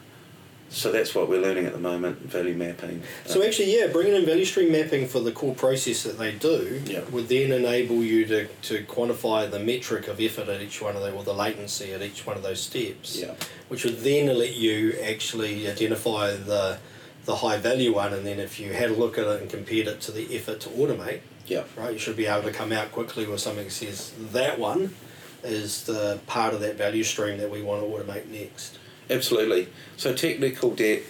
so 0.68 0.90
that's 0.92 1.14
what 1.14 1.28
we're 1.28 1.40
learning 1.40 1.66
at 1.66 1.72
the 1.72 1.78
moment, 1.78 2.18
value 2.18 2.54
mapping. 2.54 3.02
So 3.26 3.42
actually, 3.42 3.78
yeah, 3.78 3.86
bringing 3.86 4.14
in 4.14 4.26
value 4.26 4.44
stream 4.44 4.72
mapping 4.72 5.06
for 5.06 5.20
the 5.20 5.30
core 5.32 5.54
process 5.54 6.02
that 6.02 6.18
they 6.18 6.32
do 6.32 6.82
Yeah. 6.84 7.00
would 7.12 7.28
then 7.28 7.52
enable 7.52 8.02
you 8.02 8.26
to, 8.26 8.46
to 8.62 8.82
quantify 8.84 9.50
the 9.50 9.60
metric 9.60 10.08
of 10.08 10.20
effort 10.20 10.48
at 10.48 10.60
each 10.60 10.82
one 10.82 10.96
of 10.96 11.02
the 11.02 11.12
or 11.12 11.22
the 11.22 11.34
latency 11.34 11.92
at 11.92 12.02
each 12.02 12.26
one 12.26 12.36
of 12.36 12.42
those 12.42 12.60
steps. 12.60 13.16
Yeah. 13.16 13.34
Which 13.68 13.84
would 13.84 14.00
then 14.00 14.26
let 14.36 14.54
you 14.56 14.96
actually 15.02 15.68
identify 15.68 16.32
the 16.34 16.78
the 17.24 17.36
high 17.36 17.56
value 17.56 17.94
one, 17.94 18.12
and 18.12 18.26
then 18.26 18.38
if 18.38 18.60
you 18.60 18.72
had 18.72 18.90
a 18.90 18.94
look 18.94 19.18
at 19.18 19.26
it 19.26 19.40
and 19.40 19.50
compared 19.50 19.86
it 19.86 20.00
to 20.02 20.12
the 20.12 20.36
effort 20.36 20.60
to 20.60 20.68
automate, 20.70 21.20
yeah. 21.46 21.64
right, 21.76 21.92
you 21.92 21.98
should 21.98 22.16
be 22.16 22.26
able 22.26 22.42
to 22.42 22.52
come 22.52 22.72
out 22.72 22.92
quickly 22.92 23.26
with 23.26 23.40
something 23.40 23.64
that 23.64 23.70
says 23.70 24.12
that 24.32 24.58
one 24.58 24.94
is 25.42 25.84
the 25.84 26.18
part 26.26 26.54
of 26.54 26.60
that 26.60 26.76
value 26.76 27.04
stream 27.04 27.38
that 27.38 27.50
we 27.50 27.62
want 27.62 27.82
to 27.82 27.86
automate 27.86 28.26
next. 28.28 28.78
Absolutely. 29.10 29.68
So 29.96 30.14
technical 30.14 30.74
debt 30.74 31.02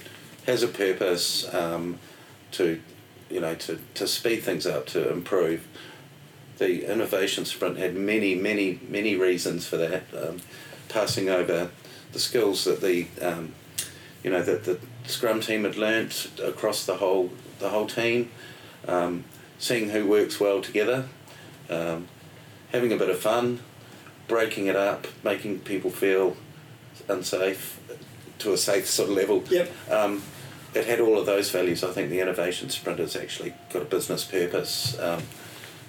has 0.46 0.62
a 0.62 0.68
purpose 0.68 1.53
um, 1.55 1.98
to, 2.53 2.81
you 3.31 3.40
know, 3.40 3.55
to, 3.55 3.79
to 3.94 4.07
speed 4.07 4.42
things 4.42 4.66
up, 4.66 4.87
to 4.88 5.11
improve. 5.11 5.66
The 6.59 6.90
innovation 6.92 7.44
sprint 7.44 7.79
had 7.79 7.94
many, 7.94 8.35
many, 8.35 8.81
many 8.88 9.16
reasons 9.16 9.66
for 9.66 9.77
that. 9.77 10.05
Um, 10.16 10.40
passing 10.88 11.29
over 11.29 11.70
the 12.12 12.20
skills 12.20 12.64
that 12.64 12.81
the, 12.81 13.07
um, 13.20 13.53
you 14.22 14.31
know, 14.31 14.42
that 14.42 14.64
the 14.64 14.79
Scrum 15.06 15.40
team 15.40 15.64
had 15.64 15.76
learnt 15.76 16.30
across 16.42 16.86
the 16.86 16.96
whole 16.96 17.30
the 17.58 17.68
whole 17.68 17.86
team, 17.86 18.30
um, 18.88 19.24
seeing 19.58 19.90
who 19.90 20.06
works 20.06 20.40
well 20.40 20.60
together, 20.60 21.06
um, 21.70 22.08
having 22.72 22.92
a 22.92 22.96
bit 22.96 23.10
of 23.10 23.18
fun, 23.18 23.60
breaking 24.28 24.66
it 24.66 24.76
up, 24.76 25.06
making 25.22 25.60
people 25.60 25.90
feel 25.90 26.36
unsafe 27.08 27.80
to 28.38 28.52
a 28.52 28.56
safe 28.56 28.86
sort 28.86 29.10
of 29.10 29.16
level. 29.16 29.44
Yep. 29.48 29.90
Um, 29.90 30.22
it 30.74 30.86
had 30.86 31.00
all 31.00 31.18
of 31.18 31.26
those 31.26 31.50
values. 31.50 31.84
I 31.84 31.92
think 31.92 32.10
the 32.10 32.20
innovation 32.20 32.68
sprint 32.68 32.98
has 32.98 33.14
actually 33.14 33.54
got 33.72 33.82
a 33.82 33.84
business 33.84 34.24
purpose 34.24 34.98
um, 34.98 35.22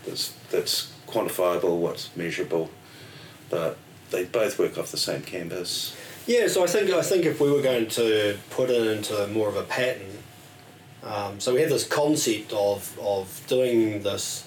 that's 0.06 0.34
that's 0.52 0.94
quantifiable, 1.08 1.78
what's 1.78 2.16
measurable, 2.16 2.70
but 3.50 3.78
they 4.12 4.26
both 4.26 4.60
work 4.60 4.78
off 4.78 4.92
the 4.92 4.98
same 4.98 5.22
canvas. 5.22 5.96
Yeah, 6.28 6.48
so 6.48 6.64
I 6.64 6.68
think 6.68 6.90
I 6.90 7.02
think 7.02 7.26
if 7.26 7.40
we 7.40 7.52
were 7.52 7.62
going 7.62 7.88
to 7.90 8.38
put 8.50 8.70
it 8.70 8.88
into 8.98 9.28
more 9.28 9.48
of 9.48 9.56
a 9.56 9.64
pattern, 9.64 10.18
um, 11.04 11.40
so 11.40 11.54
we 11.54 11.62
have 11.62 11.70
this 11.70 11.88
concept 11.88 12.52
of 12.54 12.98
of 13.00 13.42
doing 13.48 14.02
this 14.02 14.46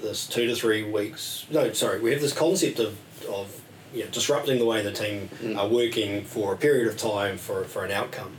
this 0.00 0.26
two 0.28 0.46
to 0.46 0.54
three 0.54 0.84
weeks. 0.84 1.46
No, 1.50 1.72
sorry, 1.72 2.00
we 2.00 2.12
have 2.12 2.20
this 2.20 2.32
concept 2.32 2.78
of 2.78 2.96
of 3.28 3.60
you 3.92 4.04
know, 4.04 4.10
disrupting 4.10 4.58
the 4.58 4.64
way 4.66 4.82
the 4.82 4.92
team 4.92 5.28
Mm. 5.42 5.56
are 5.58 5.68
working 5.68 6.24
for 6.24 6.52
a 6.52 6.56
period 6.56 6.86
of 6.86 6.96
time 6.96 7.38
for 7.38 7.64
for 7.64 7.84
an 7.84 7.90
outcome. 7.90 8.36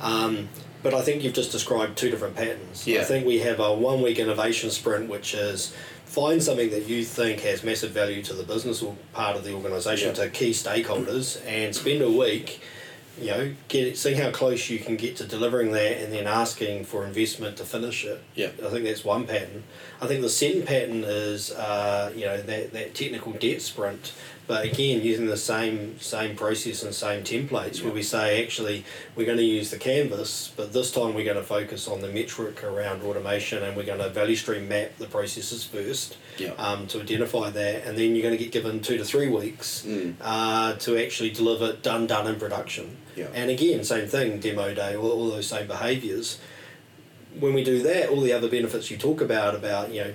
Um, 0.00 0.48
but 0.82 0.94
I 0.94 1.02
think 1.02 1.22
you've 1.22 1.34
just 1.34 1.52
described 1.52 1.96
two 1.96 2.10
different 2.10 2.34
patterns. 2.34 2.86
Yeah. 2.86 3.02
I 3.02 3.04
think 3.04 3.26
we 3.26 3.38
have 3.40 3.60
a 3.60 3.72
one 3.74 4.00
week 4.02 4.18
innovation 4.18 4.70
sprint, 4.70 5.08
which 5.08 5.34
is 5.34 5.72
find 6.12 6.42
something 6.42 6.68
that 6.70 6.86
you 6.86 7.02
think 7.04 7.40
has 7.40 7.64
massive 7.64 7.90
value 7.90 8.22
to 8.22 8.34
the 8.34 8.42
business 8.42 8.82
or 8.82 8.94
part 9.14 9.34
of 9.34 9.44
the 9.44 9.54
organisation, 9.54 10.08
Yeah. 10.08 10.24
to 10.24 10.28
key 10.28 10.50
stakeholders, 10.50 11.40
and 11.46 11.74
spend 11.74 12.02
a 12.02 12.10
week, 12.10 12.60
you 13.18 13.28
know, 13.28 13.54
get 13.68 13.96
seeing 13.96 14.18
how 14.18 14.30
close 14.30 14.68
you 14.68 14.78
can 14.78 14.96
get 14.96 15.16
to 15.16 15.24
delivering 15.24 15.72
that, 15.72 15.96
and 16.02 16.12
then 16.12 16.26
asking 16.26 16.84
for 16.84 17.06
investment 17.06 17.56
to 17.56 17.64
finish 17.64 18.04
it. 18.04 18.20
Yeah. 18.34 18.50
I 18.62 18.68
think 18.68 18.84
that's 18.84 19.04
one 19.06 19.26
pattern. 19.26 19.64
I 20.02 20.06
think 20.06 20.20
the 20.20 20.28
second 20.28 20.66
pattern 20.66 21.02
is, 21.04 21.50
uh, 21.50 22.12
you 22.14 22.26
know, 22.26 22.42
that, 22.42 22.74
that 22.74 22.94
technical 22.94 23.32
debt 23.32 23.62
sprint, 23.62 24.12
but 24.46 24.64
again 24.64 25.02
using 25.02 25.26
the 25.26 25.36
same 25.36 25.98
same 26.00 26.36
process 26.36 26.82
and 26.82 26.94
same 26.94 27.22
templates 27.22 27.82
where 27.82 27.92
we 27.92 28.02
say 28.02 28.42
actually 28.42 28.84
we're 29.16 29.24
going 29.26 29.38
to 29.38 29.44
use 29.44 29.70
the 29.70 29.78
canvas, 29.78 30.52
but 30.56 30.72
this 30.72 30.90
time 30.90 31.14
we're 31.14 31.24
going 31.24 31.36
to 31.36 31.42
focus 31.42 31.86
on 31.88 32.00
the 32.00 32.08
metric 32.08 32.62
around 32.64 33.02
automation 33.02 33.62
and 33.62 33.76
we're 33.76 33.84
going 33.84 33.98
to 34.00 34.08
value 34.10 34.36
stream 34.36 34.68
map 34.68 34.90
the 34.98 35.06
processes 35.06 35.64
first 35.64 36.16
Yeah. 36.38 36.52
um, 36.58 36.86
to 36.88 37.00
identify 37.00 37.50
that, 37.50 37.84
and 37.86 37.96
then 37.96 38.14
you're 38.16 38.22
going 38.22 38.36
to 38.36 38.42
get 38.42 38.52
given 38.52 38.80
two 38.80 38.98
to 38.98 39.04
three 39.04 39.28
weeks 39.28 39.84
Mm. 39.86 40.14
uh, 40.20 40.74
to 40.74 40.96
actually 41.02 41.30
deliver 41.30 41.66
it 41.70 41.82
done 41.82 42.06
done 42.06 42.26
in 42.26 42.36
production. 42.36 42.96
Yeah. 43.16 43.28
And 43.34 43.50
again, 43.50 43.84
same 43.84 44.08
thing, 44.08 44.40
demo 44.40 44.74
day, 44.74 44.96
all, 44.96 45.10
all 45.10 45.30
those 45.30 45.46
same 45.46 45.66
behaviours. 45.66 46.38
When 47.38 47.54
we 47.54 47.64
do 47.64 47.82
that, 47.82 48.08
all 48.10 48.20
the 48.20 48.32
other 48.32 48.48
benefits 48.48 48.90
you 48.90 48.96
talk 48.98 49.20
about, 49.20 49.54
about, 49.54 49.92
you 49.92 50.00
know, 50.04 50.14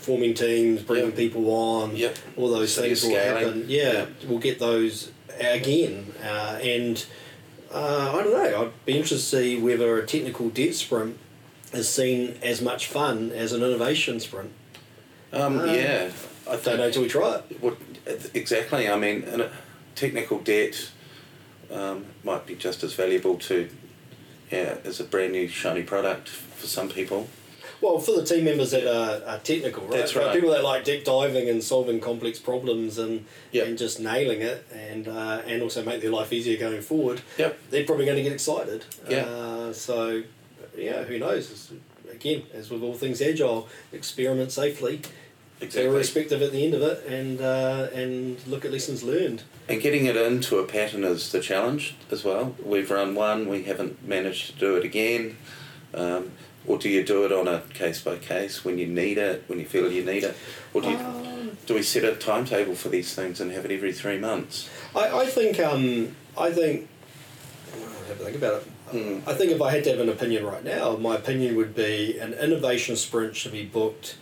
forming 0.00 0.34
teams, 0.34 0.82
bringing 0.82 1.10
Yeah. 1.10 1.16
people 1.16 1.50
on, 1.50 1.96
Yep. 1.96 2.18
all 2.36 2.48
those 2.48 2.72
So 2.74 2.82
things 2.82 3.02
will 3.04 3.14
happen. 3.16 3.64
Yeah, 3.68 4.06
we'll 4.26 4.38
get 4.38 4.58
those 4.58 5.10
again. 5.38 6.12
Uh, 6.24 6.58
and 6.62 7.04
uh, 7.72 8.12
I 8.18 8.22
don't 8.24 8.32
know, 8.32 8.62
I'd 8.62 8.86
be 8.86 8.94
interested 8.96 9.16
to 9.36 9.42
see 9.42 9.56
whether 9.58 9.98
a 9.98 10.06
technical 10.06 10.48
debt 10.48 10.74
sprint 10.74 11.18
is 11.72 11.88
seen 11.88 12.36
as 12.42 12.60
much 12.60 12.86
fun 12.88 13.30
as 13.32 13.52
an 13.52 13.62
innovation 13.62 14.18
sprint. 14.20 14.50
Um, 15.32 15.60
Uh, 15.60 15.64
yeah. 15.66 16.10
I 16.50 16.56
Don't 16.56 16.78
know 16.78 16.86
until 16.86 17.02
we 17.02 17.08
try 17.08 17.36
it. 17.36 17.60
What, 17.60 17.76
exactly. 18.34 18.88
I 18.88 18.96
mean, 18.98 19.22
a 19.22 19.50
technical 19.94 20.40
debt 20.40 20.90
um, 21.70 22.06
might 22.24 22.44
be 22.46 22.56
just 22.56 22.82
as 22.82 22.94
valuable 22.94 23.36
to, 23.36 23.68
yeah, 24.50 24.78
as 24.84 24.98
a 24.98 25.04
brand 25.04 25.30
new 25.32 25.46
shiny 25.46 25.84
product 25.84 26.28
for 26.28 26.66
some 26.66 26.88
people. 26.88 27.28
Well, 27.80 27.98
for 27.98 28.12
the 28.16 28.24
team 28.24 28.44
members 28.44 28.72
that 28.72 28.86
are, 28.86 29.26
are 29.26 29.38
technical, 29.38 29.84
right? 29.84 29.92
That's 29.98 30.14
right. 30.14 30.34
People 30.34 30.50
that 30.50 30.62
like 30.62 30.84
deep 30.84 31.04
diving 31.04 31.48
and 31.48 31.62
solving 31.64 32.00
complex 32.00 32.38
problems 32.38 32.98
and 32.98 33.24
Yep. 33.52 33.66
and 33.66 33.78
just 33.78 33.98
nailing 34.00 34.42
it 34.42 34.66
and 34.72 35.08
uh, 35.08 35.42
and 35.46 35.62
also 35.62 35.82
make 35.84 36.00
their 36.02 36.10
life 36.10 36.32
easier 36.32 36.58
going 36.58 36.82
forward. 36.82 37.22
Yep. 37.38 37.58
They're 37.70 37.84
probably 37.84 38.04
going 38.04 38.18
to 38.18 38.22
get 38.22 38.32
excited. 38.32 38.84
Yeah. 39.08 39.22
Uh, 39.24 39.72
so, 39.72 40.22
yeah, 40.76 41.04
who 41.04 41.18
knows? 41.18 41.46
It's- 41.50 41.72
again, 42.12 42.42
as 42.52 42.70
with 42.70 42.82
all 42.82 42.94
things 42.94 43.22
agile, 43.22 43.68
experiment 43.92 44.52
safely, 44.52 45.00
Exactly. 45.60 45.84
irrespective 45.90 46.42
at 46.42 46.52
the 46.52 46.64
end 46.64 46.74
of 46.74 46.82
it, 46.82 47.06
and 47.06 47.40
uh, 47.40 47.88
and 47.94 48.38
look 48.46 48.64
at 48.64 48.72
lessons 48.72 49.02
learned. 49.02 49.42
And 49.68 49.80
getting 49.80 50.04
it 50.06 50.16
into 50.16 50.58
a 50.58 50.66
pattern 50.66 51.04
is 51.04 51.30
the 51.32 51.40
challenge 51.40 51.94
as 52.10 52.24
well. 52.24 52.56
We've 52.62 52.90
run 52.90 53.14
one, 53.14 53.48
we 53.48 53.62
haven't 53.62 54.06
managed 54.06 54.52
to 54.54 54.58
do 54.58 54.76
it 54.76 54.84
again. 54.84 55.36
Um, 55.94 56.32
or 56.66 56.78
do 56.78 56.88
you 56.88 57.04
do 57.04 57.24
it 57.24 57.32
on 57.32 57.48
a 57.48 57.60
case 57.72 58.00
by 58.00 58.16
case 58.16 58.64
when 58.64 58.78
you 58.78 58.86
need 58.86 59.18
it, 59.18 59.44
when 59.46 59.58
you 59.58 59.64
feel 59.64 59.90
you 59.90 60.04
need 60.04 60.24
it? 60.24 60.36
Or 60.74 60.82
do, 60.82 60.90
you, 60.90 60.96
Um, 60.96 61.56
do 61.66 61.74
we 61.74 61.82
set 61.82 62.04
a 62.04 62.14
timetable 62.14 62.74
for 62.74 62.88
these 62.88 63.14
things 63.14 63.40
and 63.40 63.50
have 63.52 63.64
it 63.64 63.70
every 63.70 63.92
three 63.92 64.18
months? 64.18 64.68
I, 64.94 65.20
I 65.20 65.26
think 65.26 65.58
um, 65.60 66.14
I 66.36 66.52
think 66.52 66.88
I 67.74 68.08
have 68.08 68.18
to 68.18 68.24
think 68.24 68.36
about 68.36 68.62
it. 68.62 68.68
Mm. 68.92 69.22
I 69.26 69.34
think 69.34 69.52
if 69.52 69.62
I 69.62 69.70
had 69.70 69.84
to 69.84 69.90
have 69.90 70.00
an 70.00 70.08
opinion 70.08 70.44
right 70.44 70.64
now, 70.64 70.96
my 70.96 71.14
opinion 71.14 71.56
would 71.56 71.74
be 71.74 72.18
an 72.18 72.34
innovation 72.34 72.96
sprint 72.96 73.36
should 73.36 73.52
be 73.52 73.64
booked 73.64 74.16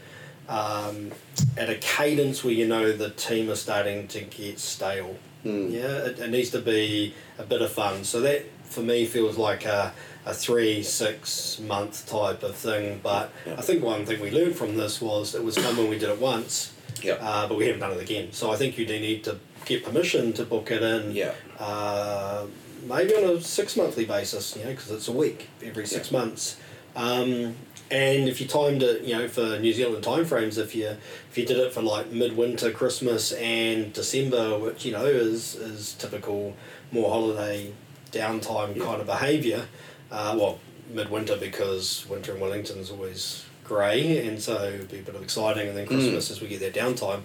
um, 0.49 1.11
at 1.57 1.71
a 1.71 1.77
cadence 1.77 2.45
where 2.45 2.53
you 2.53 2.67
know 2.67 2.93
the 2.93 3.11
team 3.11 3.51
are 3.51 3.57
starting 3.57 4.09
to 4.09 4.21
get 4.21 4.59
stale. 4.59 5.17
Mm. 5.45 5.71
Yeah, 5.73 6.07
it, 6.07 6.19
it 6.19 6.31
needs 6.31 6.51
to 6.51 6.61
be 6.61 7.15
a 7.39 7.45
bit 7.45 7.63
of 7.63 7.73
fun. 7.73 8.05
So 8.05 8.21
that 8.21 8.45
for 8.65 8.81
me 8.81 9.07
feels 9.07 9.39
like 9.39 9.65
a, 9.65 9.95
a 10.29 10.35
three, 10.35 10.83
six 10.83 11.59
month 11.59 12.07
type 12.09 12.43
of 12.43 12.55
thing. 12.55 13.01
But 13.03 13.31
Yeah. 13.47 13.55
I 13.59 13.63
think 13.63 13.83
one 13.83 14.05
thing 14.07 14.21
we 14.21 14.31
learned 14.31 14.57
from 14.57 14.77
this 14.77 15.01
was 15.01 15.35
it 15.35 15.43
was 15.43 15.57
fun 15.57 15.77
when 15.77 15.89
we 15.89 15.99
did 15.99 16.11
it 16.11 16.21
once, 16.21 16.71
Yeah. 17.03 17.15
uh, 17.15 17.47
but 17.49 17.57
we 17.57 17.65
haven't 17.67 17.81
done 17.81 17.93
it 17.93 18.03
again. 18.03 18.29
So 18.33 18.51
I 18.51 18.57
think 18.57 18.77
you 18.79 18.85
do 18.87 18.99
need 19.01 19.25
to 19.25 19.39
get 19.65 19.85
permission 19.85 20.33
to 20.35 20.45
book 20.45 20.71
it 20.71 20.83
in. 20.83 21.13
Yeah. 21.13 21.33
Uh, 21.59 22.45
maybe 22.87 23.15
on 23.15 23.25
a 23.25 23.41
six 23.41 23.77
monthly 23.77 24.05
basis, 24.05 24.55
you 24.57 24.65
know, 24.65 24.71
because 24.71 24.91
it's 24.91 25.09
a 25.09 25.13
week 25.13 25.49
every 25.65 25.87
six 25.87 26.11
months. 26.13 26.57
Um, 26.95 27.57
and 27.91 28.29
if 28.29 28.39
you 28.41 28.47
timed 28.47 28.83
it, 28.83 29.03
you 29.05 29.15
know, 29.17 29.29
for 29.29 29.59
New 29.59 29.73
Zealand 29.73 30.05
timeframes, 30.05 30.59
if 30.59 30.75
you 30.75 30.89
if 31.31 31.39
you 31.39 31.47
did 31.47 31.57
it 31.57 31.73
for 31.73 31.81
like 31.81 32.11
midwinter, 32.13 32.71
Christmas, 32.71 33.33
and 33.33 33.95
December, 33.95 34.59
which 34.59 34.85
you 34.85 34.93
know 34.93 35.07
is 35.07 35.55
is 35.55 35.95
typical 35.95 36.55
more 36.93 37.09
holiday 37.09 37.73
downtime 38.13 38.77
Yeah. 38.77 38.85
kind 38.85 39.01
of 39.01 39.07
behaviour. 39.07 39.63
Uh, 40.11 40.35
well, 40.39 40.59
midwinter 40.93 41.37
because 41.37 42.07
winter 42.09 42.35
in 42.35 42.41
Wellington 42.41 42.79
is 42.79 42.91
always 42.91 43.45
grey, 43.65 44.27
and 44.27 44.41
so 44.43 44.63
it'd 44.65 44.91
be 44.91 44.99
a 45.01 45.03
bit 45.03 45.15
of 45.15 45.23
exciting, 45.23 45.69
and 45.69 45.77
then 45.77 45.87
Christmas 45.87 46.31
as 46.31 46.41
we 46.41 46.49
get 46.49 46.61
that 46.61 46.75
downtime. 46.75 47.23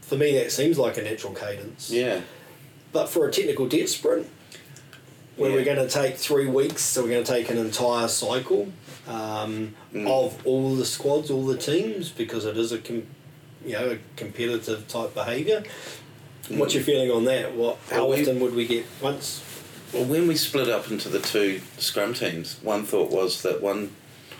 For 0.00 0.16
me, 0.16 0.32
that 0.38 0.50
seems 0.52 0.78
like 0.78 0.96
a 0.98 1.02
natural 1.02 1.32
cadence. 1.32 1.90
Yeah. 1.90 2.20
But 2.92 3.08
for 3.08 3.28
a 3.28 3.32
technical 3.32 3.68
debt 3.68 3.88
sprint, 3.88 4.26
where 5.36 5.52
we're 5.52 5.64
going 5.64 5.76
to 5.76 5.88
take 5.88 6.16
three 6.16 6.46
weeks, 6.46 6.82
so 6.82 7.02
we're 7.02 7.10
going 7.10 7.24
to 7.24 7.30
take 7.32 7.50
an 7.50 7.58
entire 7.58 8.08
cycle 8.08 8.72
um, 9.06 9.74
Mm. 9.94 10.08
of 10.08 10.44
all 10.46 10.74
the 10.74 10.84
squads, 10.84 11.30
all 11.30 11.44
the 11.46 11.56
teams, 11.56 12.10
because 12.10 12.44
it 12.44 12.56
is 12.56 12.72
a 12.72 12.78
com- 12.78 13.06
you 13.64 13.72
know 13.72 13.90
a 13.92 13.98
competitive 14.16 14.88
type 14.88 15.14
behaviour. 15.14 15.62
What's 16.48 16.74
your 16.74 16.82
feeling 16.82 17.10
on 17.10 17.24
that? 17.24 17.54
What 17.54 17.78
how 17.90 18.06
Well, 18.08 18.16
we- 18.16 18.22
often 18.22 18.40
would 18.40 18.54
we 18.54 18.66
get 18.66 18.84
once? 19.00 19.42
Well, 19.92 20.04
when 20.04 20.26
we 20.26 20.34
split 20.34 20.68
up 20.68 20.90
into 20.90 21.08
the 21.08 21.20
two 21.20 21.60
scrum 21.78 22.12
teams, 22.12 22.58
one 22.62 22.84
thought 22.84 23.10
was 23.10 23.42
that 23.42 23.62
one, 23.62 23.94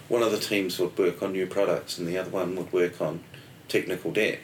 one 0.09 0.23
of 0.23 0.33
the 0.33 0.41
teams 0.41 0.77
would 0.81 0.99
work 0.99 1.23
on 1.23 1.33
new 1.33 1.47
products 1.47 1.99
and 1.99 2.09
the 2.09 2.19
other 2.19 2.31
one 2.31 2.57
would 2.57 2.73
work 2.73 3.01
on 3.01 3.23
technical 3.69 4.11
debt. 4.11 4.41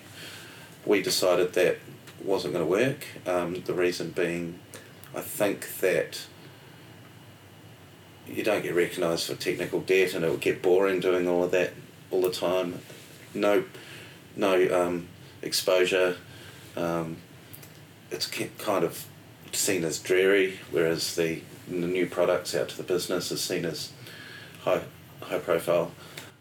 We 0.86 1.03
decided 1.03 1.55
that 1.55 1.78
wasn't 2.22 2.55
going 2.55 2.64
to 2.64 2.70
work. 2.70 3.05
Um, 3.26 3.62
the 3.64 3.74
reason 3.74 4.11
being, 4.11 4.61
I 5.12 5.22
think 5.22 5.78
that 5.80 6.24
you 8.28 8.44
don't 8.44 8.62
get 8.62 8.74
recognised 8.74 9.26
for 9.26 9.34
technical 9.34 9.80
debt, 9.80 10.14
and 10.14 10.24
it 10.24 10.30
would 10.30 10.40
get 10.40 10.62
boring 10.62 11.00
doing 11.00 11.26
all 11.26 11.42
of 11.42 11.50
that 11.50 11.72
all 12.12 12.22
the 12.22 12.30
time. 12.30 12.80
No, 13.34 13.64
no 14.36 14.86
um, 14.86 15.09
exposure. 15.42 16.16
Um, 16.76 17.16
it's 18.12 18.26
kind 18.26 18.84
of 18.84 19.05
seen 19.53 19.84
as 19.84 19.98
dreary, 19.98 20.59
whereas 20.70 21.14
the, 21.16 21.40
the 21.68 21.74
new 21.86 22.07
products 22.07 22.55
out 22.55 22.68
to 22.70 22.76
the 22.76 22.82
business 22.82 23.30
is 23.30 23.40
seen 23.40 23.64
as 23.64 23.92
high 24.62 24.82
high 25.20 25.38
profile. 25.38 25.92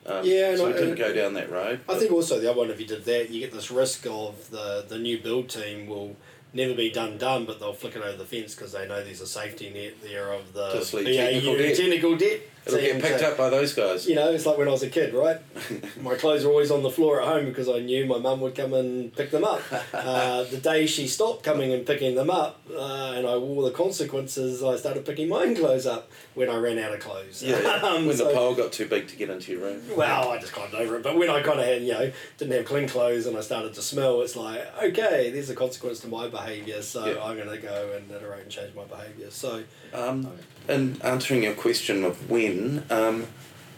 Um, 0.05 0.25
Yeah, 0.25 0.49
and 0.49 0.57
so 0.57 0.69
I- 0.69 0.73
didn't 0.73 0.95
go 0.95 1.13
down 1.13 1.33
that 1.35 1.51
road. 1.51 1.81
I 1.87 1.95
think 1.99 2.11
also 2.11 2.39
the 2.39 2.49
other 2.49 2.59
one, 2.59 2.71
if 2.71 2.79
you 2.79 2.87
did 2.87 3.05
that, 3.05 3.29
you 3.29 3.39
get 3.39 3.51
this 3.53 3.69
risk 3.71 4.05
of 4.09 4.49
the 4.49 4.85
the 4.87 4.97
new 4.97 5.19
build 5.19 5.49
team 5.49 5.87
will 5.87 6.15
never 6.53 6.73
be 6.73 6.89
done 6.89 7.17
done, 7.17 7.45
but 7.45 7.59
they'll 7.59 7.73
flick 7.73 7.95
it 7.95 8.01
over 8.01 8.17
the 8.17 8.25
fence 8.25 8.55
because 8.55 8.71
they 8.71 8.87
know 8.87 9.03
there's 9.03 9.21
a 9.21 9.27
safety 9.27 9.69
net 9.69 10.01
there 10.01 10.33
of 10.33 10.53
the 10.53 10.73
leave 10.93 11.05
BAU 11.05 11.11
technical 11.13 11.57
debt. 11.57 11.75
technical 11.77 12.17
debt. 12.17 12.41
It'll 12.65 12.79
get 12.79 13.01
picked 13.01 13.19
to- 13.19 13.29
up 13.29 13.37
by 13.37 13.49
those 13.49 13.73
guys. 13.73 14.07
You 14.07 14.15
know, 14.15 14.29
it's 14.31 14.45
like 14.45 14.57
when 14.57 14.67
I 14.67 14.71
was 14.71 14.83
a 14.83 14.89
kid, 14.89 15.13
right? 15.13 15.39
My 16.01 16.15
clothes 16.15 16.43
were 16.45 16.51
always 16.51 16.69
on 16.71 16.83
the 16.83 16.91
floor 16.91 17.19
at 17.21 17.27
home 17.27 17.45
because 17.45 17.67
I 17.67 17.79
knew 17.79 18.05
my 18.05 18.17
mum 18.19 18.39
would 18.41 18.53
come 18.55 18.73
and 18.73 19.13
pick 19.15 19.31
them 19.31 19.43
up. 19.43 19.61
Uh, 19.93 20.43
the 20.45 20.57
day 20.57 20.85
she 20.85 21.07
stopped 21.07 21.43
coming 21.43 21.71
and 21.73 21.85
picking 21.85 22.15
them 22.15 22.29
up, 22.29 22.61
uh, 22.75 23.13
and 23.15 23.25
I 23.27 23.35
wore 23.37 23.63
the 23.63 23.71
consequences, 23.71 24.63
I 24.63 24.75
started 24.77 25.05
picking 25.05 25.29
my 25.29 25.43
own 25.43 25.55
clothes 25.55 25.85
up 25.85 26.09
when 26.33 26.49
I 26.49 26.55
ran 26.57 26.79
out 26.79 26.93
of 26.93 26.99
clothes. 26.99 27.43
Yeah, 27.43 27.55
Um, 27.83 28.05
when 28.07 28.15
so- 28.17 28.27
the 28.27 28.33
pole 28.33 28.55
got 28.55 28.71
too 28.71 28.87
big 28.87 29.07
to 29.09 29.15
get 29.15 29.29
into 29.29 29.51
your 29.53 29.61
room. 29.61 29.81
well, 29.95 30.29
I 30.29 30.39
just 30.39 30.53
climbed 30.53 30.73
over 30.73 30.97
it. 30.97 31.03
But 31.03 31.17
when 31.17 31.29
I 31.29 31.41
kind 31.41 31.59
of 31.59 31.65
had, 31.65 31.81
you 31.83 31.93
know, 31.93 32.11
didn't 32.37 32.53
have 32.53 32.65
clean 32.65 32.87
clothes 32.87 33.25
and 33.25 33.37
I 33.37 33.41
started 33.41 33.73
to 33.75 33.81
smell, 33.81 34.21
it's 34.21 34.35
like, 34.35 34.61
okay, 34.83 35.29
there's 35.31 35.49
a 35.49 35.55
consequence 35.55 35.99
to 36.01 36.07
my 36.07 36.27
behaviour, 36.27 36.81
so 36.81 37.05
Yeah. 37.05 37.23
I'm 37.23 37.37
going 37.37 37.49
to 37.49 37.57
go 37.57 37.93
and 37.97 38.09
iterate 38.11 38.43
and 38.43 38.51
change 38.51 38.73
my 38.75 38.83
behaviour. 38.85 39.29
So, 39.31 39.63
Um, 39.93 40.31
and 40.67 41.03
answering 41.03 41.43
your 41.43 41.53
question 41.53 42.03
of 42.03 42.29
when 42.29 42.83
um, 42.89 43.27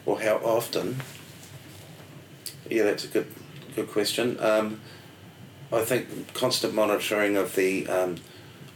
or 0.05 0.21
how 0.21 0.35
often, 0.37 1.01
yeah, 2.69 2.83
that's 2.83 3.05
a 3.05 3.07
good 3.07 3.27
good 3.75 3.89
question. 3.89 4.39
Um, 4.39 4.79
I 5.71 5.81
think 5.83 6.33
constant 6.33 6.73
monitoring 6.73 7.35
of 7.37 7.55
the 7.55 7.87
um, 7.87 8.15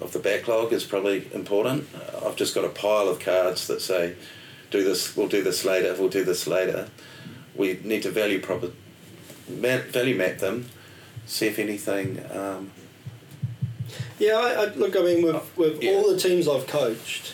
of 0.01 0.13
the 0.13 0.19
backlog 0.19 0.73
is 0.73 0.83
probably 0.83 1.27
important. 1.33 1.87
I've 2.25 2.35
just 2.35 2.55
got 2.55 2.65
a 2.65 2.69
pile 2.69 3.07
of 3.07 3.19
cards 3.19 3.67
that 3.67 3.81
say, 3.81 4.15
"Do 4.71 4.83
this. 4.83 5.15
We'll 5.15 5.27
do 5.27 5.43
this 5.43 5.63
later. 5.65 5.95
We'll 5.97 6.09
do 6.09 6.23
this 6.23 6.47
later." 6.47 6.89
We 7.55 7.79
need 7.83 8.03
to 8.03 8.11
value 8.11 8.39
proper, 8.39 8.67
ma- 9.49 9.81
value 9.89 10.15
map 10.15 10.37
them, 10.37 10.69
see 11.25 11.47
if 11.47 11.57
anything. 11.57 12.23
Um, 12.31 12.69
yeah, 14.19 14.33
I, 14.35 14.63
I, 14.63 14.65
look, 14.75 14.95
I 14.95 14.99
mean, 15.01 15.25
with, 15.25 15.57
with 15.57 15.81
Yeah. 15.81 15.93
all 15.93 16.11
the 16.13 16.19
teams 16.19 16.47
I've 16.47 16.67
coached, 16.67 17.33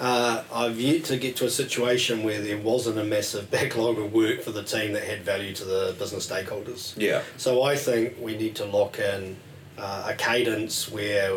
uh, 0.00 0.42
I've 0.52 0.80
yet 0.80 1.04
to 1.04 1.16
get 1.18 1.36
to 1.36 1.44
a 1.46 1.50
situation 1.50 2.22
where 2.22 2.40
there 2.40 2.58
wasn't 2.58 2.98
a 2.98 3.04
massive 3.04 3.50
backlog 3.56 3.98
of 3.98 4.12
work 4.12 4.40
for 4.42 4.50
the 4.50 4.62
team 4.62 4.92
that 4.94 5.04
had 5.04 5.22
value 5.22 5.54
to 5.54 5.64
the 5.64 5.94
business 5.98 6.26
stakeholders. 6.28 6.94
yeah. 6.96 7.22
So 7.36 7.62
I 7.62 7.76
think 7.76 8.16
we 8.20 8.36
need 8.36 8.56
to 8.56 8.64
lock 8.64 8.98
in 8.98 9.36
uh, 9.78 10.06
a 10.08 10.14
cadence 10.14 10.90
where 10.90 11.30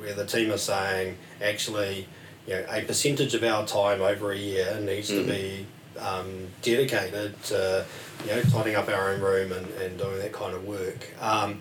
where 0.00 0.14
the 0.14 0.24
team 0.26 0.52
are 0.52 0.58
saying 0.58 1.16
actually, 1.42 2.06
you 2.46 2.54
know, 2.54 2.64
a 2.70 2.82
percentage 2.82 3.34
of 3.34 3.42
our 3.42 3.66
time 3.66 4.00
over 4.00 4.30
a 4.32 4.36
year 4.36 4.78
needs 4.80 5.08
to 5.08 5.22
Mhm. 5.22 5.26
be 5.26 5.66
um, 5.98 6.46
dedicated 6.62 7.40
to 7.44 7.84
you 8.24 8.30
know 8.30 8.42
tidying 8.42 8.76
up 8.76 8.88
our 8.88 9.10
own 9.10 9.20
room 9.20 9.50
and, 9.52 9.66
and 9.82 9.98
doing 9.98 10.18
that 10.18 10.32
kind 10.32 10.54
of 10.54 10.64
work. 10.64 11.08
Um, 11.20 11.58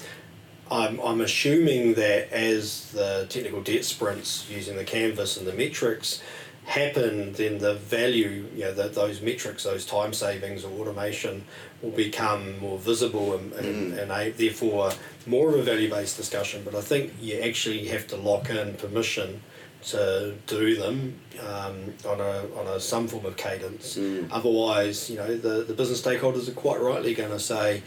I'm, 0.69 0.99
I'm 0.99 1.21
assuming 1.21 1.93
that 1.95 2.31
as 2.33 2.91
the 2.91 3.25
technical 3.29 3.61
debt 3.61 3.85
sprints 3.85 4.45
using 4.49 4.75
the 4.75 4.83
canvas 4.83 5.37
and 5.37 5.47
the 5.47 5.53
metrics 5.53 6.21
happen, 6.67 7.31
then 7.33 7.57
the 7.59 7.73
value, 7.75 8.45
you 8.53 8.61
know, 8.65 8.73
that 8.73 8.93
those 8.93 9.21
metrics, 9.21 9.63
those 9.63 9.85
time 9.85 10.11
savings 10.13 10.63
or 10.65 10.71
automation 10.81 11.43
will 11.81 11.91
become 11.91 12.59
more 12.59 12.77
visible 12.77 13.35
and, 13.35 13.53
and, 13.53 13.93
Mm. 13.93 14.01
and 14.01 14.11
a, 14.11 14.29
therefore 14.31 14.91
more 15.25 15.49
of 15.49 15.55
a 15.55 15.63
value 15.63 15.89
based 15.89 16.17
discussion. 16.17 16.61
But 16.65 16.75
I 16.75 16.81
think 16.81 17.13
you 17.21 17.39
actually 17.39 17.85
have 17.87 18.05
to 18.07 18.17
lock 18.17 18.49
in 18.49 18.73
permission 18.75 19.41
to 19.83 20.33
do 20.47 20.75
them 20.75 21.17
um, 21.39 21.93
on 22.05 22.19
a 22.19 22.43
on 22.59 22.67
a 22.75 22.79
some 22.79 23.07
form 23.07 23.25
of 23.25 23.37
cadence. 23.37 23.95
Mm. 23.97 24.27
Otherwise, 24.29 25.09
you 25.09 25.15
know, 25.17 25.37
the, 25.37 25.63
the 25.63 25.73
business 25.73 26.01
stakeholders 26.01 26.49
are 26.49 26.59
quite 26.65 26.81
rightly 26.81 27.13
going 27.13 27.29
to 27.31 27.39
say, 27.39 27.81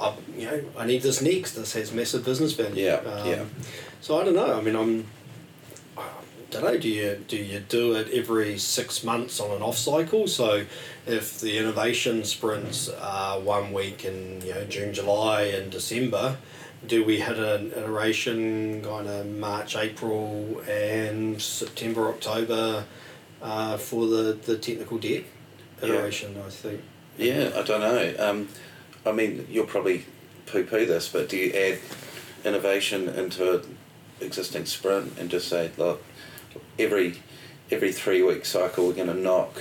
I, 0.00 0.14
you 0.38 0.46
know, 0.46 0.64
I 0.78 0.86
need 0.86 1.02
this 1.02 1.20
next. 1.20 1.52
This 1.52 1.74
has 1.74 1.92
massive 1.92 2.24
business 2.24 2.52
value. 2.54 2.86
Yeah, 2.86 2.94
Um, 3.00 3.28
yeah. 3.28 3.44
So 4.00 4.18
I 4.18 4.24
don't 4.24 4.34
know. 4.34 4.54
I 4.58 4.62
mean, 4.62 4.74
I'm. 4.76 5.06
Don't 6.52 6.64
know. 6.64 6.76
Do 6.78 6.86
you 6.88 7.16
do 7.26 7.36
you 7.38 7.60
do 7.60 7.94
it 7.94 8.08
every 8.12 8.58
six 8.58 9.02
months 9.02 9.40
on 9.40 9.50
an 9.56 9.62
off 9.62 9.78
cycle? 9.78 10.26
So, 10.28 10.66
if 11.06 11.40
the 11.40 11.56
innovation 11.56 12.24
sprints 12.24 12.90
are 12.90 13.40
one 13.40 13.72
week 13.72 14.04
in 14.04 14.42
you 14.42 14.52
know 14.52 14.64
June, 14.64 14.92
July, 14.92 15.44
and 15.44 15.72
December, 15.72 16.36
do 16.86 17.04
we 17.06 17.20
hit 17.20 17.38
an 17.38 17.72
iteration 17.72 18.82
kind 18.82 19.08
of 19.08 19.26
March, 19.28 19.76
April, 19.76 20.60
and 20.68 21.40
September, 21.40 22.08
October 22.10 22.84
uh, 23.40 23.78
for 23.78 24.06
the 24.06 24.34
the 24.34 24.58
technical 24.58 24.98
debt 24.98 25.24
Yeah. 25.82 25.88
iteration? 25.88 26.36
I 26.46 26.50
think. 26.50 26.82
Yeah, 27.16 27.50
I 27.56 27.62
don't 27.62 27.80
know. 27.80 28.14
Um, 28.18 28.48
I 29.06 29.12
mean, 29.12 29.46
you'll 29.50 29.64
probably 29.64 30.04
poo 30.44 30.64
poo 30.64 30.84
this, 30.84 31.08
but 31.08 31.30
do 31.30 31.38
you 31.38 31.50
add 31.54 31.78
innovation 32.44 33.08
into 33.08 33.54
an 33.60 33.78
existing 34.20 34.66
sprint 34.66 35.18
and 35.18 35.30
just 35.30 35.48
say, 35.48 35.70
look, 35.78 36.02
every 36.78 37.22
every 37.70 37.92
three 37.92 38.22
week 38.22 38.44
cycle 38.44 38.86
we're 38.86 38.94
going 38.94 39.08
to 39.08 39.14
knock 39.14 39.56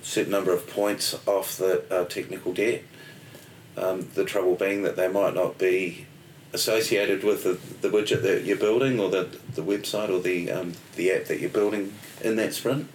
a 0.00 0.04
certain 0.04 0.32
number 0.32 0.52
of 0.52 0.68
points 0.68 1.14
off 1.26 1.56
the 1.56 1.84
uh, 1.92 2.04
technical 2.06 2.52
debt? 2.52 2.82
Um, 3.76 4.08
the 4.14 4.24
trouble 4.24 4.54
being 4.54 4.82
that 4.82 4.96
they 4.96 5.08
might 5.08 5.34
not 5.34 5.58
be 5.58 6.06
associated 6.52 7.24
with 7.24 7.44
the, 7.44 7.58
the 7.80 7.88
widget 7.88 8.22
that 8.22 8.44
you're 8.44 8.58
building 8.58 9.00
or 9.00 9.08
the, 9.08 9.28
the 9.54 9.62
website 9.62 10.10
or 10.10 10.20
the 10.20 10.50
um, 10.50 10.74
the 10.96 11.10
app 11.12 11.24
that 11.26 11.40
you're 11.40 11.50
building 11.50 11.94
in 12.22 12.36
that 12.36 12.54
sprint? 12.54 12.88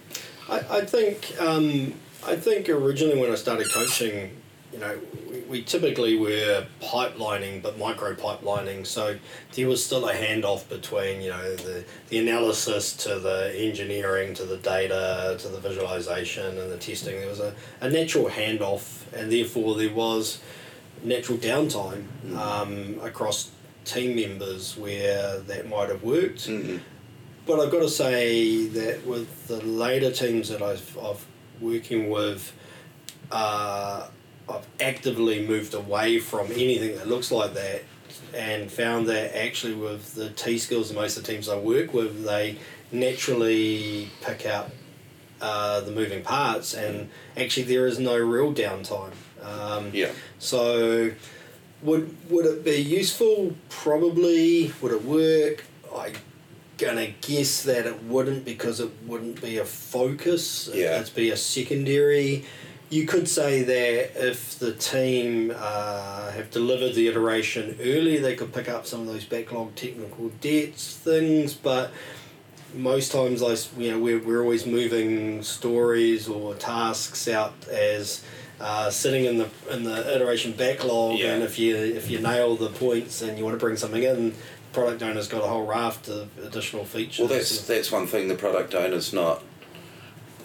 I, 0.48 0.60
I 0.70 0.80
think 0.82 1.34
um, 1.40 1.94
I 2.26 2.36
think 2.36 2.68
originally 2.68 3.18
when 3.18 3.30
I 3.30 3.34
started 3.34 3.70
coaching, 3.72 4.36
you 4.72 4.78
know, 4.78 4.98
we, 5.48 5.62
typically 5.62 6.16
were 6.16 6.66
pipelining, 6.82 7.62
but 7.62 7.78
micro 7.78 8.14
pipelining. 8.14 8.86
So 8.86 9.18
there 9.54 9.68
was 9.68 9.84
still 9.84 10.08
a 10.08 10.14
handoff 10.14 10.68
between, 10.68 11.22
you 11.22 11.30
know, 11.30 11.56
the, 11.56 11.84
the 12.08 12.18
analysis 12.18 12.96
to 12.98 13.18
the 13.18 13.52
engineering, 13.56 14.34
to 14.34 14.44
the 14.44 14.58
data, 14.58 15.36
to 15.40 15.48
the 15.48 15.60
visualization 15.60 16.58
and 16.58 16.70
the 16.70 16.78
testing. 16.78 17.18
There 17.20 17.28
was 17.28 17.40
a, 17.40 17.54
a 17.80 17.90
natural 17.90 18.26
handoff, 18.26 19.10
and 19.12 19.32
therefore 19.32 19.76
there 19.76 19.92
was 19.92 20.40
natural 21.02 21.38
downtime 21.38 22.04
Mm. 22.26 22.36
um, 22.36 23.00
across 23.06 23.50
team 23.84 24.16
members 24.16 24.76
where 24.76 25.38
that 25.40 25.68
might 25.68 25.88
have 25.88 26.02
worked. 26.02 26.48
Mm-hmm. 26.48 26.78
But 27.46 27.60
I've 27.60 27.70
got 27.70 27.80
to 27.80 27.88
say 27.88 28.66
that 28.66 29.06
with 29.06 29.46
the 29.46 29.64
later 29.64 30.10
teams 30.10 30.50
that 30.50 30.60
I've, 30.60 30.98
I've 30.98 31.24
working 31.60 32.10
with, 32.10 32.52
uh, 33.30 34.08
I've 34.48 34.66
actively 34.80 35.46
moved 35.46 35.74
away 35.74 36.18
from 36.18 36.46
anything 36.52 36.96
that 36.96 37.08
looks 37.08 37.30
like 37.30 37.54
that 37.54 37.82
and 38.34 38.70
found 38.70 39.08
that 39.08 39.36
actually 39.36 39.74
with 39.74 40.14
the 40.14 40.30
T 40.30 40.58
skills 40.58 40.92
most 40.92 41.16
of 41.16 41.24
the 41.24 41.32
teams 41.32 41.48
I 41.48 41.58
work 41.58 41.92
with, 41.92 42.24
they 42.24 42.58
naturally 42.90 44.10
pick 44.22 44.46
out 44.46 44.70
uh, 45.40 45.80
the 45.82 45.90
moving 45.92 46.22
parts 46.22 46.74
and 46.74 47.10
actually 47.36 47.64
there 47.64 47.86
is 47.86 47.98
no 47.98 48.16
real 48.16 48.52
downtime. 48.52 49.12
Um, 49.42 49.90
Yeah. 49.92 50.10
so, 50.38 51.12
would 51.82 52.14
would 52.28 52.44
it 52.46 52.64
be 52.64 52.76
useful? 52.76 53.54
Probably. 53.68 54.72
Would 54.82 54.92
it 54.92 55.04
work? 55.04 55.64
I 55.94 56.12
gonna 56.76 57.08
guess 57.20 57.62
that 57.64 57.86
it 57.86 58.02
wouldn't 58.04 58.44
because 58.44 58.80
it 58.80 58.90
wouldn't 59.06 59.40
be 59.40 59.58
a 59.58 59.64
focus. 59.64 60.68
Yeah. 60.72 61.00
It'd 61.00 61.14
be 61.14 61.30
a 61.30 61.36
secondary. 61.36 62.44
You 62.90 63.06
could 63.06 63.28
say 63.28 63.62
that 63.62 64.28
if 64.28 64.58
the 64.58 64.72
team 64.72 65.52
uh, 65.54 66.30
have 66.32 66.50
delivered 66.50 66.94
the 66.94 67.06
iteration 67.08 67.76
early, 67.82 68.16
they 68.18 68.34
could 68.34 68.52
pick 68.54 68.68
up 68.68 68.86
some 68.86 69.00
of 69.02 69.06
those 69.06 69.24
backlog 69.26 69.74
technical 69.74 70.30
debts 70.40 70.96
things, 70.96 71.52
but 71.52 71.90
most 72.74 73.12
times 73.12 73.42
I, 73.42 73.56
you 73.80 73.90
know, 73.90 73.98
we're, 73.98 74.18
we're 74.18 74.40
always 74.42 74.64
moving 74.66 75.42
stories 75.42 76.28
or 76.28 76.54
tasks 76.54 77.28
out 77.28 77.52
as 77.68 78.24
uh, 78.60 78.90
sitting 78.90 79.24
in 79.26 79.38
the 79.38 79.48
in 79.70 79.84
the 79.84 80.14
iteration 80.16 80.52
backlog, 80.52 81.18
Yeah. 81.18 81.34
and 81.34 81.42
if 81.42 81.58
you 81.58 81.76
if 81.76 82.10
you 82.10 82.18
nail 82.20 82.56
the 82.56 82.70
points 82.70 83.22
and 83.22 83.38
you 83.38 83.44
want 83.44 83.54
to 83.54 83.60
bring 83.60 83.76
something 83.76 84.02
in, 84.02 84.34
product 84.72 85.02
owner's 85.02 85.28
got 85.28 85.44
a 85.44 85.46
whole 85.46 85.64
raft 85.64 86.08
of 86.08 86.28
additional 86.42 86.84
features. 86.84 87.18
Well, 87.20 87.28
that's 87.28 87.66
that's 87.66 87.92
one 87.92 88.06
thing 88.06 88.28
the 88.28 88.34
product 88.34 88.74
owner's 88.74 89.12
not 89.12 89.42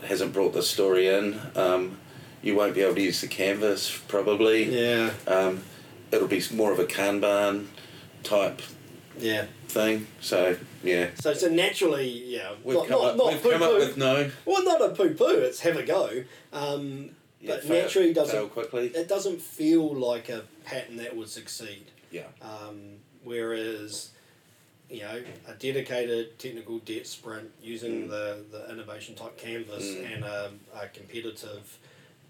hasn't 0.04 0.32
brought 0.34 0.54
the 0.54 0.62
story 0.62 1.08
in. 1.08 1.40
Um, 1.56 1.98
you 2.44 2.56
won't 2.56 2.76
be 2.76 2.82
able 2.82 2.96
to 2.96 3.02
use 3.02 3.22
the 3.22 3.28
canvas 3.28 3.98
probably. 4.08 4.66
yeah, 4.66 5.12
Um, 5.26 5.64
it'll 6.12 6.28
be 6.28 6.44
more 6.54 6.72
of 6.72 6.80
a 6.80 6.86
Kanban 6.86 7.68
type 8.24 8.62
yeah. 9.18 9.46
thing. 9.68 10.08
So 10.22 10.58
yeah, 10.84 11.10
So 11.16 11.34
so 11.34 11.48
naturally, 11.48 12.08
yeah, 12.10 12.52
we've 12.64 12.76
not, 12.78 12.88
come 12.88 13.02
not, 13.02 13.10
up 13.12 13.18
not 13.18 13.34
we've 13.34 13.42
come 13.54 13.64
up 13.64 13.74
with 13.76 13.98
no. 13.98 14.30
Well, 14.46 14.64
not 14.64 14.82
a 14.82 14.90
poo 14.90 15.14
poo. 15.14 15.26
It's 15.40 15.62
have 15.62 15.78
a 15.78 15.84
go. 15.84 16.24
Um, 16.52 17.12
Yeah, 17.40 17.56
but 17.56 17.64
fail- 17.64 17.82
naturally 17.84 18.14
doesn't 18.14 18.50
quickly. 18.50 18.88
it 18.88 19.08
doesn't 19.08 19.42
feel 19.42 19.94
like 19.96 20.30
a 20.30 20.44
pattern 20.66 20.98
that 20.98 21.16
would 21.16 21.30
succeed. 21.30 21.86
Yeah. 22.12 22.28
Um, 22.42 22.98
whereas, 23.24 24.10
you 24.90 25.02
know, 25.02 25.22
a 25.48 25.54
dedicated 25.54 26.38
technical 26.38 26.80
debt 26.80 27.08
sprint 27.08 27.50
using 27.62 28.08
Mm. 28.08 28.10
the, 28.10 28.44
the 28.52 28.72
innovation 28.72 29.16
type 29.16 29.38
canvas 29.38 29.84
Mm. 29.86 30.14
and 30.16 30.24
a, 30.26 30.52
a 30.76 30.88
competitive 30.90 31.78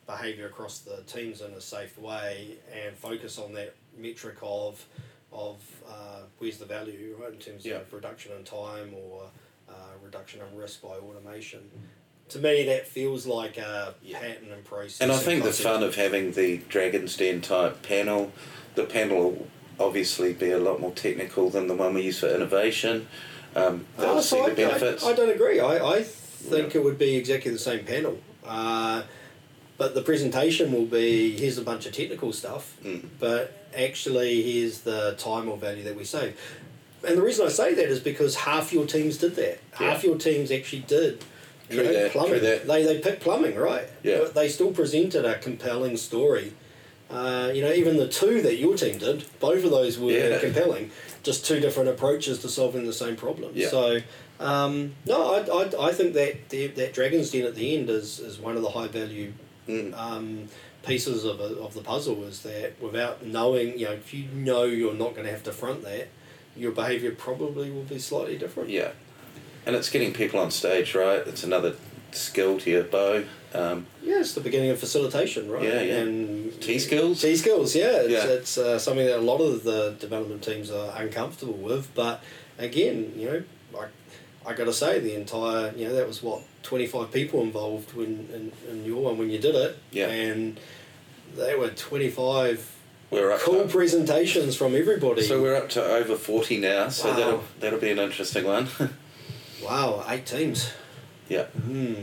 behaviour 0.05 0.47
across 0.47 0.79
the 0.79 1.01
teams 1.07 1.41
in 1.41 1.51
a 1.53 1.61
safe 1.61 1.97
way 1.97 2.57
and 2.73 2.95
focus 2.95 3.37
on 3.37 3.53
that 3.53 3.75
metric 3.97 4.37
of 4.41 4.83
of 5.31 5.57
uh, 5.89 6.19
where's 6.37 6.59
the 6.59 6.65
value, 6.65 7.17
right, 7.19 7.33
in 7.33 7.39
terms 7.39 7.65
Yeah. 7.65 7.77
of 7.77 7.91
reduction 7.91 8.31
in 8.37 8.43
time 8.43 8.93
or 8.93 9.23
uh, 9.67 9.73
reduction 10.03 10.41
in 10.41 10.55
risk 10.57 10.81
by 10.83 10.89
automation. 10.89 11.71
To 12.29 12.39
me, 12.39 12.63
that 12.65 12.87
feels 12.87 13.25
like 13.25 13.57
a 13.57 13.95
pattern 14.11 14.51
and 14.51 14.63
process. 14.63 15.01
And 15.01 15.11
I 15.11 15.17
think 15.17 15.43
the 15.43 15.51
fun 15.51 15.81
of 15.81 15.95
having 15.95 16.33
the 16.33 16.57
Dragon's 16.69 17.17
Den 17.17 17.41
type 17.41 17.81
panel, 17.81 18.31
the 18.75 18.83
panel 18.83 19.31
will 19.31 19.47
obviously 19.79 20.33
be 20.33 20.51
a 20.51 20.59
lot 20.59 20.79
more 20.79 20.91
technical 20.91 21.49
than 21.49 21.65
the 21.67 21.73
one 21.75 21.95
we 21.95 22.01
use 22.03 22.19
for 22.19 22.27
innovation. 22.27 23.07
Um, 23.55 23.85
they'll 23.97 24.17
Ah, 24.17 24.19
see 24.21 24.37
so 24.37 24.45
the 24.45 24.51
I, 24.51 24.55
benefits. 24.55 25.03
I, 25.03 25.09
I 25.09 25.13
don't 25.13 25.29
agree. 25.31 25.59
I, 25.59 25.77
I 25.95 26.03
think 26.03 26.73
Yeah. 26.75 26.81
it 26.81 26.83
would 26.83 26.99
be 26.99 27.15
exactly 27.15 27.51
the 27.51 27.57
same 27.59 27.83
panel. 27.85 28.19
Uh, 28.45 29.01
but 29.77 29.95
the 29.95 30.01
presentation 30.01 30.71
will 30.71 30.85
be 30.85 31.37
here's 31.37 31.57
a 31.57 31.61
bunch 31.63 31.85
of 31.85 31.93
technical 31.93 32.31
stuff, 32.33 32.75
Mm. 32.83 33.05
but 33.19 33.67
actually 33.75 34.41
here's 34.43 34.81
the 34.81 35.15
time 35.17 35.49
or 35.49 35.57
value 35.57 35.83
that 35.83 35.95
we 35.95 36.03
save. 36.03 36.37
And 37.05 37.17
the 37.17 37.21
reason 37.21 37.45
I 37.45 37.49
say 37.49 37.73
that 37.73 37.85
is 37.89 37.99
because 37.99 38.35
half 38.35 38.71
your 38.71 38.85
teams 38.85 39.17
did 39.17 39.35
that. 39.35 39.59
Half 39.71 40.03
your 40.03 40.17
teams 40.17 40.51
actually 40.51 40.83
did. 40.87 41.23
You 41.69 41.77
know, 41.83 41.91
that, 41.93 42.11
plumbing. 42.11 42.39
true. 42.39 42.59
They 42.65 42.83
they 42.83 42.99
picked 42.99 43.21
plumbing, 43.21 43.55
right? 43.55 43.87
Yeah. 44.03 44.19
But 44.19 44.35
they 44.35 44.47
still 44.47 44.71
presented 44.71 45.25
a 45.25 45.37
compelling 45.39 45.97
story. 45.97 46.53
Uh, 47.09 47.51
you 47.53 47.61
know, 47.61 47.71
even 47.71 47.97
the 47.97 48.07
two 48.07 48.41
that 48.41 48.55
your 48.57 48.75
team 48.75 48.97
did, 48.97 49.25
both 49.39 49.63
of 49.63 49.71
those 49.71 49.97
were 49.99 50.11
Yeah. 50.11 50.39
compelling. 50.39 50.91
Just 51.23 51.45
two 51.45 51.59
different 51.59 51.89
approaches 51.89 52.39
to 52.39 52.49
solving 52.49 52.85
the 52.85 52.93
same 52.93 53.15
problem. 53.15 53.51
Yeah. 53.55 53.69
So, 53.69 53.99
um, 54.39 54.93
no, 55.05 55.33
I, 55.35 55.39
I, 55.41 55.89
I 55.89 55.91
think 55.93 56.13
that 56.13 56.49
the, 56.49 56.67
that 56.67 56.93
Dragon's 56.93 57.31
Den 57.31 57.45
at 57.45 57.55
the 57.55 57.75
end 57.77 57.89
is, 57.89 58.19
is 58.19 58.39
one 58.39 58.55
of 58.55 58.61
the 58.61 58.69
high 58.69 58.87
value 58.87 59.33
Mm. 59.67 59.97
um, 59.97 60.47
pieces 60.85 61.23
of, 61.23 61.39
a, 61.39 61.57
of 61.61 61.73
the 61.73 61.81
puzzle 61.81 62.23
is 62.25 62.41
that 62.43 62.81
without 62.81 63.25
knowing, 63.25 63.79
you 63.79 63.85
know, 63.85 63.93
if 63.93 64.13
you 64.13 64.25
know 64.33 64.63
you're 64.63 64.93
not 64.93 65.13
going 65.13 65.25
to 65.25 65.31
have 65.31 65.43
to 65.43 65.51
front 65.53 65.83
that, 65.83 66.09
your 66.55 66.71
behaviour 66.71 67.11
probably 67.11 67.71
will 67.71 67.83
be 67.83 67.97
slightly 67.99 68.37
different. 68.37 68.69
Yeah, 68.69 68.91
and 69.65 69.75
it's 69.75 69.89
getting 69.89 70.13
people 70.13 70.39
on 70.39 70.51
stage, 70.51 70.93
right? 70.95 71.25
It's 71.25 71.43
another 71.43 71.75
skill 72.11 72.59
to 72.59 72.69
your 72.69 72.83
bow. 72.83 73.23
Um, 73.53 73.85
Yeah, 74.01 74.19
it's 74.19 74.33
the 74.33 74.41
beginning 74.41 74.71
of 74.71 74.79
facilitation, 74.79 75.49
right? 75.49 75.63
Yeah, 75.63 75.81
yeah. 75.81 75.97
And 75.99 76.61
T 76.61 76.79
skills. 76.79 77.21
T 77.21 77.35
skills, 77.35 77.75
yeah. 77.75 78.01
It's, 78.01 78.11
Yeah. 78.11 78.25
it's 78.25 78.57
uh, 78.57 78.79
something 78.79 79.05
that 79.05 79.19
a 79.19 79.21
lot 79.21 79.39
of 79.41 79.63
the 79.63 79.95
development 79.99 80.43
teams 80.43 80.69
are 80.71 80.93
uncomfortable 81.01 81.53
with. 81.53 81.93
But 81.95 82.21
again, 82.57 83.13
you 83.15 83.25
know, 83.27 83.43
I, 83.79 84.49
I 84.49 84.53
got 84.53 84.65
to 84.65 84.73
say, 84.73 84.99
the 84.99 85.15
entire, 85.15 85.71
you 85.75 85.87
know, 85.87 85.93
that 85.93 86.07
was 86.07 86.21
what, 86.21 86.41
25 86.63 87.11
people 87.11 87.41
involved 87.41 87.93
when 87.93 88.27
in, 88.33 88.51
in 88.69 88.85
your 88.85 89.03
one 89.03 89.17
when 89.17 89.29
you 89.29 89.39
did 89.39 89.55
it. 89.55 89.77
Yeah. 89.91 90.07
And 90.09 90.59
they 91.35 91.55
were 91.55 91.69
25 91.69 92.75
We're 93.11 93.31
up 93.31 93.39
cool 93.41 93.63
to, 93.63 93.67
presentations 93.67 94.55
from 94.55 94.75
everybody. 94.75 95.21
so 95.23 95.41
we're 95.41 95.55
up 95.55 95.69
to 95.69 95.83
over 95.83 96.15
forty 96.15 96.57
now. 96.59 96.89
So 96.89 97.09
Wow. 97.09 97.15
that'll 97.15 97.43
that'll 97.59 97.79
be 97.79 97.91
an 97.91 97.99
interesting 97.99 98.45
one. 98.45 98.67
wow, 99.63 100.03
eight 100.09 100.25
teams. 100.25 100.71
yeah. 101.29 101.43
Hmm, 101.45 101.93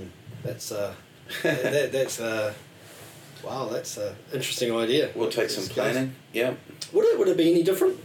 that's 0.43 0.71
uh, 0.73 0.95
that, 1.43 1.63
that, 1.63 1.93
that's 1.93 2.21
uh, 2.21 2.53
wow, 3.45 3.69
that's 3.73 3.97
an 3.97 4.15
interesting 4.33 4.75
idea. 4.77 5.11
We'll 5.15 5.31
take 5.31 5.51
some 5.51 5.65
planning. 5.65 6.15
Yeah. 6.33 6.55
Would 6.93 7.05
it 7.07 7.19
would 7.19 7.29
it 7.29 7.37
be 7.37 7.51
any 7.51 7.63
different? 7.63 7.99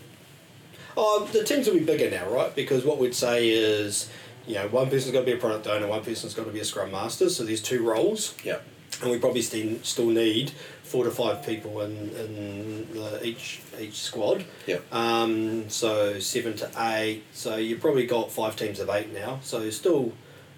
Oh, 0.98 1.28
the 1.32 1.44
teams 1.44 1.68
will 1.68 1.74
be 1.74 1.82
bigger 1.84 2.10
now, 2.10 2.30
right? 2.30 2.56
Because 2.56 2.86
what 2.86 2.98
we'd 3.00 3.14
say 3.16 3.50
is, 3.50 4.10
you 4.48 4.56
know, 4.56 4.68
one 4.68 4.90
person's 4.90 5.12
got 5.14 5.22
to 5.22 5.26
be 5.26 5.34
a 5.34 5.38
product 5.38 5.68
owner, 5.68 5.88
one 5.88 6.04
person's 6.04 6.34
got 6.34 6.46
to 6.46 6.52
be 6.52 6.60
a 6.60 6.66
scrum 6.66 6.92
master. 6.92 7.30
So 7.30 7.44
there's 7.44 7.62
two 7.62 7.84
roles, 7.84 8.36
Yeah. 8.44 8.60
and 9.02 9.12
we 9.12 9.18
probably 9.18 9.42
still 9.42 9.78
still 9.84 10.08
need 10.10 10.52
four 10.84 11.04
to 11.04 11.12
five 11.12 11.46
people 11.46 11.82
in 11.82 11.92
in 12.16 12.88
the, 12.94 13.26
each 13.26 13.62
each 13.80 13.96
squad. 13.96 14.46
Yeah. 14.68 14.78
Um, 14.92 15.70
so 15.70 16.20
seven 16.20 16.56
to 16.58 16.70
eight. 16.78 17.24
So 17.34 17.56
you've 17.58 17.82
probably 17.82 18.06
got 18.06 18.32
five 18.32 18.56
teams 18.56 18.80
of 18.80 18.90
eight 18.90 19.12
now. 19.14 19.40
So 19.44 19.70
still, 19.72 20.14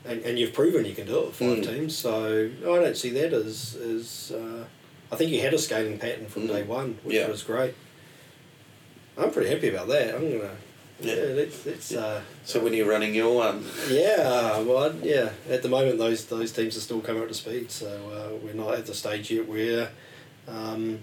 and, 0.06 0.22
and 0.24 0.38
you've 0.38 0.54
proven 0.54 0.86
you 0.86 0.94
can 0.96 1.08
do 1.08 1.20
it 1.20 1.26
with 1.28 1.36
five 1.36 1.58
Mm. 1.60 1.66
teams. 1.66 1.98
So 1.98 2.50
I 2.62 2.66
don't 2.84 2.98
see 2.98 3.10
that 3.12 3.32
as 3.34 3.76
as. 3.76 4.32
Uh, 4.36 4.66
I 5.10 5.16
think 5.16 5.32
you 5.32 5.40
had 5.40 5.54
a 5.54 5.58
scaling 5.58 5.98
pattern 6.00 6.28
from 6.28 6.44
Mm. 6.44 6.48
day 6.50 6.64
one, 6.64 7.00
which 7.04 7.16
Yeah. 7.16 7.30
was 7.30 7.42
great. 7.44 7.74
I'm 9.18 9.32
pretty 9.32 9.50
happy 9.50 9.70
about 9.70 9.88
that. 9.88 10.14
I'm 10.16 10.30
gonna. 10.38 10.58
Yeah, 11.00 11.14
let's, 11.36 11.66
let's 11.66 11.94
uh, 11.94 12.22
So 12.44 12.60
when 12.60 12.74
you're 12.74 12.90
running 12.90 13.14
your 13.14 13.36
one, 13.36 13.64
yeah, 13.90 14.60
well, 14.62 14.96
yeah. 15.04 15.30
At 15.50 15.62
the 15.62 15.70
moment, 15.70 16.00
those 16.00 16.26
those 16.26 16.52
teams 16.52 16.76
are 16.76 16.82
still 16.82 17.02
coming 17.02 17.22
up 17.22 17.28
to 17.28 17.34
speed, 17.34 17.70
so 17.70 17.88
uh, 17.88 18.36
we're 18.44 18.54
not 18.54 18.74
at 18.74 18.86
the 18.88 18.94
stage 18.96 19.30
yet 19.30 19.48
where, 19.48 19.90
um, 20.48 21.00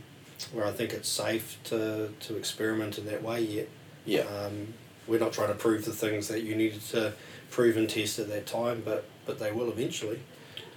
where 0.53 0.67
I 0.67 0.73
think 0.73 0.93
it's 0.93 1.09
safe 1.09 1.59
to 1.65 2.09
to 2.21 2.37
experiment 2.37 2.99
in 2.99 3.07
that 3.07 3.23
way 3.23 3.43
yet. 3.43 3.69
yeah, 4.05 4.23
Um, 4.23 4.75
we're 5.07 5.21
not 5.21 5.33
trying 5.33 5.49
to 5.49 5.55
prove 5.55 5.85
the 5.85 5.93
things 5.93 6.29
that 6.29 6.43
you 6.43 6.57
needed 6.57 6.81
to 6.91 7.13
prove 7.51 7.77
and 7.77 7.89
test 7.89 8.19
at 8.19 8.29
that 8.29 8.47
time, 8.47 8.83
but 8.85 9.05
but 9.27 9.39
they 9.39 9.53
will 9.53 9.71
eventually. 9.71 10.21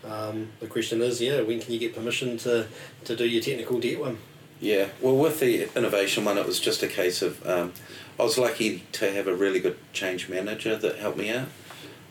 Um, 0.04 0.50
the 0.60 0.68
question 0.68 1.02
is, 1.02 1.20
yeah, 1.20 1.42
when 1.42 1.60
can 1.60 1.74
you 1.74 1.80
get 1.80 1.96
permission 1.96 2.38
to, 2.40 2.68
to 3.06 3.16
do 3.16 3.28
your 3.28 3.42
technical 3.42 3.80
debt 3.80 4.00
one? 4.00 4.20
Yeah, 4.62 4.88
well, 5.02 5.18
with 5.18 5.40
the 5.40 5.68
innovation 5.78 6.24
one, 6.24 6.38
it 6.38 6.46
was 6.46 6.60
just 6.60 6.82
a 6.84 6.88
case 6.88 7.22
of 7.22 7.46
um, 7.46 7.74
I 8.20 8.24
was 8.24 8.38
lucky 8.38 8.84
to 8.94 9.12
have 9.12 9.28
a 9.28 9.36
really 9.36 9.60
good 9.60 9.78
change 9.94 10.28
manager 10.30 10.76
that 10.76 10.98
helped 10.98 11.18
me 11.18 11.30
out, 11.30 11.48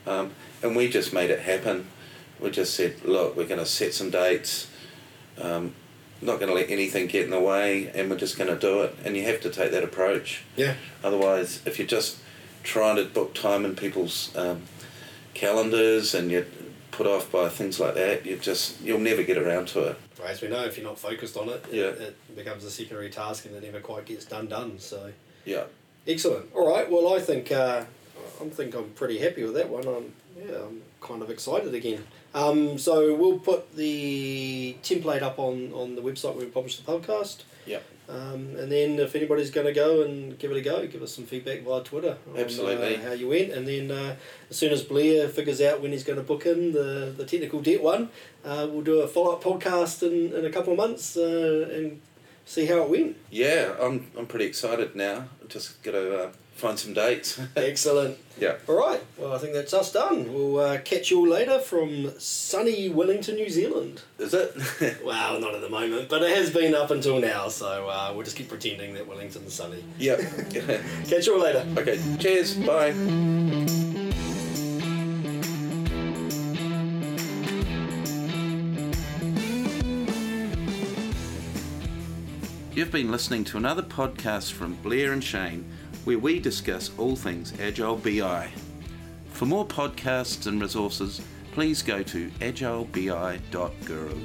um, 0.07 0.33
and 0.63 0.77
we 0.77 0.89
just 0.89 1.13
made 1.13 1.31
it 1.31 1.41
happen. 1.41 1.87
We 2.39 2.51
just 2.51 2.75
said, 2.75 3.05
look, 3.05 3.37
we're 3.37 3.47
going 3.47 3.61
to 3.61 3.67
set 3.67 3.95
some 3.95 4.11
dates. 4.11 4.69
Um, 5.41 5.75
not 6.23 6.39
going 6.39 6.49
to 6.49 6.55
let 6.55 6.71
anything 6.71 7.09
get 7.09 7.25
in 7.25 7.31
the 7.31 7.41
way, 7.41 7.89
and 7.95 8.09
we're 8.09 8.17
just 8.17 8.39
going 8.39 8.49
to 8.49 8.59
do 8.59 8.83
it. 8.83 8.97
And 9.05 9.17
you 9.17 9.25
have 9.25 9.41
to 9.43 9.51
take 9.51 9.71
that 9.73 9.83
approach. 9.85 10.45
Yeah. 10.57 10.75
Otherwise, 11.03 11.61
if 11.67 11.79
you're 11.79 11.89
just 11.89 12.19
trying 12.63 12.97
to 12.97 13.05
book 13.05 13.35
time 13.35 13.65
in 13.65 13.75
people's 13.77 14.35
um, 14.37 14.63
calendars 15.35 16.15
and 16.15 16.31
you're 16.31 16.47
put 16.91 17.07
off 17.07 17.31
by 17.31 17.49
things 17.49 17.79
like 17.79 17.95
that, 17.95 18.25
you 18.25 18.37
just 18.37 18.81
you'll 18.81 18.99
never 18.99 19.23
get 19.23 19.37
around 19.37 19.69
to 19.69 19.81
it. 19.85 19.97
Well, 20.19 20.29
as 20.29 20.41
we 20.41 20.49
know, 20.49 20.65
if 20.65 20.79
you're 20.79 20.87
not 20.87 20.99
focused 20.99 21.37
on 21.37 21.49
it, 21.51 21.65
Yeah. 21.71 21.85
it, 21.89 22.17
it 22.29 22.37
becomes 22.37 22.65
a 22.65 22.71
secondary 22.71 23.11
task 23.11 23.45
and 23.45 23.55
it 23.55 23.63
never 23.63 23.81
quite 23.81 24.07
gets 24.07 24.25
done. 24.25 24.47
Done. 24.47 24.79
So 24.79 25.13
Yeah. 25.45 25.65
Excellent. 26.07 26.47
All 26.55 26.69
right. 26.69 26.91
Well, 26.91 27.15
I 27.15 27.21
think 27.21 27.53
uh, 27.53 27.85
I 28.41 28.49
think 28.49 28.75
I'm 28.75 28.91
pretty 28.91 29.19
happy 29.19 29.45
with 29.45 29.55
that 29.55 29.69
one. 29.69 29.87
I'm 29.87 30.13
yeah, 30.39 30.65
I'm 30.67 30.83
kind 31.01 31.23
of 31.23 31.31
excited 31.31 31.75
again. 31.75 32.05
Um, 32.35 32.79
so 32.79 33.15
we'll 33.15 33.39
put 33.39 33.75
the 33.77 34.77
template 34.83 35.23
up 35.23 35.39
on, 35.39 35.73
on 35.73 35.95
the 35.95 36.03
website 36.03 36.35
where 36.35 36.45
we 36.45 36.51
publish 36.51 36.77
the 36.79 36.91
podcast. 36.91 37.45
Yeah. 37.65 37.79
Um, 38.09 38.55
and 38.57 38.71
then 38.71 38.99
if 39.01 39.17
anybody's 39.17 39.51
going 39.51 39.67
to 39.67 39.73
go 39.73 40.03
and 40.03 40.39
give 40.39 40.51
it 40.53 40.57
a 40.59 40.61
go, 40.61 40.87
give 40.87 41.03
us 41.03 41.15
some 41.15 41.25
feedback 41.25 41.63
via 41.63 41.83
Twitter. 41.83 42.19
On, 42.31 42.39
Absolutely. 42.39 42.97
uh, 42.97 43.03
how 43.03 43.13
you 43.13 43.29
went. 43.29 43.53
And 43.53 43.67
then 43.67 43.91
uh, 43.91 44.17
as 44.51 44.57
soon 44.57 44.73
as 44.73 44.83
Blair 44.83 45.29
figures 45.29 45.61
out 45.61 45.81
when 45.81 45.93
he's 45.93 46.05
going 46.05 46.19
to 46.19 46.23
book 46.23 46.47
in 46.47 46.73
the, 46.73 47.13
the 47.17 47.25
technical 47.25 47.61
debt 47.63 47.83
one, 47.83 48.11
uh, 48.45 48.69
we'll 48.71 48.83
do 48.83 49.01
a 49.01 49.09
follow 49.09 49.33
up 49.33 49.43
podcast 49.43 50.03
in, 50.07 50.37
in 50.37 50.45
a 50.45 50.51
couple 50.51 50.73
of 50.73 50.77
months 50.77 51.17
uh, 51.17 51.71
and 51.73 52.01
see 52.47 52.65
how 52.67 52.83
it 52.83 52.89
went. 52.89 53.17
Yeah, 53.31 53.75
I'm 53.81 54.11
I'm 54.17 54.27
pretty 54.27 54.47
excited 54.47 54.97
now. 54.97 55.25
Just 55.49 55.83
got 55.83 55.93
to 55.93 56.25
uh, 56.25 56.31
find 56.55 56.79
some 56.79 56.95
dates. 56.95 57.39
Excellent. 57.57 58.17
yeah. 58.41 58.57
All 58.67 58.77
right. 58.79 59.01
Well, 59.19 59.33
I 59.35 59.39
think 59.39 59.53
that's 59.53 59.73
us 59.75 59.93
done. 59.93 60.33
We'll 60.33 60.59
uh, 60.59 60.79
catch 60.79 61.11
you 61.11 61.19
all 61.21 61.29
later 61.29 61.59
from 61.61 62.13
sunny 62.19 62.89
Wellington, 62.89 63.35
New 63.37 63.49
Zealand. 63.51 64.03
Is 64.19 64.33
it? 64.35 64.55
Well, 65.05 65.39
not 65.41 65.55
at 65.55 65.61
the 65.61 65.69
moment, 65.69 66.09
but 66.09 66.23
it 66.23 66.37
has 66.37 66.51
been 66.51 66.75
up 66.75 66.91
until 66.91 67.21
now, 67.21 67.47
so 67.49 67.89
uh, 67.89 68.11
we'll 68.15 68.25
just 68.25 68.37
keep 68.37 68.49
pretending 68.49 68.95
that 68.95 69.07
Wellington's 69.07 69.55
sunny. 69.55 69.85
yeah. 69.99 70.17
Catch 71.09 71.27
you 71.27 71.35
all 71.35 71.41
later. 71.41 71.65
okay. 71.79 72.01
Cheers. 72.19 72.55
Bye. 72.57 73.96
You've 82.77 82.93
been 82.93 83.11
listening 83.11 83.43
to 83.45 83.57
another 83.57 83.81
podcast 83.81 84.53
from 84.53 84.75
Blair 84.83 85.15
and 85.15 85.25
Shane 85.25 85.65
where 86.05 86.19
we 86.19 86.39
discuss 86.39 86.91
all 86.99 87.17
things 87.17 87.55
Agile 87.59 87.97
BI. 87.97 88.51
For 89.31 89.47
more 89.47 89.65
podcasts 89.67 90.47
and 90.47 90.61
resources, 90.61 91.23
please 91.53 91.81
go 91.81 92.03
to 92.03 92.29
agilebi.guru. 92.41 94.21